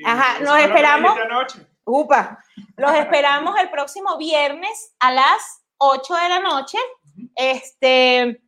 [0.05, 1.15] Ajá, nos esperamos.
[1.85, 2.39] Upa.
[2.77, 6.77] Los esperamos el próximo viernes a las 8 de la noche.
[7.35, 8.41] Este.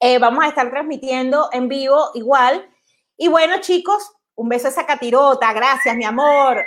[0.00, 2.68] eh, vamos a estar transmitiendo en vivo igual.
[3.16, 5.52] Y bueno, chicos, un beso a esa catirota.
[5.52, 6.64] Gracias, mi amor.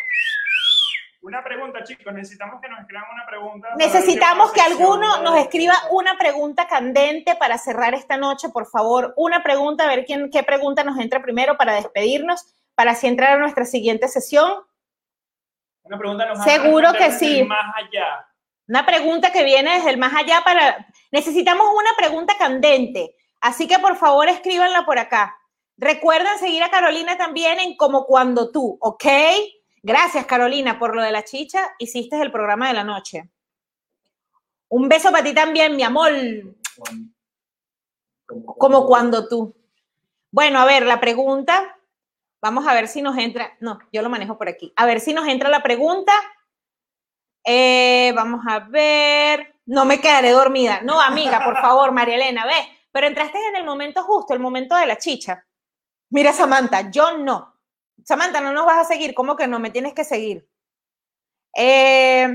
[1.22, 2.14] Una pregunta, chicos.
[2.14, 3.68] Necesitamos que nos escriban una pregunta.
[3.78, 9.14] Necesitamos que alguno nos escriba una pregunta candente para cerrar esta noche, por favor.
[9.18, 13.34] Una pregunta, a ver quién, qué pregunta nos entra primero para despedirnos, para así entrar
[13.34, 14.64] a nuestra siguiente sesión.
[15.84, 17.44] Una pregunta nos Seguro que sí.
[17.44, 18.26] Más allá.
[18.70, 20.88] Una pregunta que viene desde el más allá para...
[21.12, 25.36] Necesitamos una pregunta candente, así que por favor escríbanla por acá.
[25.76, 29.06] Recuerden seguir a Carolina también en Como Cuando Tú, ¿ok?
[29.82, 31.76] Gracias, Carolina, por lo de la chicha.
[31.78, 33.30] Hiciste el programa de la noche.
[34.70, 36.12] Un beso para ti también, mi amor.
[38.26, 39.56] Como cuando tú.
[40.32, 41.76] Bueno, a ver, la pregunta.
[42.42, 43.58] Vamos a ver si nos entra.
[43.60, 44.72] No, yo lo manejo por aquí.
[44.76, 46.14] A ver si nos entra la pregunta.
[47.44, 49.56] Eh, vamos a ver.
[49.66, 50.82] No me quedaré dormida.
[50.82, 52.78] No, amiga, por favor, María Elena, ve.
[52.92, 55.46] Pero entraste en el momento justo, el momento de la chicha.
[56.12, 57.59] Mira, Samantha, yo no.
[58.10, 59.14] Samantha, no nos vas a seguir.
[59.14, 59.60] ¿Cómo que no?
[59.60, 60.50] Me tienes que seguir.
[61.56, 62.28] Eh,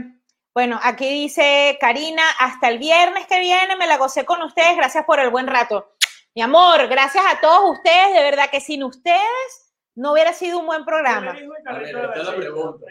[0.54, 4.76] bueno, aquí dice Karina, hasta el viernes que viene me la gocé con ustedes.
[4.76, 5.96] Gracias por el buen rato.
[6.32, 8.14] Mi amor, gracias a todos ustedes.
[8.14, 11.32] De verdad que sin ustedes no hubiera sido un buen programa.
[11.32, 12.86] Ahí está la pregunta.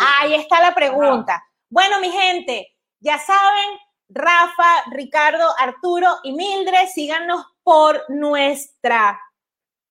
[0.00, 1.44] Ahí está la pregunta.
[1.70, 3.78] Bueno, mi gente, ya saben,
[4.08, 9.20] Rafa, Ricardo, Arturo y Mildred, síganos por nuestra,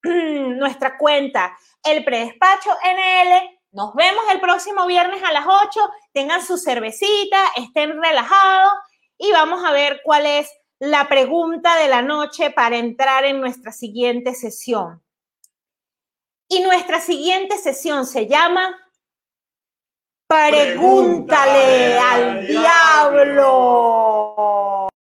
[0.57, 3.59] nuestra cuenta, el predespacho NL.
[3.71, 5.79] Nos vemos el próximo viernes a las 8.
[6.11, 8.73] Tengan su cervecita, estén relajados
[9.17, 13.71] y vamos a ver cuál es la pregunta de la noche para entrar en nuestra
[13.71, 15.01] siguiente sesión.
[16.49, 18.77] Y nuestra siguiente sesión se llama
[20.27, 23.53] Pregúntale al diablo.